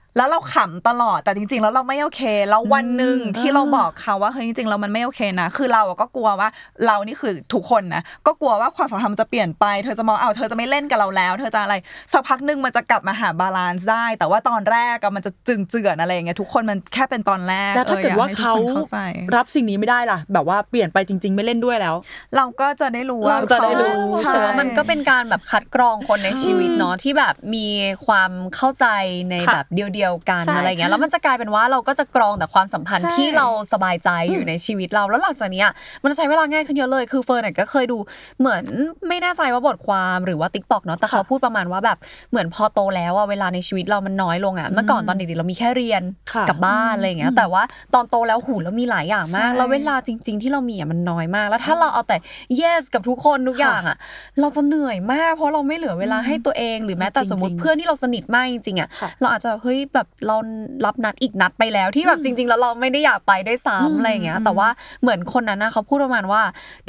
[0.17, 6.49] แล้วเราขำตลอดแต่จริง ๆ แล้วเราไม่โอเค แล้ววันหนึ่งที่เราบอกเขาว่าเฮ้ยจริงๆแล้วมันไม่โอเคนะ คือเราอะก็กลัวว่า
[6.85, 11.75] เรานี่คือทุกคนนะก็กลัวว่าความสัมพันธ์มันจะเปลี่ยนไปเธอจะมองเอาวเธอจะไม่เล่นกับเราแล้ว เธอจะอะไร
[12.13, 18.97] สักพักหนึ่งมันจะกลับมาหา balance ได้ แต่ว่าตอนแรกอะมันจะเจื่อนเจื่อนอะไรอย่างเงี้ยทุกคนมันแค่เป็นตอนแรกแล้วถ้าเกิดอออยว่าให้ทุเขาคนเข้าใจ
[19.35, 21.95] รับสิ่งนี้ไม่ได้ล่ะ แบบว่าเปลี่ยนไปจริง ๆ ไม่เล่นด้วยแล้ว
[22.35, 27.67] เราก็จะได้รู้ว่าเราจะได้รู้เขารู้สึกว่ามันก็เป็นการแบบคัดกรองคนในชีวิตเนาะที่แบบมี
[28.05, 28.85] ความเข้าใจ
[29.29, 35.67] ในค่ะแบบเดียวๆกันใช่ อะไรเงี้ยแล้วมันจะกลายเป็นว่าเราก็จะกรองแต่ความสัมพันธ์ใช่ที่เราสบายใจอยู่ในชีวิตเรา แล้วหลังจากเนี้ย
[36.03, 37.97] มันจะใช้เวลาง่ายขึ้นเยอะเลย คือเฟิร์นเนี่ยก็เคยดู
[38.39, 38.63] เหมือน
[39.07, 41.97] ไม่แน่ใจว่าบทความหรือว่า TikTok เนาะแต่เขาพูดประมาณว่าแบบ
[42.31, 46.01] เหมือนพอโตแล้วอะเวลาในชีวิตเรามันน้อยลงอะเมื่อก่อนตอนเด็กๆเรามีแค่เรียน
[46.33, 52.17] ค่ะกับบ้านอะไรอย่างเงี้ยแต่ว่าตอนโตแล้วหูเรามีหลายอย่างมาก ใช่ แล้วเวลาจริง ๆ ที่เรามีอะมันน้อยมาก แล้วถ้าเราเอาแต่
[52.61, 53.97] yes กับทุกคนทุกอย่างอะ
[54.39, 60.35] เราจะเหนื่อยมาก เพราะเราไม่เหลือเวลาให้ตัวเอง หรือแม้แต่จริงๆสมมติเพื่อนที่เราสนิทมากจริงๆอะ ค่ะ เราอาจจะเฮ้ยแบบเรา
[60.85, 64.67] รับนัดอีกนัดไปแล้วที่แบบจริง ๆ แล้วเราไม่ได้อยากไปด้วยซ้ำอะไรอย่างเงี้ย แต่ว่า
[65.01, 66.41] เหมือนคนนั้นนะเขาพูดประมาณว่า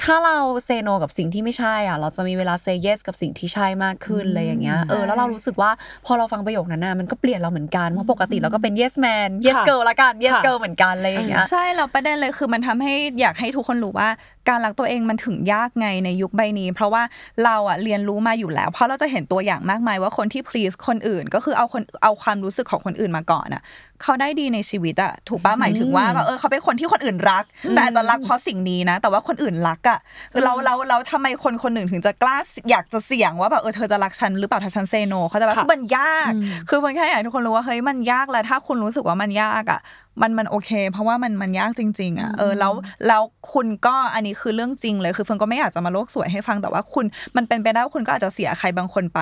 [0.02, 5.70] ถ้าเราเซโนกับสิ่งที่ไม่ใช่อะเราจะมีเวลาเซเยสกับสิ่งที่ใช่มากขึ้นอะไรอย่างเงี้ยเออแล้วเรารู้สึกว่า
[6.06, 14.08] พอเราฟังประโยคนั้นน่ะมันก็เปลี่ยนเราเหมือนกันเพราะปกติเราก็เป็น yes man yes ค่ะ girl ละกัน yes ค่ะ girl เหมือนกันอะไรอย่างเงี้ยใช่เราประเด็นเลยคือมันทำให้อยากให้ทุกคนรู้ว่า
[14.48, 17.02] การรักตัวเองมันถึงยากไงในยุคใบนี้ เพราะว่า
[17.44, 23.62] เราอะเรียนรู้มาอยู่แล้ว เพราะเราจะเห็นตัวอย่างมากมายว่าคนที่ please คนอื่น ก็คือเอาคนเอาความรู้สึกของคนอื่นมาก่อนอะ
[24.02, 29.98] เขาได้ดีในชีวิตอะถูกปะหมายถึงว่าแบบเออเขาเป็นคนที่คนอื่นรัก แต่อาจจะรักเพราะสิ่งนี้นะ แต่ว่าคนอื่นรักอะ
[30.44, 32.36] เราเราเราทำไมคนคนหนึ่งถึงจะกล้า
[32.70, 36.30] อยากจะเสี่ยงว่าแบบเออเธอจะรักฉันหรือเปล่าถ้าฉันเซโนเขาใจะแบบค่ะคือมันยาก
[36.68, 39.82] คือเพื่อนแค่อยากให้ทุกคนรู้ว่าเฮ้ยมันยากแล้วถ้าคุณรู้สึกว่ามันยากอะ
[40.22, 42.72] มันมันโอเค เพราะว่ามันมันยากจริง ๆอะเออแล้ว
[43.06, 43.22] แล้ว
[43.52, 47.04] คุณก็อันนี้คือเรื่องจริงเลยคือเฟิร์นก็ไม่อยากจะมาโลกสวยให้ฟังแต่ว่าคุณ
[47.36, 49.20] มันเป็นไปได้ว่าคุณก็อาจจะเสียใครบางคนไป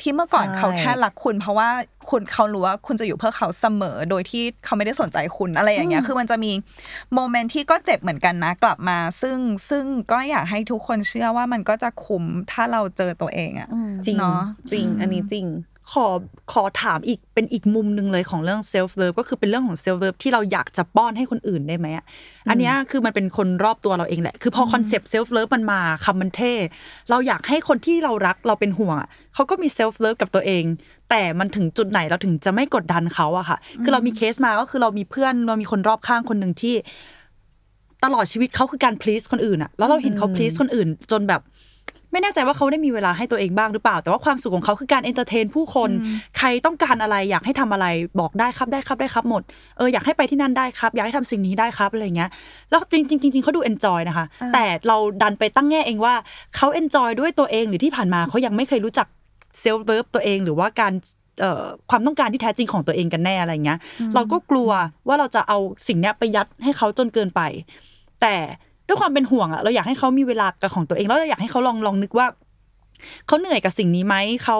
[0.00, 1.68] ที่เมื่อก่อนใช่เขาแค่รักคุณ เพราะว่า
[2.10, 6.52] คุณเขารู้ว่าคุณจะอยู่เพื่อเขาเสมอโดยที่เขาไม่ได้สนใจคุณอะไรอย่างเงี้ย คือมันจะมี
[7.14, 9.38] โมเมนต์ที่ก็เจ็บเหมือนกันนะ กลับมา ซึ่ง
[9.70, 13.68] ซึ่งก็อยากให้ทุกคนเชื่อว่ามันก็จะคุ้มถ้าเราเจอตัวเองอะ
[14.06, 14.40] จริงเนาะ
[14.70, 15.46] จริง อันนี้จริง
[15.92, 16.06] ขอ
[16.52, 22.04] ขอถามอีกเป็นอีกมุมหนึ่งเลยของเรื่อง self love ก็คือเป็นเรื่องของ self love ที่เราอยากจะป้อนให้คนอื่นได้ไหมอะ
[22.50, 26.54] อันเนี้ยคือมันเป็นคนรอบตัวเราเองแหละ คือพอคอนเซปต์ self love มันมาคำมันเท่
[27.10, 30.64] เราอยากให้คนที่เรารักเราเป็นห่วงอะเขาก็มี self love กับตัวเอง
[31.10, 36.74] แต่มันถึงจุดไหนเราถึงจะไม่กดดันเขาอะค่ะ คือเรามีเคสมาก็คือเรามีเพื่อนเรามีคนรอบข้างคนหนึ่งที่
[38.04, 41.42] ตลอดชีวิตเขาคือการ please คนอื่นอะแล้วเราเห็นเขา please คนอื่น จนแบบ
[42.12, 45.90] ไม่แน่ใจว่าเขาได้มีเวลาให้ตัวเองบ้างหรือเปล่า แต่ว่าความสุขของเขาคือการ entertain ผู้คน
[46.38, 47.86] ใครต้องการอะไรอยากให้ทำอะไร
[48.20, 49.42] บอกได้ครับได้ครับได้ครับหมด
[49.78, 52.30] เอออยากให้ไปที่นั่นได้ครับ อยากให้ทำสิ่งนี้ได้ครับอะไรเงี้ย
[52.70, 56.14] แล้วจริงจริงจริงๆเขาดู enjoy นะคะ แต่เราดันไปตั้งแง่เองว่า
[56.56, 59.06] เขา enjoy ด้วยตัวเองหรือที่ผ่านมาเขายังไม่เคยรู้จัก
[59.60, 60.92] self love ตัวเองหรือว่าการ
[61.40, 63.78] เอ่อความต้องการที่แท้จริงของตัวเองกันแน่อะไรเงี้ย
[64.14, 64.70] เราก็กลัว
[65.08, 67.40] ว่าเราจะเอาสิ่งเนี้ยไปยัดให้เขาจนเกินไป
[68.20, 68.36] แต่
[68.86, 72.26] ด้วยความเป็นห่วงอะเราอยากให้เขามีเวลากับของตัวเองแล้วเราอยากให้เขาลองลองนึกว่า
[73.26, 74.58] เขาเหนื่อยกับสิ่งนี้ไหมเขา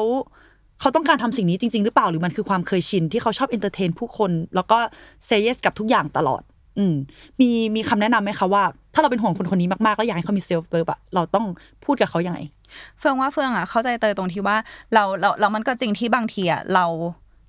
[0.80, 4.78] เขาต้องการทำสิ่งนี้จริง ๆ หรือเปล่าหรือมันคือความเคยชินที่เขาชอบ entertain ผู้คน แล้วก็
[5.26, 6.42] say yes กับทุกอย่างตลอด
[6.78, 6.94] อืม
[7.40, 8.62] มีมีคำแนะนำไหมคะว่า
[8.94, 11.46] ถ้าเราเป็นห่วงคนคนนี้มากๆแล้วอยากให้เขามี self love อะเราต้อง
[11.84, 12.38] พูดกับเขายังไง
[13.00, 14.56] เฟิร์นว่าเฟิร์นอะเข้าใจเตยตรงที่ว่า
[14.94, 16.86] เราเราเรามันก็จริงที่บางทีอะเรา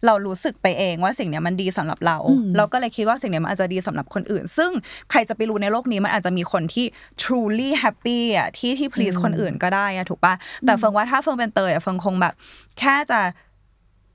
[0.07, 2.17] เรารู้สึกไปเองว่าสิ่งเนี้ยมันดีสำหรับเรา
[2.57, 4.71] เราก็เลยคิดว่าสิ่งเนี้ยมันอาจจะดีสำหรับคนอื่น ซึ่ง
[5.09, 6.85] ใครจะไปรู้ในโลกนี้มันอาจจะมีคนที่
[7.21, 10.33] truly happy อะที่ที่ please คนอื่นก็ได้อะถูกปะ
[10.65, 12.33] แต่เฟิร์นว่าถ้าเฟิร์นเป็นเตยอะเฟิร์นคงแบบ
[12.79, 13.19] แค่จะ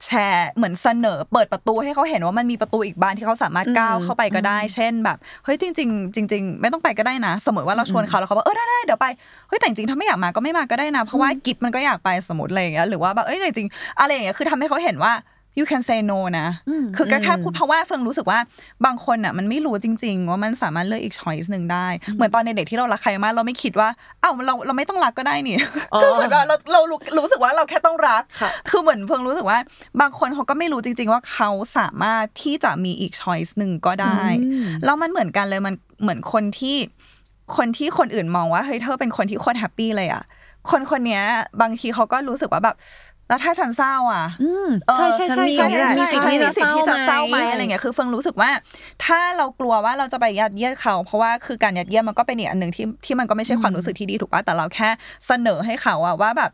[0.06, 9.06] แชร์เหมือนเสนอ เปิดประตูให้เขาเห็นว่ามันมีประตูอีกบานที่เขาสามารถก้าวเข้าไปก็ได้ เช่นแบบเฮ้ยจริง ๆ จริง ๆ ไม่ต้องไปก็ได้นะ สมมติว่าเราชวนเขาแล้วเขาบอกเออได้ได้เดี๋ยวไป
[9.48, 15.12] เฮ้ยแต่จริงๆถ้าไม่อยากมาก็ไม่มาก็ได้นะ เพราะว่ากิฟมันก็อยากไปสมมติอะไรอย่างเงี้ยหรือว่าแบบเอ้ยจริงๆอะไรอย่างเงี้ยคือทำให้เขาเห็นว่า
[15.58, 16.48] you can say no นะ
[16.96, 18.38] คือก็แค่พูดเพราะว่าเฟิงรู้สึกว่า
[18.84, 23.88] บางคนอะมันไม่รู้จริง ๆ ว่ามันสามารถเลือกอีก choice หนึ่งได้ เหมือนตอนในเด็กที่เรารักใครมากเราไม่คิดว่า
[24.20, 25.58] เอ้าเราเราไม่ต้องรักก็ได้นี่
[26.00, 28.22] คือเหมือนกับเราเรารู้รู้สึกว่าเราแค่ต้องรัก
[28.70, 29.58] คือเหมือนเฟิร์นรู้สึกว่า
[30.00, 34.20] บางคนเขาก็ไม่รู้จริง ๆ ว่าเขาสามารถที่จะมีอีก choice หนึ่งก็ได้
[34.84, 36.76] แล้วมันเหมือนกันเลยมันเหมือนคนที่
[37.56, 40.24] คนที่คนอื่นมองว่าเฮ้ยเธอเป็นคนที่โคตร happy เลยอะ
[40.70, 41.22] คนคนเนี้ย
[41.62, 42.76] บางทีเขาก็รู้สึกว่าแบบ
[43.28, 44.26] แล้วถ้าฉันเศร้าอะ
[44.96, 48.50] ใช่ใช่ใช่ใช่ใช่ใช่มีใช่สิทธิ์ที่จะมีสิทธิ์ที่จะเศเศร้าร้าไหไหมมอะไรเงี้ยคือเฟิร์นรู้สึกว่า
[49.04, 54.88] ถ้าเรากลัวว่าเราจะไปยัดเยียดเขา เพราะว่าคือการยัดเยียดมันก็เป็นอีกอันหนึ่งที่ที่มันก็ไม่ใช่ความรู้สึกที่ดีถูกป่ะแต่เราแค่
[55.26, 56.50] เสนอให้เขาอะว่าแบบ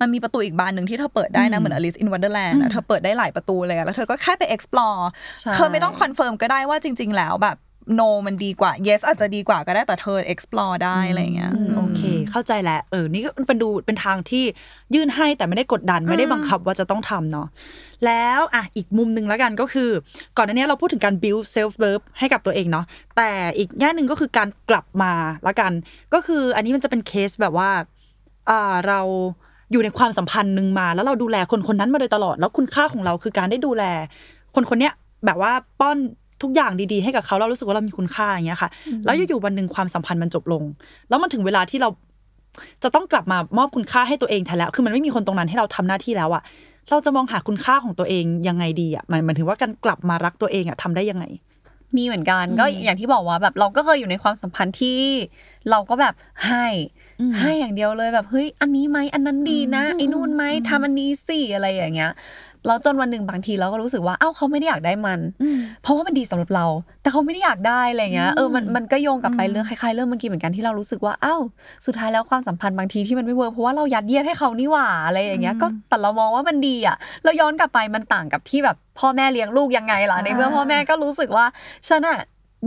[0.00, 5.02] มันมีประตูอีกบานหนึ่งที่เธอเปิดได้นะเหมือน Alice in Wonderland อะเธอเปิดได้หลายประตูเลยอะแล้วเธอก็แค่ไป explore
[5.40, 7.56] ใช่เธอไม่ต้อง confirm ก็ได้ว่าจริง ๆ แล้วแบบ
[7.98, 14.44] no มันดีกว่า yes อาจจะดีกว่าก็ได้แต่เธอ explore ได้อะไรเงี้ยโอเค เข้าใจแล้วเออนี่ก็เป็นดูเป็นทางที่
[14.94, 17.46] ยื่นให้แต่ไม่ได้กดดันไม่ได้บังคับว่าจะต้องทำเนาะ
[18.06, 19.90] แล้วอะอีกมุมหนึ่งแล้วกันก็คือ
[20.36, 22.84] ก่อนหน้านี้เราพูดถึงการ build self love ให้กับตัวเองเนาะ
[23.16, 25.12] แต่อีกแง่หนึ่งก็คือการกลับมา
[25.46, 25.72] ละกัน
[26.14, 27.70] ก็คืออันนี้มันจะเป็นเคสแบบว่า
[28.50, 29.00] อ่าเรา
[29.72, 33.84] อยู่ในความสัมพันธ์หนึ่งมา แล้วเราดูแลคนคนนั้นมาโดยตลอด แล้วคุณค่าของเราคือการได้ดูแล
[34.54, 34.92] คนคนเนี้ย
[35.26, 35.98] แบบว่าป้อน
[36.42, 38.70] ทุกอย่างดีๆให้กับเขาเรารู้สึกว่าเรามีคุณค่าอย่างเงี้ยค่ะ
[39.04, 40.62] แล้วอยู่ๆวันหนึ่งความสัมพันธ์มันจบลง
[41.08, 41.88] แล้วมันถึงเวลาที่เรา
[42.82, 46.42] จะต้องกลับมามอบคุณค่าให้ตัวเองแทนแล้ว คือมันไม่มีคนตรงนั้นให้เราทำหน้าที่แล้วอะ
[46.90, 51.24] เราจะมองหาคุณค่าของตัวเองยังไงดีอะมันหมายถึงว่าการกลับมารักตัวเองอะทำได้ยังไง
[51.96, 54.98] มีเหมือนกันก็อย่างที่บอกว่าแบบเราก็เคยอยู่ในความสัมพันธ์ที่
[55.70, 56.14] เราก็แบบ
[56.46, 56.66] ให้
[57.38, 62.12] ให้อย่างเดียวเลยแบบเฮ้ยอันนี้ไหมอันนั้นดีนะไอ้นู่นไหมทำอันนี้สิอะไรอย่างเงี้ย
[62.66, 65.20] แล้วจนวันหนึ่งบางทีเราก็รู้สึกว่าเอ้าเขาไม่ได้อยากได้มัน
[65.82, 66.66] เพราะว่ามันดีสำหรับเรา
[67.02, 71.36] แต่เขาไม่ได้อยากได้อะไรเงี้ยเออมันมันก็โยงกลับไปเรื่องคล้ายๆเรื่องเมื่อกี้เหมือนกันที่เรารู้สึกว่าเอ้า
[71.86, 81.46] สุดท้ายแล้วความสัมพันธ์บางทีที่มันไม่ work เพราะว่าเรายัดเยียดให้เขานี่หว่าอะไรอย่างเงี้ยก็แต่เรามองว่ามันดีอะเราย้อนกลับไปมันต่างกับที่แบบพ่อแม่เลี้ยงลูกยังไงล่ะในเมื่อพ่อแม่ก็รู้สึกว่า
[81.88, 82.18] ฉันอะ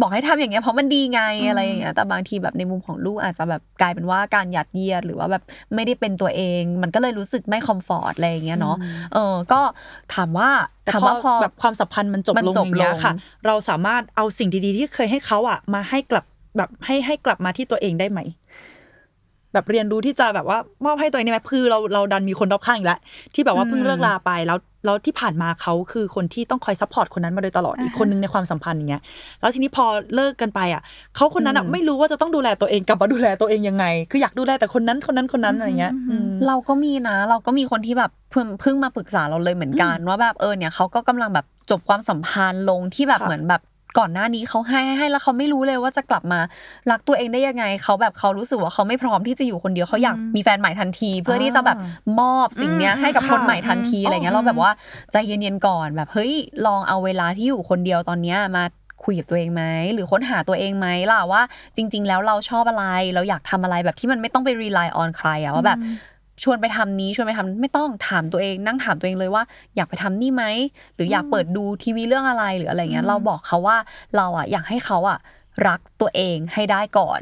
[0.02, 5.43] บอกให้ทำอย่างเงี้ยเพราะมันดีไงอะไรอย่างเงี้ยแต่บางทีแบบในมุมของลูกอาจจะแบบกลายเป็นว่าการยัดเยียดหรือว่าแบบ
[5.76, 8.78] ไม่ได้เป็นตัวเอง มันก็เลยรู้สึกไม่คอมฟอร์ตอะไรอย่างเงี้ยเนาะ
[9.14, 9.62] เออก็
[10.14, 10.50] ถามว่า
[10.84, 13.14] แต่ถามพอว่าพอแบบความสัมพันธ์มันจบมันลงจอบย่างเงี้ยลงค่ะ
[13.45, 16.26] เราสามารถเอาสิ่งดีๆ ที่เคยให้เขาอะมาให้กลับ
[16.58, 18.20] แบบให้ให้กลับมาที่ตัวเองได้ไหม
[19.54, 23.00] แบบเรียนรู้ที่จะแบบว่ามอบให้ตัวเองได้ไหมคือเราเราดันมีคนรอบข้างอีกแล้ว
[23.34, 29.02] ที่แบบว่าเพิ่งเลิกลาไปแล้วแล้วที่ผ่านมาเขาคือคนที่ต้องคอย support คนนั้นมาโดยตลอดอีกคนนึงในความสัมพันธ์อย่างเงี้ย
[29.41, 29.86] แล้วทีนี้พอ
[30.16, 30.82] เลิกกันไปอะ
[31.16, 43.62] เขาคนนั้นอะไม่รู้ว่าจะต้องดูแลตัวเองกลับมาดูแลตัวเองยังไง คืออยากดูแลแต่คนนั้นคนนั้นคนนั้นอะไรเงี้ยอืมเราก็มีนะ เราก็มีคนที่แบบเพิ่งเพิ่งมาปรึกษาเราเลยเหมือนกันว่าแบบเออเนี่ยเขาก็กำลังแบบจบความสัมพันธ์ลงที่แบบค่ะเหมือนแบบ
[43.98, 46.40] ก่อนหน้านี้เขาให้ให้แล้วเขาไม่รู้เลยว่าจะกลับมา
[46.92, 51.78] รักตัวเองได้ยังไงเขาแบบเขารู้สึกว่าเขาไม่พร้อมที่จะอยู่คนเดียวเขาอยากมีแฟนใหม่ทันที เพื่อที่จะแบบ
[52.20, 54.72] มอบสิ่งเนี้ยให้กับคนใหม่ทันทีอะไรเงี้ยเราแบบว่า
[55.12, 56.34] ใจเย็นๆก่อนแบบเฮ้ย
[56.66, 58.64] ลองเอาเวลาที่อยู่คนเดียวตอนเนี้ยมา
[59.06, 59.64] คุยกับตัวเองไหม
[59.94, 61.42] หรือค้นหาตัวเองไหมล่ะว่า
[61.76, 62.86] จริง ๆ แล้วเราชอบอะไร
[63.16, 65.80] เราอยากทำอะไรแบบที่มันไม่ต้องไป rely on ใครอะว่าแบบ
[66.44, 69.44] ชวนไปทำนี้ชวนไปทำไม่ต้องถามตัวเองนั่งถามตัวเองเลยว่า
[69.76, 70.44] อยากไปทำนี่ไหม
[70.96, 73.78] หรืออยากเปิดดูทีวีเรื่องอะไรหรืออะไรเงี้ยเราบอกเขาว่า
[74.16, 75.20] เราอะอยากให้เขาอะ
[75.68, 77.22] รักตัวเองให้ได้ก่อน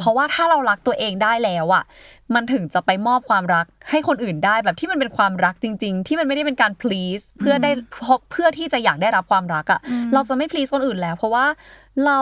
[0.00, 1.84] เพราะว่าถ้าเรารักตัวเองได้แล้วอะ
[2.34, 7.70] มันถึงจะไปมอบความรักให้คนอื่นได้แบบที่มันเป็นความรักจริง ๆ ที่มันไม่ได้เป็นการ please เพื่อได้
[8.30, 9.80] เพื่อที่จะอยากได้รับความรักอะ
[10.14, 11.44] เราจะไม่ please คนอื่นแล้ว เพราะว่า
[12.06, 12.18] เรา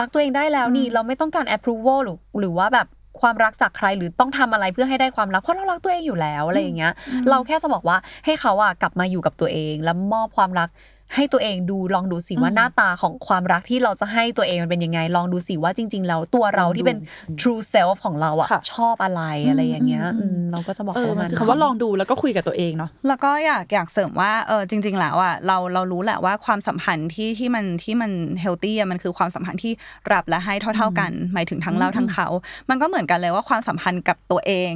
[0.00, 2.86] รักตัวเองได้แล้วนี่เราไม่ต้องการ approval หรือหรือว่าแบบ
[3.20, 6.92] ความรักจากใครหรือต้องทำอะไรเพื่อให้ได้ความรักเพราะเรารักตัวเองอยู่แล้วอะไรอย่างเงี้ย
[7.30, 10.68] เราแค่จะบอกว่าให้เขาอะกลับมาอยู่กับตัวเอง แล้วมอบความรัก
[11.14, 16.98] ให้ตัวเองดูลองดูสิว่าหน้าตาของความรักที่เราจะให้ตัวเองมันเป็นยังไง ลองดูสิว่าจริง ๆ แล้วตัวเราที่เป็น
[17.40, 29.72] true self ของเราอะค่ะชอบอะไรอะไรอย่างเงี้ยอืมเราก็จะบอกเออเขามัมันนคือคำว่าลองดูแล้วก็คุยกับตัวเองเนาะแล้วก็อยากอยากเสริมว่าเออจริง ๆ แล้วอะเราเรารู้แหละว่าความสัมพันธ์ที่ที่มันที่มันเฮลตี้มันคือความสัมพันธ์ที่
[30.12, 32.28] รับและให้เท่า ๆกัน หมายถึงทั้งเราทั้งเขา
[32.70, 34.72] มันก็เหมือนกันเลยว่าความสัมพันธ์กับตัวเอง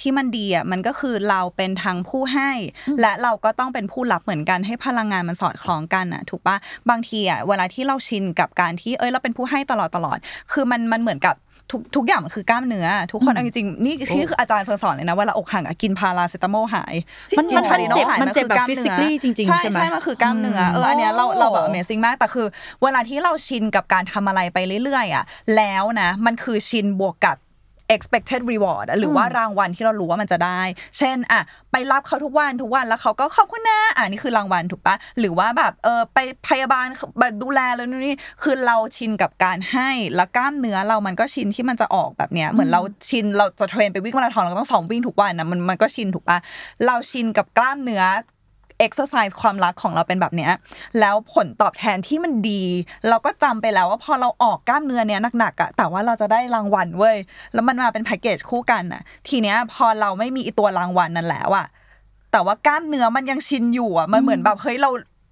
[0.00, 2.50] ที่มันดีอะมันก็คือเราเป็นทางผู้ให้
[3.00, 6.56] และเราก็ต้องเป็นผู้รับเหมือนกันให้พลังงานมันสอดคล้องกันอะถูกปะ
[6.90, 10.18] บางทีอะเวลาที่เราชินกับการที่เอ้ยเราเป็นผู้ให้ตลอดตลอด
[10.52, 11.36] คือมันมันเหมือนกับ
[11.72, 16.94] ทุกทุกอย่างมันคือกล้ามเนื้อ ทุกคนเอาจริงๆนี่นี่คืออาจารย์เฟิร์นสอนเลยนะเวลาอกหักอะกินพาราเซตามอลหาย
[17.38, 22.46] มันกิมันพาราโเจ็บหายมันเจ็บแบบคือกล้าเนื้อ physically จริงๆใช่ใช่ไหมใช่มันคือกล้ามเนื้อเอออันเนี้ยเราเราแบบ Amazing มากแต่คือ
[22.82, 25.24] เวลาที่เราชินกับการทำอะไรไปเรื่อยๆอะ
[25.56, 27.36] แล้วนะมันคือชินบวกกับ
[27.94, 30.60] expected reward อะหรือว่ารางวัลที่เรารู้ว่ามันจะได้
[30.98, 31.40] เช่นอะ
[31.72, 36.18] ไปรับเขาทุกวันทุกวันแล้วเขาก็ขอบคุณนะอะนี่คือรางวัลถูกปะหรือว่าแบบเออไป
[36.48, 36.86] พยาบาล
[37.20, 42.80] แบบดูแลแล้วนู่นนี่คือเราชินกับการให้แล้วกล้ามเนื้อเรามันก็ชินที่มันจะออกแบบเนี้ยเหมือนเรา
[43.10, 46.38] ชินเราจะเทรนไปวิ่งมาราธอนเราก็ต้องซ้อมวิ่งทุกวันนะมันมันก็ชินถูกปะ
[46.86, 48.02] เราชินกับกล้ามเนื้อ
[48.86, 50.52] exercise ความรักของเราเป็นแบบเนี้ย
[51.00, 52.62] แล้วผลตอบแทนที่มันดี
[53.08, 57.16] เราก็จำไปแล้วว่าพอเราออกกล้ามเนื้อเนี้ยหนักๆอะแต่ว่าเราจะได้รางวัลเว้ย
[57.52, 61.66] แล้วมันมาเป็นแพ็กเกจคู่กันอะทีเนี้ยพอเราไม่มีอีตัวรางวัลนั่นแล้วอะ
[62.32, 64.90] แต่ว่ากล้ามเนื้อมันยังชินอยู่อะมันเหมือนแบบเฮ้ยเรา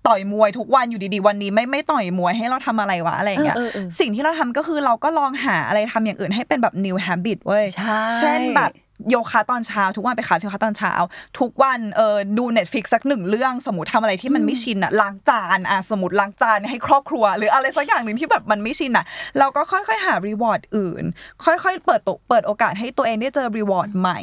[0.09, 8.71] ต่อยมวยทุกวันอยู่ดีๆวันนี้ไม่ไม่ต่อยมวยให้เราทำอะไรวะอะไรอย่างเงี้ยเออเออเออสิ่งที่เราทำก็คือเราก็ลองหาอะไรทำอย่างอื่นให้เป็นแบบ new habit เว้ยใช่เช่นแบบ
[9.11, 10.93] โยคะตอนเช้า ทุกวันไปคลาสโยคะตอนเช้า
[11.39, 19.05] ทุกวันเออดู Netflix สักหนึ่งเรื่องสมมติทำอะไรที่มันไม่ชินอะล้างจานอะสมมติล้างจานให้ครอบครัว หรืออะไรสักอย่างหนึ่งที่แบบมันไม่ชินอะ
[19.39, 21.05] เราก็ค่อยๆ หา reward อื่น
[21.45, 24.21] ค่อยๆ เปิดโตเปิดโอกาสให้ตัวเองได้เจอ reward ใหม่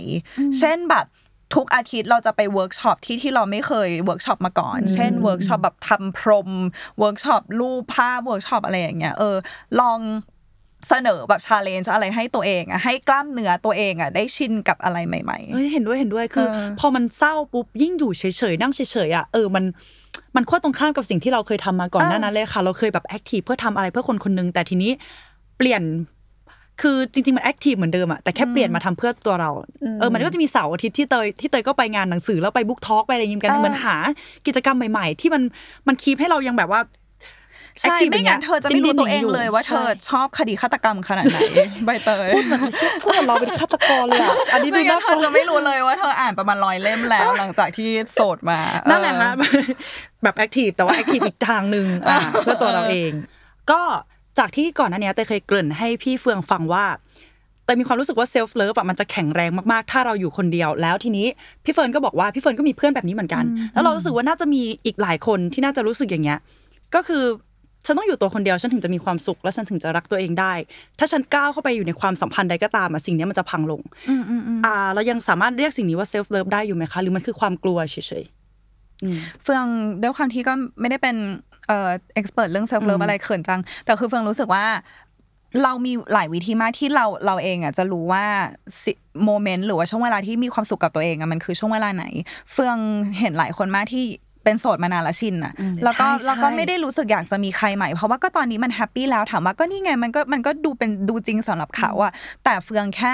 [0.59, 1.05] เช่นแบบ
[1.55, 6.49] ทุกอาทิตย์เราจะไปเวิร์กช็อปที่ที่เราไม่เคยเวิร์กช็อปมาก่อน เช่นเวิร์กช็อปแบบทำพรม
[6.99, 9.35] เวิร์กช็อปรูปภาพเวิร์กช็อปอะไรอย่างเงี้ย เออ
[9.79, 9.99] ลอง
[10.87, 19.63] เสนอแบบ challenge อะไรให้ตัวเองอะให้กล้ามเนื้อตัวเองอะได้ชินกับอะไรใหม่เฮ้ยเห็นด้วยเห็นด้วยคือเออพอมันเศร้าปุ๊บยิ่งอยู่เฉยๆนั่งเฉยๆอะเออมัน
[20.35, 24.91] มันขั้วตรงข้ามกับสิ่งที่เราเคยทำมาก่อนหน้านั้นเลยค่ะ เราเคยแบบ active เพื่อทำอะไรเพื่อคนคนหนึงแต่ทีนี้
[25.57, 25.83] เปลี่ยน
[26.81, 29.51] คือจริงๆมัน active เหมือนเดิมอะแต่แค่เปลี่ยนมาทำเพื่อตัวเรา
[29.99, 33.95] เออมันก็จะมีเสาร์อาทิตย์ที่เตยที่เตยก็ไปงานหนังสือแล้วไป book talk ไปอะไรอยิมกันเออเหมือนหา
[34.47, 35.43] กิจกรรมใหม่ ๆ ที่มัน
[35.87, 37.08] มัน keep ให้เรายังแบบว่าๆ
[37.81, 41.39] ใช่ไม่งั้นเธอจะไม่รู้ตัวเองเลยว่าเธอใช่ชอบคดีฆาตกรรมขนาดไหน
[41.85, 48.59] ใบเตยพูดเหมือนเราเป็นฆาตกรเลยอะอันนี้ดูไม่งั้น่านเธอจะไม่รู้เลยว่าเธออ่านประมาณร้อยเล่มแล้วหลังจากที่โสดมา
[48.89, 49.63] นั่นแหละฮะเออ
[50.23, 53.11] แบบ active แต่ว่า active อีกทางหนึ่งอะเพื่อตัวเราเอง
[53.71, 53.81] ก็
[54.39, 56.85] จากที่ก่อนหน้านี้เตยเคยเกริ่นให้พี่เฟืองฟังว่า
[57.65, 61.27] เตยมีความรู้สึกว่า self love อะมันจะแข็งแรงมากๆ ถ้าเราอยู่คนเดียว แล้วทีนี้
[61.65, 66.39] พี่เฟิร์นก็บอกว่าพี่เฟิร์นก็มีเพื่อนแบบนี้เหมือนกัน แล้วเรารู้สึกว่าน่าจะมีอีกหลายคนที่น่าจะรู้สึกอย่างเงี้ย
[66.95, 67.23] ก็คือ
[67.85, 70.53] ฉันต้องอยู่ตัวคนเดียวฉันถึงจะมีความสุข และฉันถึงจะรักตัวเองได้
[70.99, 73.81] ถ้าฉันก้าวเข้าไปอยู่ในความสัมพันธ์ใดก็ตามอะสิ่งเนี้ยมันจะพังลง
[74.65, 79.65] อ่าเรายังสามารถเรียกสิ่งนี้ว่า self love ได้อยู่ไหมคะ หรือมันคือความกลัวเฉยๆอืมเฟือง
[80.01, 81.15] ด้วยความที่ก็ไม่ได้เป็น
[81.67, 84.65] เอ่อ expert เรื่อง self love อะไรเขินจัง แต่คือเฟืองรู้สึกว่า
[85.63, 88.25] เรามีหลายวิธีมากที่เราเราเองอะจะรู้ว่า
[89.25, 92.05] moment หรือว่าช่วงเวลาที่มีความสุขกับตัวเองอะมันคือช่วงเวลาไหน
[92.51, 92.77] เฟือง
[93.19, 94.05] เห็นหลายคนมากที่
[94.43, 102.11] เป็นโสดมานานและชินอะแล้วก็ใช่ใช่ แล้วก็ไม่ได้รู้สึกอยากจะมีใครใหม่ เพราะว่าก็ตอนนี้มัน happy แล้วถามว่าก็นี่ไงมันก็มันก็ดูเป็นดูจริงสำหรับเขาอะ
[102.43, 103.13] แต่เฟืองแค่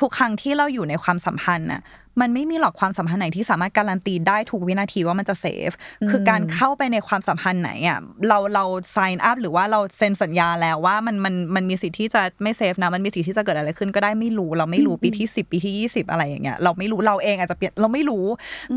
[0.00, 1.82] ทุกครั้งที่เราอยู่ในความสัมพันธ์น่ะ
[2.20, 5.70] มันไม่มีหรอกความสัมพันธ์ไหนที่สามารถการันตีได้ทุกวินาทีว่ามันจะเซฟ
[6.10, 7.98] คือการเข้าไปในความสัมพันธ์ไหนอะ
[8.28, 8.64] เราเรา
[8.96, 18.24] sign up หรือว่าเราเซ็นสัญญาแล้วว่ามันมันมันมีสิทธิ์ที่จะไม่เซฟนะมันมีสิทธิ์ที่จะเกิดอะไรขึ้นก็ได้ไม่รู้เราไม่รู้ปีที่ 10 ปีที่ 20 อะไรอย่างเงี้ยเราไม่รู้เราเองอาจจะเปลี่ยนเราไม่รู้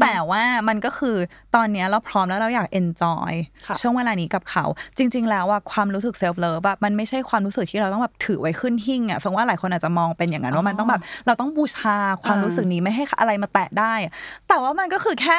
[0.01, 1.15] แต่ว่ามันก็คือ
[1.55, 3.31] ตอนเนี้ยเราพร้อมแล้วเราอยาก enjoy
[3.65, 4.65] ค่ะช่วงเวลานี้กับเขา
[4.97, 14.13] จริง ๆ แล้วว่าความรู้สึก self love แบบมันไม่ใช่ความรู้สึกที่เราต้องแบบถือไว้ขึ้นหิ้งอะฟังว่าหลายคนอาจจะมองเป็นอย่างนั้นว่ามันต้องแบบเราต้องบูชาความรู้สึกนี้ไม่ให้อะไรมาแตะได้อะ
[14.47, 15.37] แต่ว่ามันก็คือแค่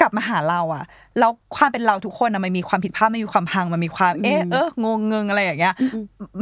[0.00, 0.84] กลับมาหาเราอะ
[1.18, 5.74] แล้วความเป็นเราทุกคนอะมันมีความผิดพลาดมันมีความพังมันมีความเอ๊ะเอองงเงงอะไรอย่างเงี้ย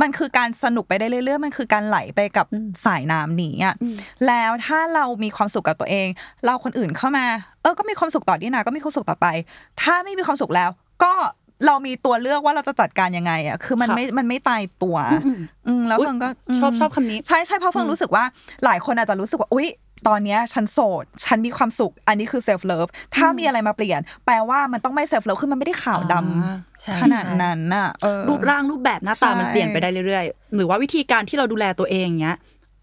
[0.01, 2.47] มันคือการสนุกไปได้เรื่อยๆ มันคือการไหลไปกับ
[2.87, 3.75] สายน้ำนี้อะ
[4.27, 6.09] แล้วถ้าเรามีความสุขกับตัวเอง
[6.45, 7.27] เราคนอื่นเข้ามา
[7.63, 9.27] เออก็มีความสุขต่อที่นาก็มีความสุขต่อไป
[9.83, 10.71] ถ้าไม่มีความสุขแล้ว
[11.03, 11.13] ก็
[11.67, 14.97] เรามีตัวเลือกว่าเราจะจัดการยังไงอะคือมันค่ะไม่มันไม่ตายตัว
[15.67, 18.25] อืมแล้วอุ๊ยเฟืองก็ชอบชอบคำนี้ใช่ใช่เพราะเฟืองรู้สึกว่า
[18.65, 19.69] หลายคนอาจจะรู้สึกว่าอุ๊ย
[20.09, 22.87] ตอนเนี้ยฉันโสด ฉันมีความสุข อันนี้คือ self love
[23.17, 32.37] ถ้ามีอะไรมาเปลี่ยน แปลว่ามันต้องไม่ self love คือมันไม่ได้ขาวดำอ่าใช่ขนาดนั้นน่ะเออรูปร่างรูปแบบหน้าตาใช่มันเปลี่ยนไปได้เรื่อยๆ หรือว่าวิธีการที่เราดูแลตัวเองเงี้ย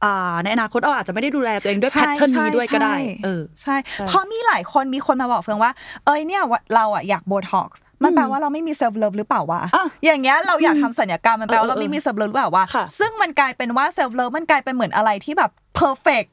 [0.03, 3.75] อ่าในอนาคตเราอาจจะไม่ได้ดูแลตัวเองด้วย pattern นี้ด้วยก็ได้ เออ ใช่
[4.07, 5.71] เพราะมีหลายคนมีคนมาบอกเฟืองว่า
[6.05, 6.41] เอ้ยเนี่ย
[6.75, 16.23] เราอะอยากโบท็อกซ์ มันแปลว่าเราไม่มี self love หรือเปล่าวะอะอย่างเงี้ยเราอยากทำศัลยกรรมมันแปลว่าเราเออเออไม่มี self love หรือเปล่าวะค่ะซึ่งมันกลายเป็นว่า self love มันกลายเป็นเหมือนอะไรที่แบบ perfect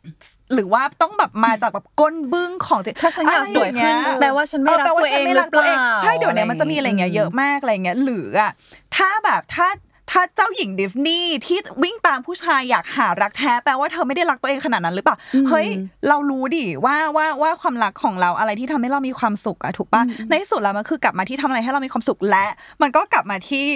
[0.54, 8.50] หรือว่าต้องแบบมาจากแบบก้นบึ้งของจิตถ้าฉันอยากสวยขึ้นะไรอย่างเงี้ยแปลว่าฉันไม่รักแปลว่าตัวฉันเองไม่รักหรือตัวเองเปล่าใช่เดี๋ยวเนี้ยมันจะมีอะไรอย่างเงี้ยเยอะมากอะไรอย่างเงี้ยหรืออะ
[8.96, 9.66] ถ้าแบบถ้า
[10.10, 15.16] ถ้าเจ้าหญิงดิสนีย์ที่วิ่งตามผู้ชายอยากหารักแท้แปลว่าเธอไม่ได้รักตัวเองขนาดนั้นหรือเปล่า
[15.48, 15.68] เฮ้ย
[16.08, 22.46] เรารู้ดิว่าว่าว่าความรักของเราอะไรที่ทำให้เรามีความสุขอะถูกปะในที่สุดแล้วมันคือกลับมาที่ทำอะไรให้เรามีความสุขและ
[22.82, 23.66] มันก็กลับมาที่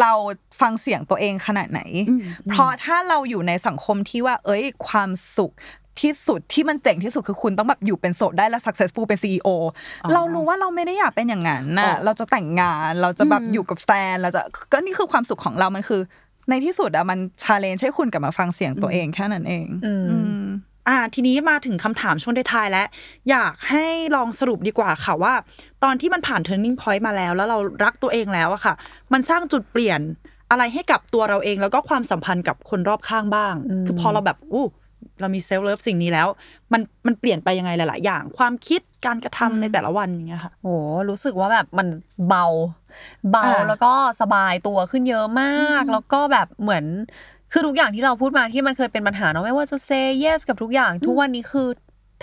[0.00, 0.12] เรา
[0.60, 1.80] ฟังเสียงตัวเองขนาดไหน
[2.50, 5.52] เพราะถ้าเราอยู่ในสังคมที่ว่า เอ้ย ความสุข
[6.00, 9.48] ที่สุดที่มันเจ๋งที่สุดคือคุณต้องแบบอยู่เป็นโสดได้และ successful เป็น CEO
[10.12, 14.42] เรารู้ว่าเราไม่ได้อยากเป็นอย่างนั้นน่ะอ๋อเราจะแต่งงานเราจะแบบอยู่กับแฟนเราจะ
[14.72, 16.00] ก็นี่คือความสุขของเรามันคือ
[16.50, 20.44] ในที่สุดอะมันชาเลนจ์ให้คุณกลับมาฟังเสียงตัวเองแค่นั้นเองอืมอืม
[20.88, 22.86] อ่าทีนี้มาถึงคำถามช่วงท้ายๆแล้ว
[23.30, 23.86] อยากให้
[24.16, 25.34] ลองสรุปดีกว่าค่ะว่า
[25.84, 28.74] ตอนที่มันผ่าน turning point มาแล้ว แล้วเรารักตัวเองแล้วอะค่ะ
[29.12, 30.00] มันสร้างจุดเปลี่ยน
[30.50, 33.54] อะไรให้กับตัวเราเองแล้วก็ความสัมพันธ์กับคนรอบข้างบ้าง
[33.86, 34.66] คือพอเราแบบอู้
[35.20, 36.28] เรามีเซลฟ์เลิฟสิ่งนี้แล้ว
[36.72, 40.68] มันมันเปลี่ยนไปยังไงหลาย ๆ อย่าง ความคิดการกระทำในแต่ละวันอย่างเงี้ยค่ะโห
[41.10, 41.86] รู้สึกว่าแบบมัน
[42.28, 42.46] เบา
[43.30, 46.84] เบาอ่าแล้วก็สบายตัวขึ้นเยอะมาก แล้วก็แบบเหมือน
[47.52, 51.68] คือทุกอย่างที่เราพูดมาที่มันเคยเป็นปัญหาเนาะไม่ว่าจะ say yes กับทุกอย่าง ทุกวันนี้คือ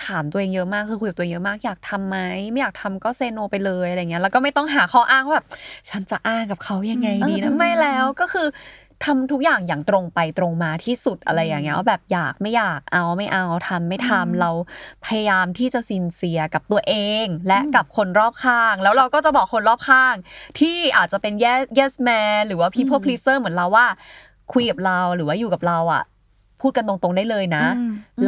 [0.06, 2.18] ถามตัวเองเยอะมากคือคุยกับตัวเองเยอะมากอยากทำไหม
[2.50, 5.46] ไม่อยากทำก็เซโนไปเลยอะไรเงี้ยแล้วก็ไม่ต้องหาข้ออ้างว่าแบบ
[5.90, 8.46] ฉันจะอ้างกับเขายังไงดีนะไม่แล้วก็คือ
[9.04, 14.50] ทำทุกอย่างอย่างตรงไปตรงมาที่สุดอะไรอย่างเงี้ยว่าแบบอยากไม่อยากเอาไม่เอาทำไม่ทำเรา
[15.06, 20.14] พยายามที่จะซินเซียกับตัวเอง และกับคนรอบข้าง แล้วเราก็จะบอกคนรอบข้าง
[20.58, 23.86] ที่อาจจะเป็น yes yes man หรือว่า people pleaser เหมือนเราว่า
[24.52, 26.02] คุยกับเราหรือว่าอยู่กับเราอะ
[26.62, 27.64] พูดกันตรงๆได้เลยนะ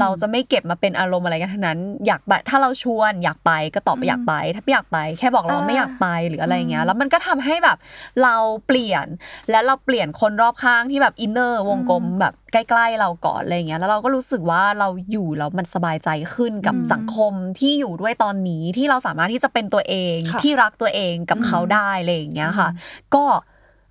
[0.01, 7.77] เราจะไม่เก็บมาเป็นอารมณ์อะไรกันทั้งนั้น อยากไปถ้าเราชวนอยากไปก็ตอบไปอยากไป ถ้าไม่อยากไป แค่บอกเราว่าไม่อยากไปหรืออะไรอย่างเงี้ย แล้วมันก็ทำให้แบบ
[8.23, 8.37] เรา
[8.67, 9.07] เปลี่ยน
[9.51, 22.69] และเราเปลี่ยนคนรอบข้างที่แบบ inner วงกลมแบบใกล้ๆเราก่อนอะไรอย่างเงี้ย แล้วเราก็รู้สึกว่าเราอยู่แล้วมันสบายใจขึ้นกับสังคมที่อยู่ด้วยตอนนี้ที่เราสามารถที่จะเป็นตัวเองค่ะที่รักตัวเองกับเขาได้อะไรอย่างเงี้ยค่ะ
[23.15, 23.25] ก็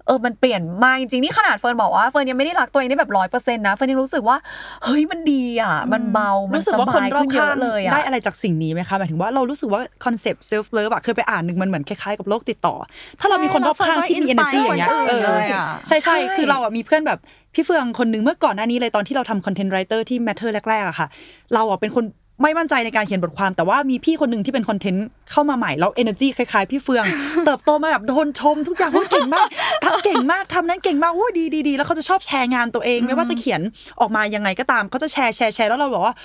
[0.08, 4.38] เออมันเปลี่ยนมากจริงๆนี่ขนาดเฟิร์นบอกว่าเฟิร์นยังไม่ได้รักตัวเองได้แบบร้อยเปอร์เซ็นต์นะเฟิร์นยังรู้สึกว่า
[4.84, 12.76] เฮ้ยมันดีอะ มันเบา มันรู้สึกสว่าคนบายรอบขึ้นเยข้างอะเลยอะได้อะไรจากสิ่งนี้ไหมคะหมายถึงว่าเรารู้สึกว่า concept self love อะเคยไปอ่านหนึ่งมันเหมือนคล้ายๆกับโรคติดต่อ
[13.20, 17.20] ถ้าเรามีคนรอบข้างที่มี energy อย่างเงี้ยใช่เออใช่อะใช่ใช่ใช่คือเราอะมีเพื่อนแบบ
[17.54, 21.08] พี่เฟืองคนหนึ่งเมื่อก่อนหน้านี้เลยตอนที่เราทำ content writer ที่ Matter แรกๆอะค่ะ
[21.54, 22.06] เราอะเป็นคน
[22.42, 27.06] ไม่มั่นใจในการเขียนบทความ แต่ว่ามีพี่คนหนึ่งที่เป็น content เข้ามาใหม่แล้ว energy คล้ายๆ พี่เฟือง
[27.46, 29.48] เติบโตมาแบบโดนชม ทุกอย่างว่าเก่งมาก
[29.84, 33.62] ทำเก่งมากทำนั้นเก่งมากโอ้ยดีดีดีแล้วเขาจะชอบแชร์งานตัวเอง ไม่ว่าจะเขียน
[34.00, 36.16] ออกมายังไงก็ตามเขาจะแชร์แชร์แชร์แล้วเราบอกว่า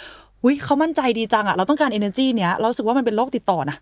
[0.44, 3.76] อุ้ยเขามั่นใจดีจังอะเราต้องการ energy เนี้ยเรารู้สึกว่ามันเป็นโรคติดต่อนะ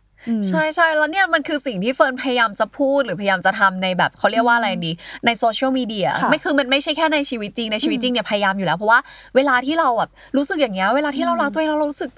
[0.48, 4.92] ใช่ใช่แล้วเนี่ยมันคือสิ่งที่เฟิร์นพยายามจะพูดหรือพยายามจะทำในแบบเขาเรียกว่าอะไรดี
[5.26, 9.00] ในโซเชียลมีเดียค่ะไม่คือมันไม่ใช่แค่ในชีวิตจริงในชีวิตจริงเนี่ยพยายามอยู่แล้วเพราะว่า
[9.36, 12.10] เวลาที่เราแบบรู้สึกอย่างเงี้ยเวลาที่เรารักตัวเองเรารู้สึก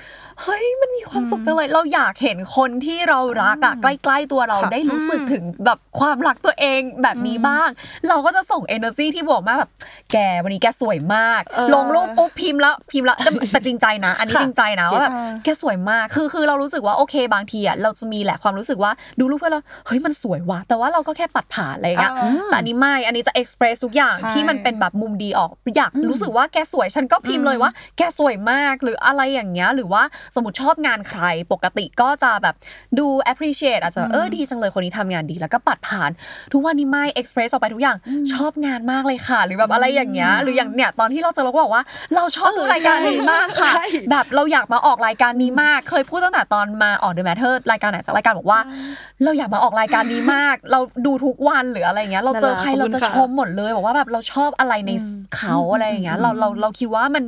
[0.42, 7.68] เฮ้ยมันมีความสุขจังเลยเราอยากเห็นคนที่เรารักอะใกล้ ๆ ตัวเราค่ะได้รู้สึกถึงแบบความรักตัวเองแบบนี้บ้าง
[8.08, 9.70] เราก็จะส่ง energy ที่บวกมากแบบ
[10.12, 15.12] แกวันนี้แกสวยมากเออลงรูปปุ๊บพิมพ์แล้วพิมพ์แล้วแต่แต่จริงใจนะ อันนี้ค่ะจริงใจนะว่าแบบ
[15.44, 30.02] แกสวยมากคือคือเรารู้สึกว่าโอเคบางทีอะเราจะมีแหละความรู้สึกว่าดูรูปเพื่อนแล้วเฮ้ยมันสวยว่ะแต่ว่าเราก็แค่ปัดผ่านอะไรอย่างเงี้ยอ่าแต่อันนี้ไม่อันนี้จะเอ็กซ์เพรสทุกอย่างใช่ที่มันเป็นแบบมุมดีออกอยากรู้สึกว่าแกสวยฉันก็พิมพ์เลยว่า แกสวยมากหรืออะไรอย่างเงี้ยหรือว่า
[30.34, 31.22] สมมติชอบงานใคร
[31.52, 32.54] ปกติก็จะแบบ
[32.98, 36.10] ดู appreciate อาจจะเออดีจังเลยคนนี้ทำงานดีแล้วก็ปัดผ่าน
[36.52, 37.96] ทุกวันนี้ไม่ express ออกไปทุกอย่าง
[38.32, 41.84] ชอบงานมากเลยค่ะ หรือแบบอะไรอย่างเงี้ยหรืออย่างเนี้ยตอนที่เราเจะเราก็บอกว่า
[42.14, 48.60] เราชอบดูรายการนี้มากค่ะใช่แบบเราอยากมาออกรายการนี้มาก เคยพูดตั้งแต่ตอนมาออก The Matter รายการไหนสักรายการบอกว่า
[49.24, 54.90] เราอยากมาออกรายการนี้มาก เราดูทุกวันหรืออะไรเงี้ย เราเจอใครขอบเราคุณจะค่ะชมหมดเลยบอกว่าแบบเราชอบอะไรใน
[55.36, 57.24] เขาอะไรอย่างเงี้ยเราเราเราคิดว่ามัน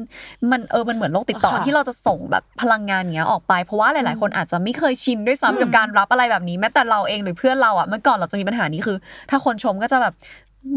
[0.51, 8.97] มันเออมันเหมือนโลกติดต่อค่ะที่เราจะส่งแบบพลังงานเนี้ยออกไป เพราะว่าหลาย ๆ คนอาจจะไม่เคยชินด้วยซ้ำกับการรับอะไรแบบนี้แม้แต่เราเองหรือเพื่อนเราอะเมื่อก่อนเราจะมีปัญหานี้คือ
[9.31, 10.15] ถ้าคนชมก็จะแบบ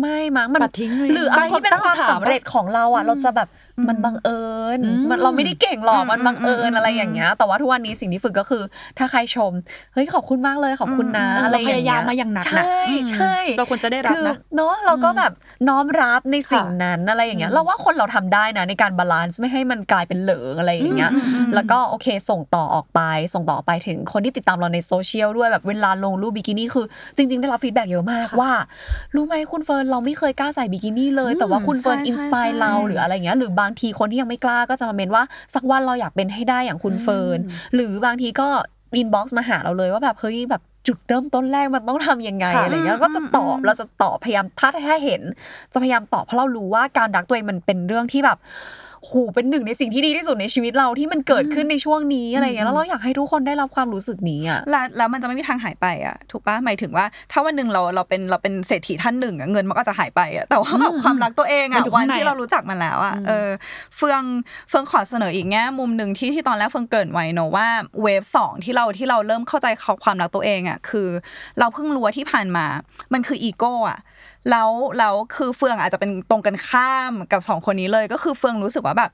[0.02, 3.50] ไม่มั้งมันปัดทิ้งเลยหรืออะไรที่เป็นความตั้งคำถามสำเร็จของเราอะ เราจะแบบ
[3.88, 4.44] มันบังเอิ
[4.78, 4.80] ญ
[5.10, 8.64] มันเราไม่ได้เก่งหรอกมันบังเอิญอะไรอย่างเงี้ย แต่ว่าทุกวันนี้สิ่งที่ฝึกก็คือ
[8.98, 9.52] ถ้าใครชม
[9.94, 15.32] เฮ้ยขอบคุณมากเลยขอบคุณนะอืมอะไรอย่างเราพยายามเงี้ยมาอย่างหนักนะใช่อืมใช่เราควรจะได้รับคือนะเนาะเราก็แบบ
[15.70, 21.12] น้อมรับในสิ่งนั้นอะไรอย่างเงี้ยเราว่าคนเราทำได้นะในการ balance ไม่ให้มันกลายเป็นเหลิงอะไรอย่างเงี้ย
[21.56, 23.02] แล้วก็โอเคส่งต่อออกไป
[23.34, 26.86] ส่งต่อไปถึงคนที่ติดตามเราในโซเชียลด้วยแบบเวลาลงรูปบิกินี่คือ
[27.18, 28.52] จริง ๆ ได้รับ feedback เยอะมากว่า
[29.16, 35.23] รู้ไหมคุณเฟิร์นเราไม่เคยกล้าใส่บิกินี่เลย แต่ว่าคุณเฟิร์นใช่ inspire ใช่เราหรืออะไรเงี้ยหรือบางทีคนที่ยังไม่กล้าก็จะมาเมนต์ว่า
[35.53, 37.40] สักวันเราอยากเป็นให้ได้อย่างคุณเฟิร์น
[37.76, 38.48] หรือบางทีก็
[38.98, 45.22] inbox มาหาเราเลยว่าแบบเฮ้ยแบบจุดเริ่มต้นแรกมันต้องทำยังไงค่ะอะไรเงี้ยเราก็จะตอบเราจะตอบพยายามถ้าถ้าเห็น
[45.73, 48.38] จะพยายามตอบเพราะเรารู้ว่าการรักตัวเองมันเป็นเรื่องที่แบบ
[48.82, 63.49] โหเป็นหนึ่งในสิ่งที่ดีที่สุดในชีวิตเราที่มันเกิดขึ้นในช่วงนี้อะไรเงี้ยแล้วเราอยากให้ทุกคนได้รับความรู้สึกนี้อะแล้วแล้วมันจะไม่มีทางหายไปอะถูกปะหมายถึงว่า ถ้าวันหนึ่งเราเราเป็นเราเป็นเศรษฐีท่านหนึ่งอะเงินมันก็จะหายไปอะแต่ว่าแบบความรักตัวเองมันอะอยู่วัข้านงในที่เรารู้จักมันแล้วอะเออ
[63.97, 64.21] เฟือง
[64.69, 67.67] เฟืองขอเสนออีกแง่มุมหนึ่งที่ที่ตอนแรกเฟืองเกรินไว้เนอะว่า
[68.01, 69.67] เวฟสองที่เราที่เราเริ่มเข้าใจ
[70.03, 71.07] ความรักตัวเองอะคือ
[71.59, 72.65] เราเพิ่งรู้ว่าที่ผ่านมา
[73.13, 73.99] มันคืออีโก้อะ
[74.49, 79.11] แล้วแล้วคือเฟืองอาจจะเป็นตรงกันข้ามกับสองคนนี้เลยก็คือเฟืองรู้สึกว่าแบบ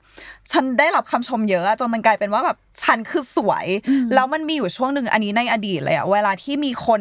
[0.52, 3.66] ฉันได้รับคำชมเยอะอะจนมันกลายเป็นว่าแบบฉันคือสวย
[4.14, 7.00] แล้วมันมีอยู่ช่วงหนึ่งอันนี้ในอดีตเลยอะเวลาที่มีคน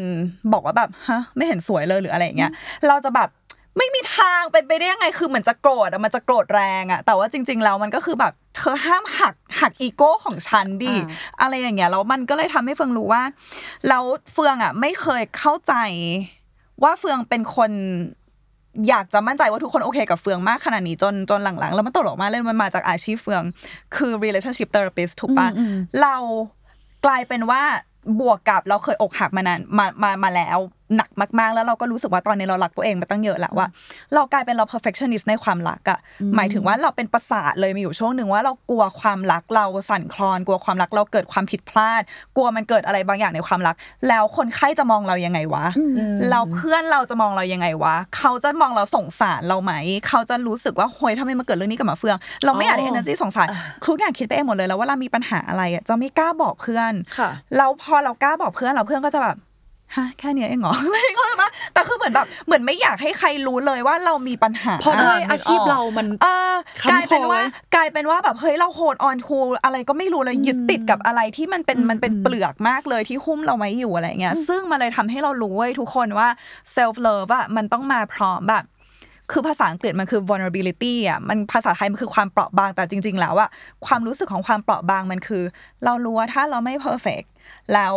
[0.53, 2.51] บอกว่าแบบฮะไม่เห็นสวยเลยหรืออะไรอย่างเงี้ย
[2.87, 3.29] เราจะแบบ
[3.77, 11.07] ไม่มีทางเป็นไปได้ยังไงคือเหมือนจะโกรธอะมันจะโกรธแรงอะแต่ว่าจริง ๆ แล้วมันก็คือแบบเธอห้ามหักหักอีโก้ของฉันดิอ่า
[11.41, 13.23] อะไรอย่างเงี้ยแล้วมันก็เลยทำให้เฟืองรู้ว่า
[13.87, 14.03] แล้ว
[14.33, 15.73] เฟืองอะไม่เคยเข้าใจ
[16.83, 17.71] ว่าเฟืองเป็นคน
[18.87, 23.43] อยากจะมั่นใจว่าทุกคนโอเคกับเฟืองมากขนาดนี้จนจนหลังๆ แล้วมันตลกมากเลยมันมาจากอาชีพเฟือง
[23.95, 25.47] คือ relationship therapist ถูกปะ
[26.01, 26.15] เรา
[27.05, 27.61] กลายเป็นว่า
[28.19, 30.59] บวกกับเราเคยอกหักมานานมามามาแล้ว
[30.95, 31.09] หนัก
[31.39, 33.67] มากๆ แล้วเราก็รู้สึกว่าตอนนี้เรารักตัวเองมาตั้งเยอะแล้วว่า
[34.13, 35.99] เรากลายเป็นเรา perfectionist ในความรักอะ
[36.35, 42.01] หมายถึงว่าเราเป็นประสาทเลยมีอยู่ช่วงหนึ่งว่าเรากลัวความรักเราสั่นคลอน กลัวความรักเราเกิดความผิดพลาด
[42.35, 43.75] กลัวมันเกิดอะไรบางอย่างในความรัก
[44.07, 45.65] แล้วคนไข้จะมองเรายังไงวะ
[46.31, 49.73] เราเพื่อนเราจะมองเรายังไงวะเขาจะมองเราสงสารเราไหม
[50.07, 53.47] เขาจะรู้สึกว่าโหยทำไมมาเกิดเรื่องนี้กับหมาเฟือง เราไม่อยากได้ energy สงสาร
[53.87, 59.37] ทุกอย่างคิดไปเองหมดเลยแล้วเวลามีปัญหาอะไรอะจะไม่กล้าบอกเพื่อนค่ะแล้วพอเรากล้าบอกเพื่อนเราเพื่อนก็จะแบบ
[59.95, 60.73] ฮะแค่เนี้ยเองเหรอ
[61.15, 76.27] เขาใจปะแต่คือเหมือนแบบเหมือนไม่อยากให้ใครรู้เลยว่าเรามีปัญหา เพราะด้วยอาชีพเรามัน เออค้ำกลายเป็นว่าคอไว้กลายเป็นว่าแบบเฮ้ยเราโหดออนคูอะไรก็ไม่รู้เลยยึดติดกับอะไรที่มันเป็นมันเป็นเปลือกมากเลยที่หุ้มเราไว้อยู่อะไรเงี้ย ซึ่งมันเลยทำให้เรารู้เว้ยทุกคนว่า
[76.75, 78.65] self love อะมันต้องมาพร้อมแบบ
[79.31, 83.49] คือภาษาอังกฤษมันคือ vulnerability อะ มันภาษาไทยมันคือความเปราะบาง แต่จริง ๆ แล้วอะ
[83.85, 85.43] ความรู้สึกของความเปราะบางมันคือ
[85.85, 87.27] เรารู้ว่าถ้าเราไม่ perfect
[87.73, 87.95] แล้ว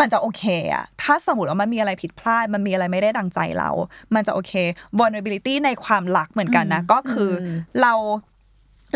[0.00, 0.44] มันจะโอเค
[0.74, 3.70] อะถ้าสมมติว่ามันมีอะไรผิดพลาด มันมีอะไรไม่ได้ดังใจเรา
[4.14, 4.52] มันจะโอเค
[4.98, 7.46] vulnerability ในความรักเหมือนกันนะ ก็คืออ
[7.82, 7.92] เรา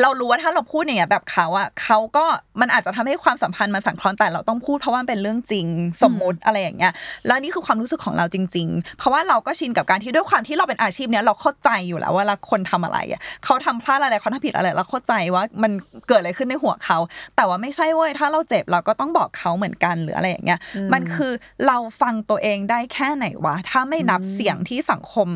[0.03, 2.25] เรารู้ว่าถ้าเราพูดอย่างเงี้ยแบบเขาอะเขาก็
[2.61, 5.67] มันอาจจะทำให้ความสัมพันธ์มันสั่นคลอนแต่เราต้องพูดเพราะว่ามันเป็นเรื่องจริง
[6.03, 6.93] สมมุติอะไรอย่างเงี้ย
[7.27, 15.73] แล้วนี่คือความรู้สึกของเราจริง ๆ เพราะว่าเราก็ชินกับการที่ด้วยความที่เราเป็นอาชีพเนี้ยเราเข้าใจอยู่แล้วว่าเวลาคนทำอะไรอะเขาทำพลาดอะไรเขาทำผิดอะไรเราเข้าใจว่ามัน
[16.09, 16.99] เกิดอะไรขึ้นในหัวเขา
[17.37, 20.61] แต่ว่าไม่ใช่เว้ยถ้าเราเจ็บเราก็ต้องบอกเขาเหมือนกันหรืออะไรอย่างเงี้ย
[20.93, 21.33] มันคือ
[21.67, 25.29] เราฟังตัวเองได้แค่ไหนวะถ้าไม่นับเสียงที่สังคม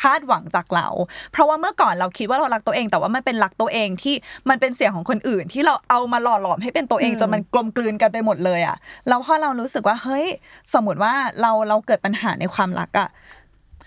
[0.00, 0.88] คาดหวังจากเรา
[1.32, 4.14] เพราะว่าเมื่อก่อนเราคิดว่าเรารักตัวเอง แต่ว่ามันเป็นรักตัวเองที่
[4.48, 8.76] มันเป็นเสียงของคนอื่น ที่เราเอามาหล่อหลอมให้เป็นตัวเองจนมันกลมกลืนกันไปหมดเลยอะ
[9.08, 10.26] แล้วพอเรารู้สึกว่าเฮ้ย
[10.74, 13.08] สมมติว่าเราเราเกิดปัญหาในความรักอะ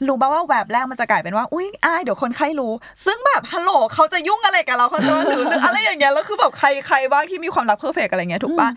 [0.07, 2.73] รู้ป่าว่าแวบแรกมันจะกลายเป็นว่าอุ้ยอายเดี๋ยวคนไข้รู้
[3.05, 8.69] ซึ่งแบบฮัลโหลเขาจะยุ่งอะไรกับเราเขาจะหรือหรืออะไรอย่างเงี้ยแล้วคือแบบใครใครบ้างที่มีความรักเพอร์เฟกอะไรเงี้ยถูกปะ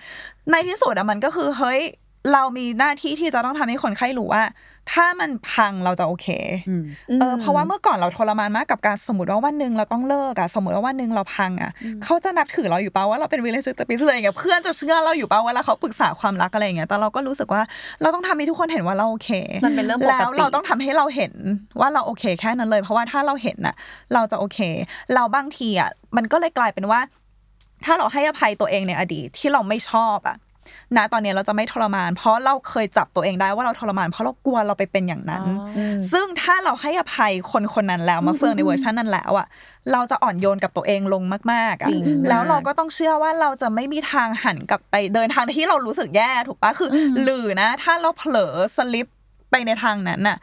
[0.51, 1.81] ในที่สุดอะมันก็คือเฮ้ย
[2.33, 4.43] เรามีหน้าที่ที่จะต้องทำให้คนไข้รู้ว่า
[4.93, 6.29] ถ้ามันพังเราจะโอเค
[7.21, 11.71] เออ เพราะว่าเมื่อก่อนเราทรมานมากกับการสมมติว่าวันหนึ่งเราต้องเลิกอะสมมติว่าวันหนึ่งเราพังอะ
[12.05, 17.63] เขาจะนับถือเราอยู่เปล่าว่าเราเป็น relationship therapist อะไรอย่างเงี้ยเพื่อนจะเชื่อเราอยู่เปล่าเวลาเขาปรึกษาความรักอะไรอย่างเงี้ยแต่เราก็รู้สึกว่า
[18.03, 19.31] เราต้องทำให้ทุกคนเห็นว่าเราโอเค
[19.67, 21.33] มันเป็นเรื่องปกติแล้วเราต้องทำให้เราเห็น
[21.81, 23.75] ว่าเราโอเคแค่นั้นเลย เพราะว่าถ้าเราเห็นน่ะ
[24.15, 24.59] เราจะโอเค
[25.15, 27.01] เราบางทีอะมันก็เลยกลายเป็นว่า
[27.85, 30.37] ถ้าเราให้อภัยตัวเองในอดีตที่เราไม่ชอบอะ
[30.97, 35.45] นะตอนนี้เราจะไม่ทรมาน เพราะเราเคยจับตัวเองได้ว่าเราทรมาน เพราะเรากลัวเราไปเป็นอย่างนั้น
[36.13, 39.47] ซึ่งถ้าเราให้อภัยคนคนนั้นแล้วมาเฟืองในเวอร์ชันนั้นแล้วอะ
[39.93, 41.23] เราจะอ่อนโยนกับตัวเองลง
[41.53, 49.07] มากๆอะจริงแล้วเราก็ต้องเชื่อว่าเราจะไม่มีทางหันกลับไปเดินทางที่เรารู้สึกแย่ถูกปะคืออหรือนะ ถ้าเราเผลอสลิป
[49.51, 50.37] ไปในทางนั้นน่ะ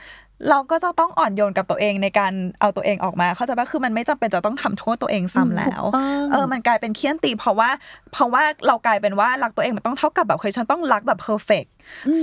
[0.49, 5.83] เราก็จะต้องอ่อนโยนกับตัวเองในการเอาตัวเองออกมา เข้าใจปะคือมันไม่จำเป็นจะต้องทำโทษตัวเองซ้ำแล้ว
[6.31, 7.69] เออมันกลายเป็นเคี่ยนตีเพราะว่า
[8.13, 11.63] เพราะว่าเรากลายเป็นว่ารักตัวเองมันต้องเท่ากับแบบเคยฉันต้องรักแบบเพอร์เฟก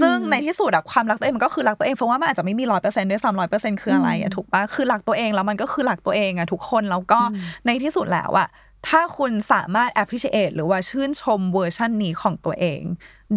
[0.01, 7.21] ซึ่งในที่สุดอะความรักตัวเองมันก็คือรักตัวเองเพราะว่ามันอาจจะไม่มีร้อยเปอร์เซ็นต์ด้วยซ้ำร้อยเปอร์เซ็นต์คืออะไรอะถูกปะคือรักตัวเองแล้วมันก็คือรักตัวเองอะทุกคนแล้วก็
[7.67, 8.49] ในที่สุดแล้วอะ
[8.89, 12.83] ถ้าคุณสามารถ appreciate หรือว่าชื่นชมเวอร์ชันนี้ของตัวเอง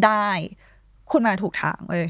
[0.05, 0.29] ได้
[1.11, 2.05] คุณมาถูกทางเว้ย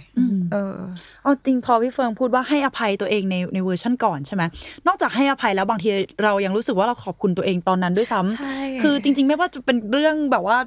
[0.52, 0.76] เออ
[1.24, 4.44] เอาจริงพอพี่เฟิงพูดว่าให้อภัยตัวเองในในเวอร์ชันก่อนใช่ไหม
[4.88, 5.90] นอกจากให้อภัยแล้วบางที
[6.24, 10.58] เรายังรู้สึกว่าเราขอบคุณตัวเองตอนนั้นด้วยซ้ำใช่คือจริง ๆ ไม่ว่าจะเป็นเรื่องแบบว่า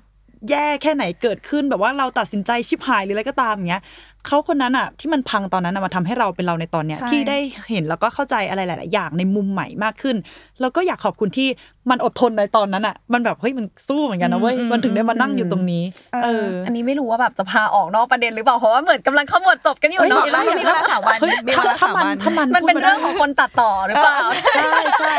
[0.51, 3.83] แย่แค่ไหนเกิดขึ้นแบบว่าเราตัดสินใจชิบหายหรืออะไรก็ตามอย่างเงี้ย
[4.27, 7.39] เขาคนนั้นอะที่มันพังตอนนั้นอะมาทำให้เราเป็นเราในตอนเนี้ยใช่ที่ได้
[7.71, 10.17] เห็นแล้วก็เข้าใจอะไรหลาย ๆ อย่างในมุมใหม่มากขึ้น
[10.61, 11.49] แล้วก็อยากขอบคุณที่
[11.91, 15.83] มันอดทนในตอนนั้นอะ มันแบบเฮ้ยมันสู้เหมือนกันนะเว้ยมันถึงได้มานั่งอยู่ตรงนี้
[16.25, 24.19] เอออันนี้ไม่รู้ว่าแบบจะพาออกนอกประเด็นหรือเปล่าเพราะว่าเหมือนกำลังขมวดจบกันอยู่เฮ้ยเนาะได้มีเวลาสามวันเฮ้ยมีเวถ้าลาถ้าสามมันวันถ้ามันมันเป็นพูดาเรื่องของคนตัดต่อหรือเปล่า
[24.57, 25.15] ใช่ใช่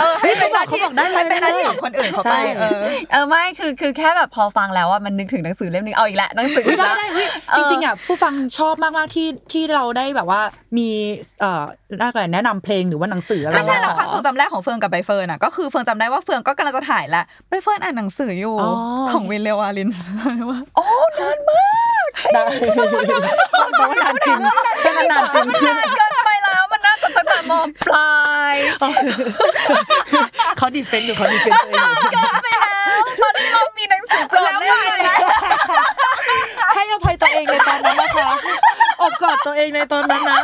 [0.00, 2.78] เออให้เป็นหน้าที่เขาบอกได้เลยให้เป็นหน้าที่ของคนอื่นเขาไปใช่เออ
[3.12, 10.40] เออไม่คือคือแค่แบบพอฟังแล้วอะมันนึกถึงหนังสือเล่มนึงเอาอีกแล้วหนังสือเฮ้อียกได้แล้วได้เฮ้ยจริงๆอะผู้ฟังชอบมากๆที่ที่เราได้แบบว่า
[10.78, 10.88] มี
[11.40, 11.62] เอ่อ
[12.02, 18.70] อะไรแนะนำเพลงหรือว่าหนังสืออะไรไม่ใช่แล้วมาความทรงจำแรกของเฟิร์นกับใบเฟิร์นอะก็คือเฟิร์นจำได้ว่าเฟิร์นก็กำลังจะถ่ายแล้วใบเฟิร์นอ่านหนังสืออยู่อ๋อ
[19.12, 19.88] ของวินเลวาลิน
[20.50, 20.58] ว่า
[22.34, 22.44] ได้
[23.76, 24.38] แต่ว่านานจริง
[24.82, 26.29] แต่มันนานจริงนานเกินไปแล้วมัน
[27.50, 28.12] น่าจะตั้งแต่มปลา
[28.54, 28.56] ย
[30.58, 35.16] เขา defend อยู่เขา defend ตัวเองอยู่เกินไปแล้วตอนนี้เรามีหนังสือโปรดแน่เลยนะ
[36.74, 38.28] ให้อภัยตัวเองในตอนนั้นนะคะ
[39.00, 40.40] อบกอดตัวเองในตอนนั้นนะ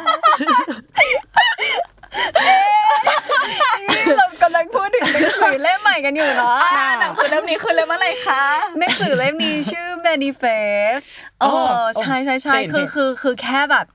[4.18, 8.42] เรากำลังพูดถึงหนังสือเล่มใหม่กันอยู่เนาะอ่าหนังสือเล่มนี้คือเล่มอะไรคะ
[8.78, 11.02] หนังสือเล่มนี้ชื่อ manifest
[11.40, 13.86] เออ๋ออใช่ใช่ใช่เห็นคือเห็นคือคือแค่แบบ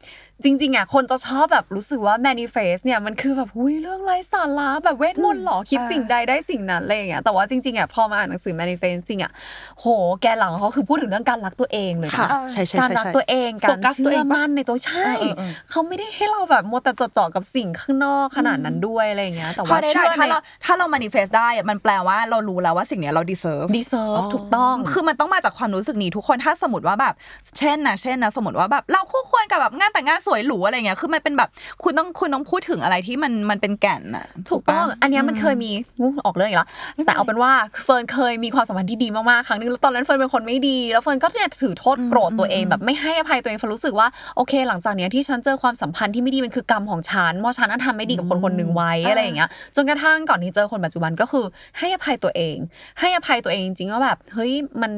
[0.43, 9.31] จริงๆอะคนจะชอบแบบรู้สึกว่า manifest เนี่ยมันคือแบบหุยเรื่องไร้สาระแบบเวทมนต์หรอคิดสิ่งใดได้สิ่งนั้นอะไรอย่างเงี้ยแต่ว่าจริงๆอะพอมาอ่านหนังสือ manifest จริงๆอะ
[9.79, 9.85] โห
[10.21, 27.13] แกนหลังของเขาคือพูดถึงเรื่องการรักตัวเองเลยค่ะนะใช่ใช่การใช่รักใช่ตัวเองโฟการกัสตัวเชื่เอองปะมั่นในตัวใช่เออเออเออเขาไม่ได้ให้เราแบบมัวแต่จดจ่อกับสิ่งข้างนอกขนาดนั้นด้วยอะไรอย่างเงี้ยแต่พอว่าได้เชื่อถ้าในเราถ้าเรา manifest ได้อะมันแปลว่าเรารู้แล้วว่าสิ่งเนี้ยเรา deserve deserve ถูกต้องคือมันต้องมาจากความรู้สึกนี้ทุกคนถ้าสมมติว่าแบบ
[27.59, 31.49] เช่นนะเช่นนะสมมติว่าแบบเราคู่ควรกับแบบงานแต่งงานสวยหรูอะไรเงี้ย คือมันเป็นแบบ
[31.83, 35.71] คุณต้องคุณต้องพูดถึงอะไรที่มันมันเป็นแก่นอะถูกต้องปะอันเนี้ยมันเคยมี
[36.01, 36.69] งูออกเรื่องอีกแล้ว
[37.05, 37.51] แต่เอาเป็นว่า
[37.83, 51.45] เฟิร์นเคยมีความสัมพันธ์ที่ดีมากๆครั้งนึงแล้วตอนนั้นเฟิร์นเป็นคนไม่ดี แล้วเฟิร์นก็เนี่ยถือโทษโกรธตัวเองแบบไม่ให้อภัยตัวเองเฟิร์นรู้สึกว่าโอเค หลังจากเนี้ยที่ฉันเจอความสัมพันธ์ที่ไม่ดีมันคือกรรมของฉันเพราะฉันนั้นทำไม่ดีกับคนคนหนึ่งไว้อะไรอย่างเงี้ย จนกระทั่งก่อนที่เจอคนปัจจุบันก็คือ
[51.77, 52.57] ให้อภัยตัวเอง
[52.99, 54.51] ให้อภัยตัวเองจริงๆว่าแบบเฮ้ย
[54.81, 54.91] มัน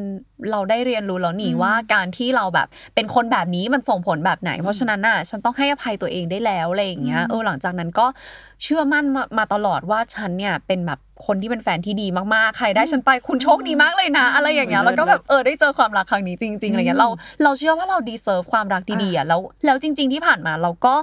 [0.51, 8.05] เราได้เรียนรู้แล้วนี่ว่าการที่เราแบบเป็นคนแบบนี้มันส่งผลแบบไหน เพราะฉะนั้นน่ะฉันต้องให้อภัยตัวเองได้แล้วอะไรอย่างเงี้ยเออหลังจากนั้นก็
[8.63, 17.09] เชื่อมั่นมามาตลอดว่าฉันเนี่ยเป็นแบบคนที่เป็นแฟนที่ดีมากๆ ใครได้ฉันไปคุณโชคดีมากเลยนะ อะไรอย่างเงี้ยแล้วก็แบบเออได้เจอความรักครั้งนี้จริงๆอะไรเงี้ยเรา
[17.43, 20.93] เราเชื่อว่าเรา deserve ความรักดีๆอะแล้วแล้วจริง ๆที่ผ่านมาเราก็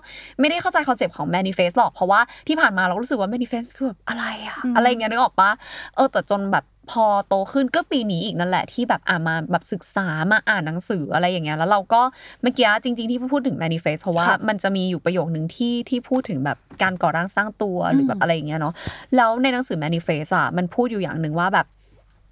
[0.41, 5.51] ไม่ได้เข้าใจ concept ของ manifest หรอกเพราะว่าที่ผ่านมาเรารู้สึกว่า manifest คือแบบอะไรอะอะไรอย่างเงี้ยนึกออกปะ
[5.97, 12.03] เออแต่จนแบบ พอโตขึ้นก็ปีนี้อีกนั่นแหละที่แบบอ่ามาแบบศึกษามาอ่านหนังสืออะไรอย่างเงี้ยแล้วเราก็
[12.43, 18.75] เมื่อกี้จริง ๆที่พูดถึง manifest เพราะว่ามันจะมีอยู่ประโยคนึงที่ที่พูดถึงแบบการก่อร่างสร้างตัวหรือแบบอะไรอย่างเงี้ยเนาะ
[19.17, 21.69] แล้วในหนังสือ manifest อะมันพูดอยู่อย่างหนึ่งว่าแบบ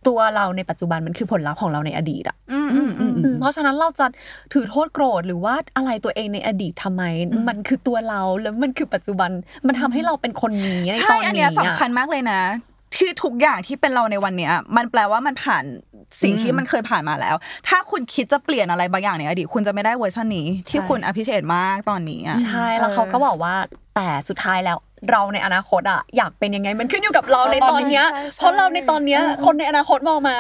[0.09, 4.07] ตัวเราในปัจจุบันมันคือผลลัพธ์ของเราในอดีตอะอืมอืมอืมอืมเพราะฉะนั้นเราจะ
[4.53, 7.03] ถือโทษโกรธหรือว่าอะไรตัวเองในอดีตทำไม
[7.49, 9.31] มันคือตัวเราแล้วมันคือปัจจุบัน
[9.67, 12.41] มันทำให้เราเป็นคนนี้ในตใช่อนอันนี้เนี้ยอะสำคัญมากเลยนะ
[12.97, 15.65] ที่ทุกอย่างที่เป็นเราในวันเนี้ย มันแปลว่ามันผ่าน
[16.23, 17.37] สิ่งที่มันเคยผ่านมาแล้ว
[17.69, 23.55] ถ้าคุณคิดจะเปลี่ยนอะไรบางอย่างในอดีตคุณจะไม่ได้เวอร์ชันนี้ ที่คุณอภิเชษมากตอนนี้อะใช่แล้วเขาก็บอกว่า
[23.97, 24.79] แต่สุดท้ายแล้ว
[25.11, 30.39] เราในอนาคตอะอยากเป็นยังไง มันขึ้นอยู่กับเราในตอนเนี้ยใช่ใช่เพราะเราในตอนเนี้ยคนในอนาคตมองมา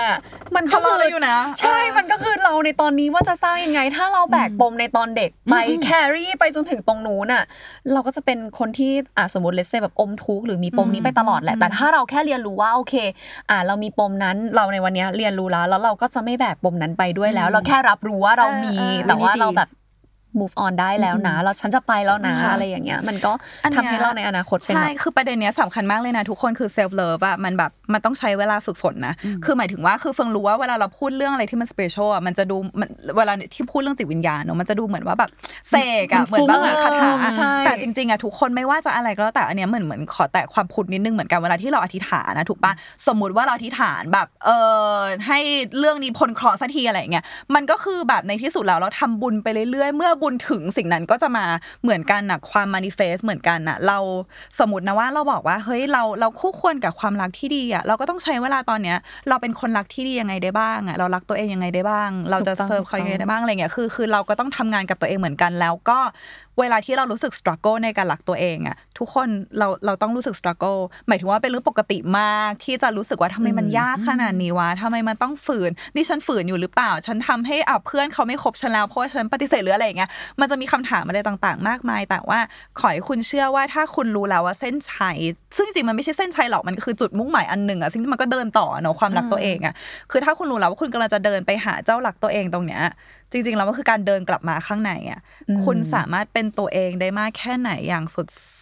[0.57, 7.45] มันก็เขารคืออเราอยู่นะ ใช่ มันก็คือเราในตอนนี้ว่าจะสร้างยังไง ถ้าเราแบกปมในตอนเด็กไป carry ไปจนถึงตรงนู้นน่ะ
[7.93, 12.95] เราก็จะเป็นคนที่อะสมมติ let's say แบบอมทุกข์หรือมีปมนี้ไปตลอดแหละ แต่ถ้าเราแค่เรียนรู้ว่าโอเค
[13.51, 19.69] อะเรามีปมนั้นเราในวันเนี้ยเรียนรู้แล้วแล้วเราก็จะไม่แบกปมนั้นไปด้วยแล้ว เราแค่รับรู้ว่าเรามีเออเออแต่ว่าดีเราแบบ
[20.41, 23.33] move on ได้แล้วนะเราฉันจะไปแล้วนะค่ะอะไรอย่างเงี้ยมันก็
[23.65, 35.31] อันเนี้ยทำให้เราในอนาคตเป็นใช่แบบคือประเด็นเนี้ยสำคัญมากเลยนะทุกคนคือ self love อะมันแบบมันต้องใช้เวลาฝึกฝนนะคือหมายถึงว่าคือเฟิงรู้ว่าเวลาเราพูดเรื่องอะไรที่มัน spiritual อะมันจะดูมันเวลาที่พูดเรื่องจิตวิญญาณเนอะมันจะดูเหมือนว่าแบบ
[35.71, 35.75] เส
[36.05, 42.73] กอะเหมือนแบบฟุ้งคาถาใช่แต่จริงๆอะทุกคนไม่ว่าจะอะไรก็แล้วแต่อันเนี้ยเหมือนเหมือนขอแตะความพุทธนิดนึงเหมือนกันเวลาที่เราอธิษฐานนะถูกปะ
[43.07, 44.51] สมมุติว่าเราอธิษฐานแบบเอ
[44.93, 44.97] อ
[45.27, 45.39] ให้
[45.79, 47.25] เรื่องนี้พ้นเคราะห์สักทีอะไรอย่างเงี้ย
[47.55, 51.45] มันก็คือแบบในที่สุดแล้วเราทำบุญไปเรื่อยๆเมื่อบุญถึงสิ่งนั้นก็จะมา
[51.83, 53.99] เหมือนกันนะความ manifest เหมือนกันนะเรา
[54.59, 58.97] สมมตินะว่าเราบอกว่าเฮ้ยเราเราคู่ควรกับความรักที่ดีอะเราก็ต้องใช้เวลาตอนเนี้ย
[59.29, 65.99] เราเป็นคนรักที่ดียังไงได้บ้างอะเรารักตัวเองยังไงได้บ้าง เราจะถูกต้องเซิร์ฟเขายังไงได้บ้างอะไรเงี้ยคือคือเราก็ต้องทำงานกับตัวเองเหมือนกันแล้วก็
[66.61, 69.29] เวลาที่เรารู้สึก struggle ในการรักตัวเองอะทุกคน
[69.59, 80.11] เราเราต้องรู้สึก struggle หมายถึงว่าเป็นเรื่องปกติมาก ที่จะรู้สึกว่าทำไมมันยากขนาดนี้วะทำไมมันต้องฝืนนี่ฉันฝืนอยู่หรือเปล่า ฉันทำให้อะเพื่อนเขาไม่คบฉันแล้วเพราะว่าฉันปฏิเสธหรืออะไรอย่างเงี้ย
[80.41, 82.39] มันจะมีคำถามอะไรต่างๆ มากมาย แต่ว่า
[82.79, 85.19] ขอให้คุณเชื่อว่าถ้าคุณรู้แล้วว่าเส้นชัย
[85.57, 89.75] ซึ่งจริงๆมันไม่ใช่เส้นชัยหรอกมันคือจุดมุ่งหมายอันหนึ่งอะซึ่งมันก็เดินต่อเนอะความรักตัวเองอะ
[90.11, 92.83] คือถ้าคุณรู้แล้วว่าคุณกำลังจะเดินไปหาเจ้าหลักตัวเองตรงเนี้ย
[93.33, 95.21] จริงๆแล้วมันคือการเดินกลับมาข้างในอะ
[95.65, 98.05] คุณสามารถเป็นตัวเองได้มากแค่ไหนอย่าง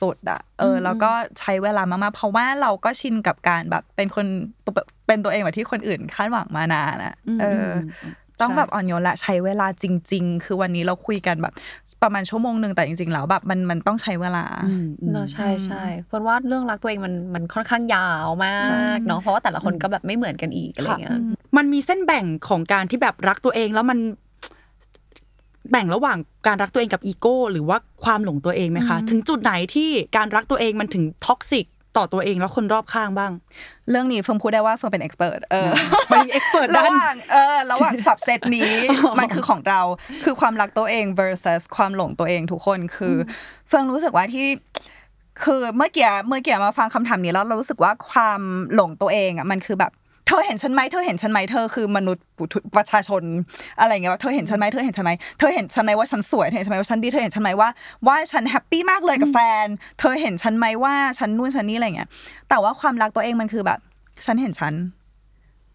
[0.01, 4.26] สุดๆอะเออแล้วก็ใช้เวลามากๆเพราะว่าเราก็ชินกับการแบบเป็นคน
[4.64, 4.72] ตัว
[5.06, 7.74] เป็นตัวเองแบบที่คนอื่นคาดหวังมานานอะเอออ
[8.40, 11.55] ต้องแบบอ่อนโยนละใช้เวลาจริง ๆ คือวันนี้เราคุยกันแบบ
[12.02, 14.44] ประมาณชั่วโมงหนึ่งแต่จริง ๆ แล้วแบบมันมันต้องใช้เวลา
[15.12, 18.59] เนอะใช่ใช่เฟิร์นว่าเรื่องรักตัวเองมันมันค่อนข้างยาวมา
[18.97, 21.18] กเนาะเพราะว่าแต่ละคนก็แบบไม่เหมือนกันอีกอะไรเงี้ย
[21.56, 23.98] มันมีเส้นแบ่งของการที่แบบรักตัวเองแล้วมัน
[25.70, 31.66] แบ่งระหว่างการรักตัวเองกับอีโก้ หรือว่าความหลงตัวเองไหมคะ ถึงจุดไหนที่การรักตัวเองมันถึง toxic
[31.97, 33.32] ต่อตัวเองแล้วคนรอบข้างบ้าง
[33.90, 35.70] เรื่องนี้เฟิร์มพูดได้ว่าเฟิร์มเป็นเอ็กซ์เพรสเออ
[36.10, 38.70] มันมี expert ระด้านหว่างเออระหว่างสับเซตนี้
[39.18, 39.80] มันคือของเรา
[40.24, 43.26] คือความรักตัวเอง versus ความหลงตัวเองทุกคนคือ
[43.68, 44.47] เฟิร์นรู้สึกว่าที่
[45.44, 48.40] คือเมื่อกี้เมื่อกี้มาฟังคำถามนี้แล้วเรารู้สึกว่าความ
[48.74, 49.93] หลงตัวเองอะมันคือแบบ
[50.27, 53.23] เธอเห็นฉันไหมเธอเห็นฉันไหมเธอคือมนุษย์ปุถุประชาชน
[53.81, 57.69] อะไรอย่างเงี้ยว่าเธอเห็นฉันไหมเธอเห็นฉันไหมเธอเห็นฉันไหมว่าฉันสวยเธอเห็นฉันไหมว่าฉันดีเธอเห็นฉันไหมว่า
[58.07, 59.66] ว่าฉัน happy มากเลยกับแฟน
[60.01, 62.09] เธอเห็นฉันไหมว่าฉันนู่นฉันนี่อะไรเงี้ย
[62.48, 63.78] แต่ว่าความรักตัวเองมันคือแบบ
[64.24, 64.74] ฉันเห็นฉัน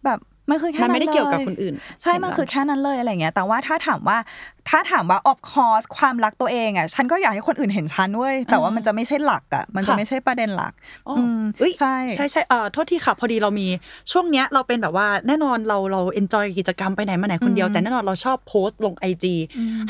[0.04, 0.18] แบบ
[0.50, 4.18] มันคือแค่มันนั้นไม่ได้เกี่ยวกับลคนอื่น ใช่มันคือแค่นั้นเลยอะไรเงี้ย แต่ว่าถ้าถามว่า
[4.68, 10.72] ถ้าถามว่า of course ความรักตัวเองอะ ฉันก็อยากให้คนอื่นเห็นฉันเว้ย แต่ว่ามันจะไม่ใช่หลักอะ มันจะค่ะไม่ใช่ประเด็นหลัก
[11.08, 13.68] อ๋ออืมเอ้ยใช่ใช่ใช่เอ่อโทษทีค่ะพอดีเรามี
[14.12, 19.34] ช่วงเนี้ยเราเป็นแบบว่าแน่นอนเราเรา enjoy กิจกรรมไปไหนมาไหนคนเดียวอืมแต่แน่นอนเราชอบโพสต์ลงไอจี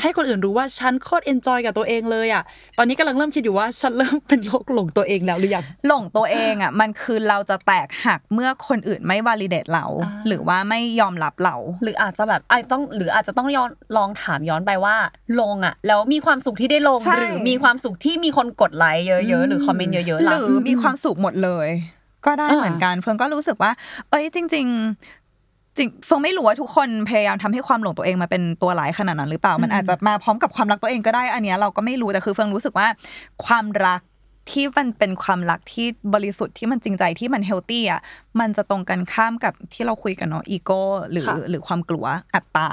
[0.01, 2.43] ให้คนอื่นรู้ว่าฉันโคตร enjoy กับตัวเองเลยอะ
[2.77, 14.95] ตอนนี้กำลังเริ่มคิดอยู่ว่าฉันเริ่มเป็นโรคหลงตัวเองแล้วหรือยังหลงตัวเองอะมันคือเราจะแตกหักเมื่อคนอื่นไม่ validate เราอ่าหรือว่าไม่ยอมรับเรา หรืออาจจะแบบไอ้ต้องหรืออาจจะต้องย้อนลองถามย้อนไปว่า
[15.41, 21.69] ลงอะแล้วมีความสุขที่ได้ลงใช่หรือมีความสุขที่มีคนกดไลค์เยอะๆหรือคอมเมนต์เยอะๆหล่ะรือมีความสุขหมดเลย
[22.25, 23.71] ก็ได้อ่าเหมือนกันเฟิร์นก็รู้สึกว่า
[24.09, 24.67] เอ้ยจริง
[25.21, 32.87] ๆจริงเฟิร์นไม่รู้ว่าทุกคนพยายามทำให้ความหลงตัวเองมาเป็นตัวร้ายขนาดนั้นหรือเปล่า มันอาจจะมาพร้อมกับความรักตัวเองก็ได้ อันเนี้ยเราก็ไม่รู้แต่คือเฟิร์นรู้สึกว่า
[33.45, 34.01] ความรัก
[34.51, 38.01] ที่มันเป็นความรักที่บริสุทธิ์ที่มันจริงใจที่มัน healthy อะ
[38.39, 42.05] มันจะตรงกันข้ามกับที่เราคุยกันเนาะอีโก้หรือค่ะหรือความกลัว
[42.35, 42.69] อัตตา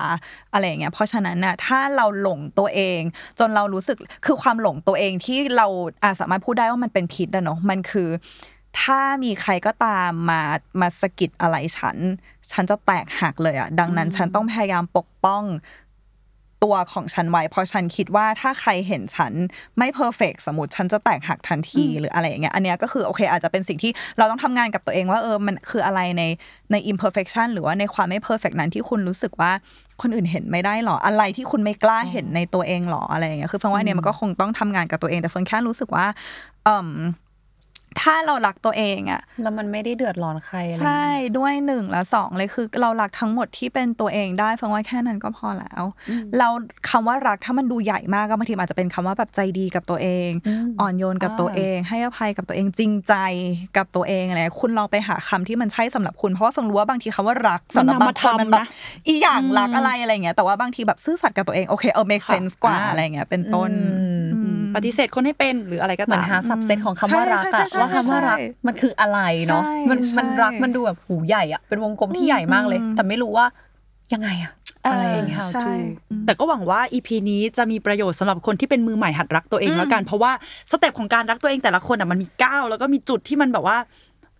[0.52, 3.00] อะไรอย่างเงี้ยเพราะฉะนั้นน่ะถ้าเราหลงตัวเอง
[3.38, 5.66] จนเรารู้สึกคือความหลงตัวเองที่เรา
[6.04, 8.08] อาจสามารถพูดได้ว่ามันเป็นพิษอะเนาะมันคือ
[8.82, 10.40] ถ้ามีใครก็ตามมา
[10.80, 11.96] มาสะกิดอะไรฉัน
[12.52, 15.42] ฉันจะแตกหักเลยอะดังนั้นฉันต้องพยายามปกป้อง
[16.64, 19.32] ตัวของฉันไว้ เพราะฉันคิดว่าถ้าใครเห็นฉัน
[19.78, 26.22] ไม่เพอร์เฟกสมมติฉันจะแตกหักทันทีหรืออะไรอย่างเงี้ยอันเนี้ยก็คือโอเค อาจจะเป็นสิ่งที่เราต้องทำงานกับตัวเองว่าเออมันคืออะไรใน
[26.72, 29.52] ใน imperfection หรือว่าในความไม่ perfect นั้นที่คุณรู้สึกว่า
[30.00, 36.06] คนอื่นเห็นไม่ได้หรออะไรที่คุณไม่กล้าเห็นในตัวเองหรออะไรอย่างเงี้ยคือเฟิร์นว่าอันเนี้ยมันก็คงต้องทำงานกับตัวเองแต่เฟิร์นแค่รู้สึกว่า
[36.64, 36.88] เอ่ม
[38.00, 41.02] ถ้าเรารักตัวเองอะแล้วมันไม่ได้เดือดร้อนใครอะไรใช่
[41.38, 45.82] ด้วยหนึ่งและสองเลยคือ เรารักทั้งหมดที่เป็นตัวเองเฟิร์นว่าแค่นั้นก็พอแล้ว
[46.38, 46.48] เรา
[46.88, 50.30] คำว่ารักถ้ามันดูใหญ่มากก็บางทีมันอาจจะเป็นคำว่าแบบใจดีกับตัวเอง
[50.80, 53.14] อ่อนโยนกับตัวเอง ให้อภัยกับตัวเองจริงใจ
[53.76, 58.66] กับตัวเองอะไรคุณลองไปหาคำที่มันใช่สำหรับคุณเพราะว่าเฟิร์นรู้ว่าบางทีคำว่ารักสำหรับบางคนมันแบบ
[59.06, 63.70] อีอย่างรักอะไรอะไรเงี้ยแต่ว่าบางทีแบบซื่อสัตย์กับตัวเองโอเคเออ make sense กว่าอะไรเงี้ยเป็นต้น
[64.34, 73.46] อืม ปฏิเสธคนให้เป็นหรืออะไรก็เหมือตานมหาสับเซตของคำว่ารักใช่ใช่อะใช่ว่าคำว่ารักใช่มันคืออะไรเนาะใช่มันมันใช่รักมันดูแบบหูใหญ่อะเป็นวงกลมที่ใหญ่มากเลยอืมแต่ไม่รู้ว่า
[74.14, 74.52] ยังไงอะ
[74.86, 75.70] อะไรอย่างเงี้ยใช่
[76.26, 80.32] แต่ก็หวังว่า EP นี้จะมีประโยชน์สำหรับคนที่เป็นมือใหม่หัดรักตัวเองแล้วกัน เพราะว่า
[80.70, 83.76] สเต็ปของการรักตัวเองแต่ละคนอะมันมีก้าวแล้วก็มีจุดที่มันแบบว่า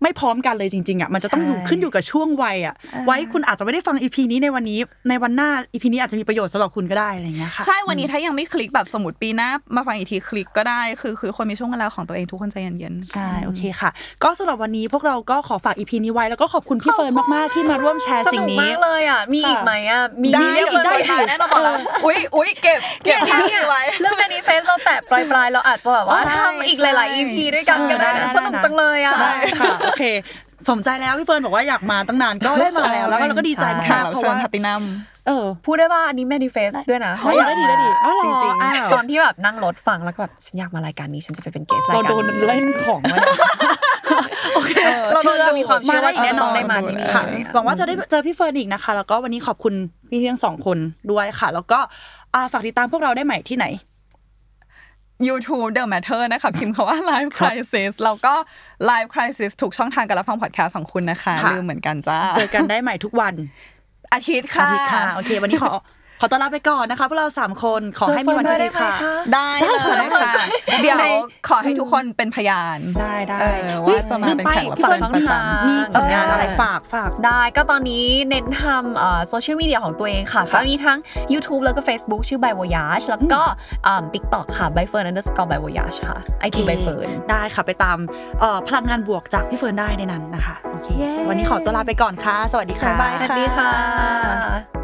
[0.02, 2.74] ไม่พร้อมกันเลยจริงๆอะมันจะต้องอยู่ใช่ขึ้นอยู่กับช่วงวัยอะ
[3.06, 4.78] ไว้คุณอาจจะไม่ได้ฟัง EP นี้ในวันนี้
[5.08, 13.90] ในวันหน้า EP นี้อาจจะมีประโยชน์สำหรับคุณก็ได้อะไรอย่างเงี้ยค่ะใช่วันนี้ถ้ายังไม่คลิกแบบสมมติปีหน้ามาฟังอีกทีคลิกก็ได้คือคือคนมีช่วงเวลาของตัวเองทุกคนใจเย็นๆใช่โอเคค่ะ
[14.22, 21.74] ก็สำหรับวันนี้พวกเราก็ขอฝาก EP นี้ไว้แล้วก็ขอบคุณพี่เฟิร์นมากๆที่มาร่วมแชร์สสิ่งนุกนี้มากเลยอะมีอีกไหมอะมีได้เรื่องอีกได้เฟิค่ะร์นแน่นอนบอกแล้ว
[22.04, 30.04] อุ้ยอุ้ยเก็บเก็บเนี่ยภาพเนี่ยไว้เรื่อง manifest เราแตะปลายๆเราอาจจะแบบว่าใช่ทำอีกหลายๆ EP ด้วยกันก็ได้นะใช่สนุกจังเลยอะใช่ค่ะโอเค
[30.70, 34.82] สมใจแล้วพี่เฟิร์นบอกว่าอยากมาตั้งนานก็ได้มาแล้ว แล้วก็เราก็ดีใจค่ะมากๆเราเพราะเชิญว่าพัตินัม
[35.26, 43.36] เออพูดได้ว่าอันนี้ manifest ด้วยนะเฮ้ยได้ดีได้ดีอ้าวเหรอจริงอ้าวๆตอนที่แบบนั่งรถฟังแล้วก็แบบฉันอยากมารายการนี้ฉันจะไปเป็นเกสรายเราการโดนเล่นของมาเนี่ย
[44.54, 47.22] โอเคเออเชื่อมีความเชื่อว่าได้แน่นอนได้มาดูที่นี่ค่ะ
[47.54, 49.74] หวังว่าจะได้เจอพี่เฟิร์นอีกนะคะ แล้วก็วันนี้ขอบคุณ
[50.08, 50.78] พี่ทั้งสองคน
[51.10, 51.78] ด้วยค่ะ แล้วก็
[52.34, 53.66] อ่าฝากติดตามพวกเราได้ใหม่ที่ไหน
[55.28, 58.34] YouTube The Matter นะคะ พิมพ์คาว่า Live Crisis แล้วก็
[58.90, 63.34] Live Crisis ทุกช่องทางการรับฟังพอดแคสต์ของคุณนะคะค่ะลืมเหมือนกันจ้า เจอกันได้ใหม่ทุกวัน
[64.14, 65.72] อาทิตย์อาค่ะทิตย์ค่ะ โอเค วันนี้ขอ
[66.22, 68.90] ขอต้อนรับไปก่อนนะคะพวกเราสามคนขอให้มีวันที่ดีค่ะ
[69.34, 69.72] ได้เล
[70.04, 70.32] ยค่ะ
[70.82, 70.98] เดี๋ยว
[71.48, 80.98] ขอให้ทุกคนเป็นพยานได้ได้เออว่าจะมาเป็นแขกรับพี่เชิเฟิร์ญนประมีจำมีผลงานอะไรฝากฝากได้ก็ตอนนี้เน้นทำโซเชียลมีเดียของตัวเองค่ะก็มีทั้ง
[81.32, 83.42] YouTube แล้วก็ Facebook ชื่อ by voyage แล้วก็
[84.12, 87.98] ติ๊กต็อกค่ะ by fern underscore by voyage ค่ะ IG by fern ได้ค่ะไปตาม
[88.40, 94.79] เอ่อพลังงานบวกจากพี่เฟิร์นได้ในนั้นนะคะโอเคเย้วันนี้ขอตัวลาไปก่อนค่ะ สวัสดีค่ะบ๊ายบายสวัสดีค่ะ